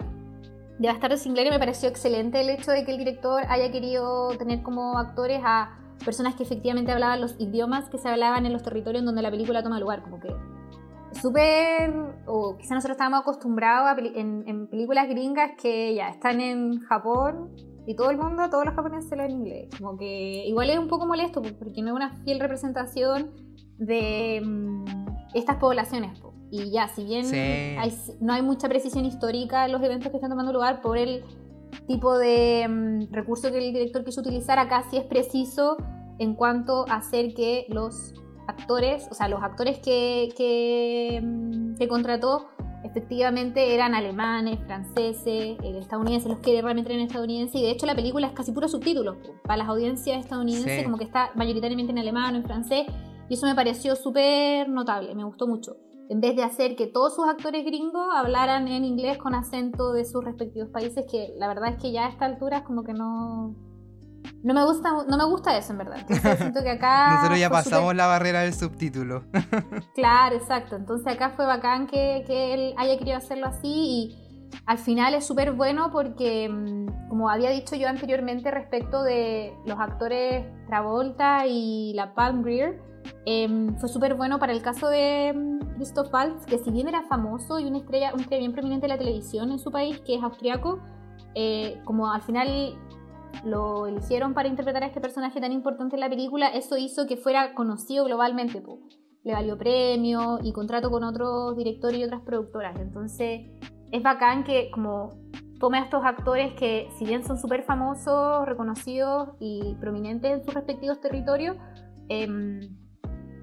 de 0.79 0.87
Bastardos 0.87 1.19
sin 1.19 1.33
Gloria 1.33 1.51
me 1.51 1.59
pareció 1.59 1.89
excelente 1.89 2.39
el 2.39 2.49
hecho 2.49 2.71
de 2.71 2.85
que 2.85 2.91
el 2.93 2.97
director 2.97 3.43
haya 3.49 3.69
querido 3.71 4.29
tener 4.37 4.63
como 4.63 4.97
actores 4.97 5.41
a 5.43 5.77
personas 6.03 6.35
que 6.35 6.43
efectivamente 6.43 6.91
hablaban 6.91 7.21
los 7.21 7.35
idiomas 7.39 7.89
que 7.89 7.97
se 7.97 8.07
hablaban 8.07 8.45
en 8.45 8.53
los 8.53 8.63
territorios 8.63 9.03
donde 9.03 9.21
la 9.21 9.31
película 9.31 9.63
toma 9.63 9.79
lugar, 9.79 10.01
como 10.03 10.19
que 10.19 10.33
súper, 11.19 11.93
o 12.25 12.57
quizá 12.57 12.75
nosotros 12.75 12.95
estábamos 12.95 13.21
acostumbrados 13.21 13.97
en, 14.15 14.67
películas 14.67 15.07
gringas 15.07 15.51
que 15.61 15.95
ya 15.95 16.09
están 16.09 16.39
en 16.41 16.79
Japón 16.81 17.49
y 17.87 17.95
todo 17.95 18.11
el 18.11 18.17
mundo, 18.17 18.49
todos 18.49 18.65
los 18.65 18.75
japoneses 18.75 19.11
en 19.11 19.31
inglés, 19.31 19.69
como 19.77 19.97
que 19.97 20.45
igual 20.45 20.69
es 20.69 20.77
un 20.77 20.87
poco 20.87 21.07
molesto 21.07 21.41
porque 21.41 21.81
no 21.81 21.89
es 21.89 21.93
una 21.93 22.11
fiel 22.23 22.39
representación 22.39 23.31
de 23.77 24.41
mm, 24.45 24.85
estas 25.33 25.57
poblaciones. 25.57 26.21
Y 26.51 26.71
ya, 26.71 26.87
si 26.87 27.03
bien 27.03 27.25
no 28.19 28.33
hay 28.33 28.41
mucha 28.41 28.67
precisión 28.67 29.05
histórica 29.05 29.65
en 29.65 29.71
los 29.71 29.83
eventos 29.83 30.09
que 30.09 30.17
están 30.17 30.31
tomando 30.31 30.51
lugar 30.51 30.81
por 30.81 30.97
el 30.97 31.23
tipo 31.87 32.17
de 32.17 32.67
mm, 32.67 33.13
recurso 33.13 33.51
que 33.51 33.57
el 33.57 33.73
director 33.73 34.03
quiso 34.03 34.21
utilizar, 34.21 34.59
acá 34.59 34.83
sí 34.89 34.97
es 34.97 35.05
preciso 35.05 35.77
en 36.19 36.35
cuanto 36.35 36.85
a 36.89 36.95
hacer 36.95 37.33
que 37.33 37.65
los 37.69 38.13
actores, 38.47 39.07
o 39.11 39.13
sea, 39.13 39.27
los 39.29 39.41
actores 39.41 39.79
que, 39.79 40.29
que, 40.35 41.21
mm, 41.21 41.87
contrató 41.87 42.47
efectivamente 42.83 43.73
eran 43.73 43.93
alemanes, 43.93 44.59
franceses, 44.65 45.57
eh, 45.61 45.77
estadounidenses, 45.79 46.29
los 46.29 46.39
que 46.39 46.61
realmente 46.61 46.91
eran 46.91 47.05
estadounidenses, 47.05 47.55
y 47.55 47.63
de 47.63 47.71
hecho 47.71 47.85
la 47.85 47.95
película 47.95 48.27
es 48.27 48.33
casi 48.33 48.51
puro 48.51 48.67
subtítulos, 48.67 49.17
para 49.43 49.57
las 49.57 49.67
audiencias 49.67 50.19
estadounidenses 50.23 50.83
como 50.83 50.97
que 50.97 51.03
está 51.03 51.31
mayoritariamente 51.35 51.91
en 51.91 51.99
alemán 51.99 52.35
o 52.35 52.37
en 52.37 52.43
francés, 52.43 52.85
y 53.27 53.33
eso 53.33 53.45
me 53.45 53.55
pareció 53.55 53.95
súper 53.95 54.69
notable, 54.69 55.13
me 55.13 55.23
gustó 55.23 55.45
mucho 55.47 55.77
en 56.09 56.21
vez 56.21 56.35
de 56.35 56.43
hacer 56.43 56.75
que 56.75 56.87
todos 56.87 57.15
sus 57.15 57.29
actores 57.29 57.63
gringos 57.63 58.07
hablaran 58.15 58.67
en 58.67 58.83
inglés 58.83 59.19
con 59.19 59.35
acento 59.35 59.93
de 59.93 60.05
sus 60.05 60.23
respectivos 60.25 60.69
países, 60.69 61.05
que 61.09 61.33
la 61.37 61.47
verdad 61.47 61.75
es 61.75 61.81
que 61.81 61.91
ya 61.91 62.07
a 62.07 62.09
esta 62.09 62.25
altura 62.25 62.57
es 62.57 62.63
como 62.63 62.83
que 62.83 62.93
no... 62.93 63.55
No 64.43 64.53
me 64.53 64.65
gusta, 64.65 64.89
no 65.07 65.17
me 65.17 65.25
gusta 65.25 65.57
eso 65.57 65.71
en 65.71 65.77
verdad. 65.77 65.99
Entonces 65.99 66.37
siento 66.39 66.63
que 66.63 66.71
acá... 66.71 67.11
Nosotros 67.15 67.39
ya 67.39 67.49
pasamos 67.49 67.95
la 67.95 68.07
barrera 68.07 68.41
del 68.41 68.53
subtítulo. 68.53 69.23
claro, 69.95 70.35
exacto. 70.35 70.75
Entonces 70.75 71.07
acá 71.07 71.29
fue 71.29 71.45
bacán 71.45 71.87
que, 71.87 72.23
que 72.25 72.53
él 72.53 72.73
haya 72.77 72.97
querido 72.97 73.17
hacerlo 73.17 73.45
así 73.45 73.67
y 73.67 74.29
al 74.65 74.79
final 74.79 75.13
es 75.13 75.25
súper 75.25 75.51
bueno 75.51 75.91
porque, 75.91 76.49
mm, 76.49 77.09
como 77.09 77.29
había 77.29 77.51
dicho 77.51 77.75
yo 77.75 77.87
anteriormente 77.87 78.49
respecto 78.49 79.03
de 79.03 79.53
los 79.65 79.79
actores 79.79 80.45
Travolta 80.67 81.45
y 81.45 81.93
la 81.93 82.13
Palm 82.15 82.41
Greer, 82.43 82.88
Em, 83.25 83.75
fue 83.77 83.89
súper 83.89 84.15
bueno 84.15 84.39
para 84.39 84.53
el 84.53 84.61
caso 84.61 84.89
de 84.89 85.33
mm, 85.33 85.75
Christoph 85.75 86.13
Waltz, 86.13 86.45
que 86.45 86.57
si 86.57 86.71
bien 86.71 86.87
era 86.87 87.03
famoso 87.03 87.59
y 87.59 87.65
una 87.65 87.77
estrella, 87.77 88.13
un 88.13 88.21
estrella 88.21 88.39
bien 88.39 88.53
prominente 88.53 88.87
de 88.87 88.93
la 88.93 88.97
televisión 88.97 89.51
en 89.51 89.59
su 89.59 89.71
país, 89.71 89.99
que 90.01 90.15
es 90.15 90.23
austriaco, 90.23 90.79
eh, 91.35 91.79
como 91.85 92.11
al 92.11 92.21
final 92.21 92.77
lo 93.43 93.87
eligieron 93.87 94.33
para 94.33 94.47
interpretar 94.47 94.83
a 94.83 94.87
este 94.87 95.01
personaje 95.01 95.39
tan 95.39 95.51
importante 95.51 95.95
en 95.95 95.99
la 96.01 96.09
película, 96.09 96.47
eso 96.47 96.77
hizo 96.77 97.07
que 97.07 97.17
fuera 97.17 97.53
conocido 97.53 98.05
globalmente. 98.05 98.63
Le 99.23 99.33
valió 99.33 99.57
premio 99.57 100.39
y 100.41 100.53
contrato 100.53 100.89
con 100.89 101.03
otros 101.03 101.55
directores 101.55 101.99
y 101.99 102.03
otras 102.03 102.21
productoras. 102.21 102.79
Entonces 102.79 103.41
es 103.91 104.03
bacán 104.03 104.43
que 104.43 104.71
como 104.71 105.13
tome 105.59 105.77
a 105.77 105.83
estos 105.83 106.03
actores 106.05 106.53
que 106.53 106.89
si 106.97 107.05
bien 107.05 107.23
son 107.23 107.37
súper 107.37 107.63
famosos, 107.63 108.45
reconocidos 108.45 109.29
y 109.39 109.75
prominentes 109.79 110.31
en 110.31 110.43
sus 110.43 110.53
respectivos 110.53 111.01
territorios, 111.01 111.57
eh, 112.07 112.27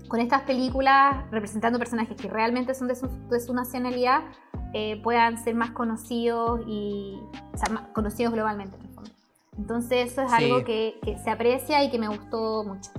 con 0.08 0.20
estas 0.20 0.42
películas 0.42 1.30
representando 1.30 1.78
personajes 1.78 2.16
que 2.16 2.28
realmente 2.28 2.74
son 2.74 2.88
de 2.88 2.94
su, 3.40 3.54
nacionalidad 3.54 4.22
eh, 4.74 5.00
puedan 5.02 5.42
ser 5.42 5.54
más 5.54 5.70
conocidos 5.70 6.60
y 6.66 7.18
conocidos 7.92 8.32
globalmente 8.32 8.76
Entonces 9.56 10.12
eso 10.12 10.22
es 10.22 10.32
algo 10.32 10.64
que, 10.64 10.98
se 11.22 11.30
aprecia 11.30 11.82
y 11.84 11.90
que 11.90 11.98
me 11.98 12.08
gustó 12.08 12.64
mucho. 12.64 12.90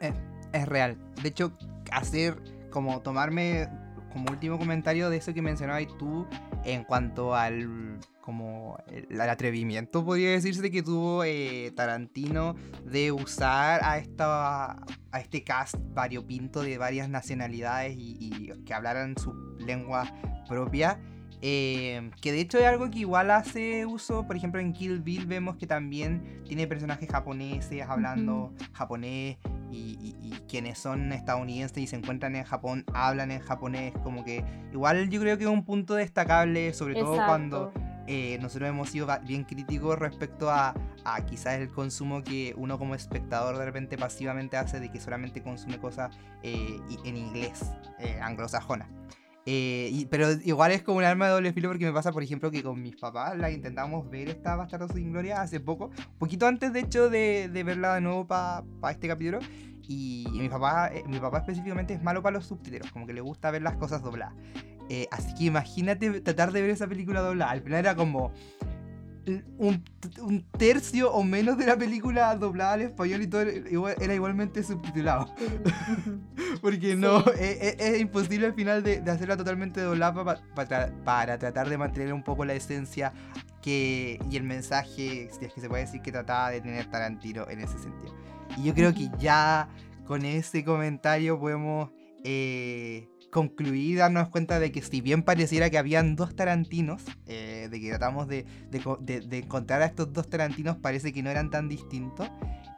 Es, 0.00 0.14
es, 0.52 0.68
real. 0.68 0.96
De 1.22 1.28
hecho, 1.28 1.52
hacer 1.92 2.36
como 2.70 3.00
tomarme 3.00 3.68
como 4.12 4.30
último 4.30 4.58
comentario 4.58 5.10
de 5.10 5.18
eso 5.18 5.34
que 5.34 5.42
mencionabas 5.42 5.86
tú 5.98 6.26
en 6.64 6.84
cuanto 6.84 7.34
al 7.34 7.98
como 8.30 8.78
el, 8.86 9.20
atrevimiento, 9.20 10.04
podría 10.04 10.30
decirse, 10.30 10.70
que 10.70 10.84
tuvo 10.84 11.24
eh, 11.24 11.72
Tarantino 11.74 12.54
de 12.84 13.10
usar 13.10 13.80
a, 13.82 13.98
esta, 13.98 14.74
a 15.10 15.20
este 15.20 15.42
cast 15.42 15.74
variopinto 15.92 16.62
de 16.62 16.78
varias 16.78 17.08
nacionalidades 17.08 17.96
y, 17.98 18.52
que 18.64 18.72
hablaran 18.72 19.16
su 19.18 19.32
lengua 19.58 20.14
propia. 20.48 21.00
Eh, 21.42 22.12
que 22.22 22.30
de 22.30 22.40
hecho 22.40 22.58
es 22.58 22.66
algo 22.66 22.88
que 22.88 23.00
igual 23.00 23.32
hace 23.32 23.84
uso, 23.84 24.26
por 24.28 24.36
ejemplo 24.36 24.60
en 24.60 24.74
Kill 24.74 25.00
Bill 25.00 25.26
vemos 25.26 25.56
que 25.56 25.66
también 25.66 26.42
tiene 26.46 26.66
personajes 26.66 27.08
japoneses 27.10 27.82
hablando 27.88 28.52
japonés 28.74 29.38
y, 29.72 30.14
quienes 30.48 30.78
son 30.78 31.12
estadounidenses 31.12 31.78
y 31.78 31.86
se 31.86 31.96
encuentran 31.96 32.36
en 32.36 32.44
Japón 32.44 32.84
hablan 32.92 33.30
en 33.30 33.40
japonés, 33.40 33.92
como 34.02 34.24
que 34.24 34.44
igual 34.72 35.08
yo 35.08 35.20
creo 35.20 35.38
que 35.38 35.44
es 35.44 35.50
un 35.50 35.64
punto 35.64 35.94
destacable, 35.94 36.74
sobre 36.74 36.94
todo 36.94 37.14
cuando 37.24 37.72
eh, 38.06 38.38
nosotros 38.40 38.68
hemos 38.68 38.88
sido 38.88 39.06
bien 39.24 39.44
críticos 39.44 39.98
respecto 39.98 40.50
a, 40.50 40.74
quizás 41.28 41.54
el 41.54 41.68
consumo 41.68 42.22
que 42.22 42.54
uno 42.56 42.78
como 42.78 42.94
espectador 42.94 43.58
de 43.58 43.64
repente 43.64 43.98
pasivamente 43.98 44.56
hace 44.56 44.80
de 44.80 44.90
que 44.90 45.00
solamente 45.00 45.42
consume 45.42 45.78
cosas 45.78 46.16
eh, 46.42 46.78
en 47.04 47.16
inglés, 47.16 47.72
eh, 47.98 48.18
anglosajona. 48.20 48.88
pero 49.44 50.32
igual 50.44 50.72
es 50.72 50.82
como 50.82 50.98
un 50.98 51.04
arma 51.04 51.26
de 51.26 51.32
doble 51.32 51.52
filo 51.52 51.68
porque 51.68 51.84
me 51.84 51.92
pasa, 51.92 52.12
por 52.12 52.22
ejemplo, 52.22 52.50
que 52.50 52.62
con 52.62 52.80
mis 52.80 52.96
papás 52.96 53.36
la 53.36 53.50
intentamos 53.50 54.08
ver 54.10 54.28
esta 54.28 54.56
Bastardo 54.56 54.88
sin 54.88 55.12
Gloria 55.12 55.40
hace 55.40 55.60
poco, 55.60 55.90
poquito 56.18 56.46
antes 56.46 56.72
de 56.72 56.80
hecho 56.80 57.10
de, 57.10 57.48
verla 57.64 57.94
de 57.94 58.00
nuevo 58.00 58.26
para 58.26 58.64
este 58.90 59.08
capítulo. 59.08 59.40
Y, 59.92 60.28
mi 60.32 60.48
papá, 60.48 60.90
mi 61.08 61.18
papá 61.18 61.38
específicamente 61.38 61.94
es 61.94 62.02
malo 62.02 62.22
para 62.22 62.34
los 62.34 62.46
subtítulos, 62.46 62.92
como 62.92 63.08
que 63.08 63.12
le 63.12 63.20
gusta 63.20 63.50
ver 63.50 63.62
las 63.62 63.74
cosas 63.76 64.02
dobladas. 64.02 64.34
Eh, 64.92 65.06
así 65.12 65.32
que 65.34 65.44
imagínate 65.44 66.20
tratar 66.20 66.50
de 66.50 66.62
ver 66.62 66.70
esa 66.70 66.88
película 66.88 67.20
doblada. 67.20 67.52
Al 67.52 67.62
final 67.62 67.78
era 67.78 67.94
como 67.94 68.32
un, 69.56 69.84
tercio 70.58 71.12
o 71.12 71.22
menos 71.22 71.56
de 71.58 71.66
la 71.66 71.76
película 71.76 72.34
doblada 72.34 72.72
al 72.72 72.80
español 72.82 73.22
y 73.22 73.28
todo 73.28 73.42
era 73.42 74.14
igualmente 74.14 74.64
subtitulado. 74.64 75.32
Porque 76.60 76.96
no, 76.96 77.20
e, 77.38 77.76
e, 77.78 77.94
es, 77.94 78.00
imposible 78.00 78.46
al 78.46 78.54
final 78.54 78.82
de, 78.82 79.00
hacerla 79.08 79.36
totalmente 79.36 79.80
doblada 79.80 80.42
para 81.04 81.38
tratar 81.38 81.68
de 81.68 81.78
mantener 81.78 82.12
un 82.12 82.24
poco 82.24 82.44
la 82.44 82.54
esencia 82.54 83.12
que, 83.62 84.18
y 84.28 84.36
el 84.36 84.42
mensaje, 84.42 85.28
si 85.30 85.44
es 85.44 85.52
que 85.52 85.60
se 85.60 85.68
puede 85.68 85.84
decir 85.84 86.02
que 86.02 86.10
trataba 86.10 86.50
de 86.50 86.62
tener 86.62 86.86
Tarantino 86.86 87.48
en 87.48 87.60
ese 87.60 87.78
sentido. 87.78 88.12
Y 88.56 88.64
yo 88.64 88.74
creo 88.74 88.92
que 88.92 89.08
ya 89.20 89.68
con 90.04 90.24
ese 90.24 90.64
comentario 90.64 91.38
podemos... 91.38 91.90
Eh, 92.24 93.09
concluir 93.30 93.98
darnos 93.98 94.28
cuenta 94.28 94.58
de 94.58 94.72
que 94.72 94.82
si 94.82 95.00
bien 95.00 95.22
pareciera 95.22 95.70
que 95.70 95.78
habían 95.78 96.16
dos 96.16 96.34
Tarantinos, 96.34 97.02
eh, 97.26 97.68
de 97.70 97.80
que 97.80 97.88
tratamos 97.90 98.28
de, 98.28 98.44
encontrar 99.30 99.82
a 99.82 99.86
estos 99.86 100.12
dos 100.12 100.28
Tarantinos, 100.28 100.76
parece 100.76 101.12
que 101.12 101.22
no 101.22 101.30
eran 101.30 101.50
tan 101.50 101.68
distintos. 101.68 102.28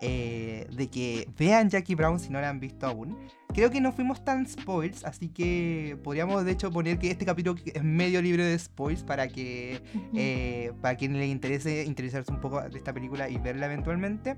Eh, 0.04 0.66
de 0.74 0.88
que 0.88 1.28
vean 1.38 1.70
Jackie 1.70 1.94
Brown 1.94 2.18
si 2.18 2.28
no 2.28 2.40
la 2.40 2.48
han 2.48 2.58
visto 2.58 2.86
aún. 2.86 3.16
Creo 3.54 3.70
que 3.70 3.80
no 3.80 3.92
fuimos 3.92 4.24
tan 4.24 4.48
spoils, 4.48 5.04
así 5.04 5.28
que 5.28 5.96
podríamos 6.02 6.44
de 6.44 6.50
hecho 6.50 6.72
poner 6.72 6.98
que 6.98 7.10
este 7.10 7.24
capítulo 7.24 7.60
es 7.72 7.84
medio 7.84 8.20
libre 8.20 8.44
de 8.44 8.58
spoils 8.58 9.04
para 9.04 9.28
que 9.28 9.80
eh, 10.14 10.72
para 10.80 10.96
quien 10.96 11.16
le 11.16 11.28
interese 11.28 11.84
interesarse 11.84 12.32
un 12.32 12.40
poco 12.40 12.60
de 12.60 12.76
esta 12.76 12.92
película 12.92 13.28
y 13.28 13.38
verla 13.38 13.66
eventualmente. 13.66 14.36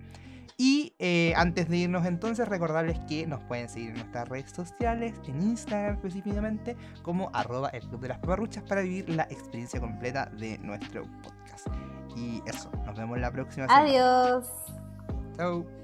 Y 0.56 0.94
eh, 0.98 1.32
antes 1.36 1.68
de 1.68 1.78
irnos 1.78 2.06
entonces, 2.06 2.46
recordarles 2.46 3.00
que 3.08 3.26
nos 3.26 3.42
pueden 3.44 3.68
seguir 3.68 3.90
en 3.90 3.96
nuestras 3.96 4.28
redes 4.28 4.50
sociales, 4.50 5.14
en 5.26 5.42
Instagram 5.42 5.96
específicamente, 5.96 6.76
como 7.02 7.30
arroba 7.32 7.70
el 7.70 7.82
club 7.88 8.00
de 8.00 8.08
las 8.08 8.18
paparruchas 8.18 8.62
para 8.62 8.82
vivir 8.82 9.08
la 9.08 9.24
experiencia 9.24 9.80
completa 9.80 10.30
de 10.38 10.58
nuestro 10.58 11.02
podcast. 11.22 11.66
Y 12.16 12.42
eso, 12.46 12.70
nos 12.86 12.96
vemos 12.96 13.18
la 13.18 13.32
próxima 13.32 13.66
semana. 13.66 13.84
Adiós. 13.84 14.46
Chao. 15.36 15.83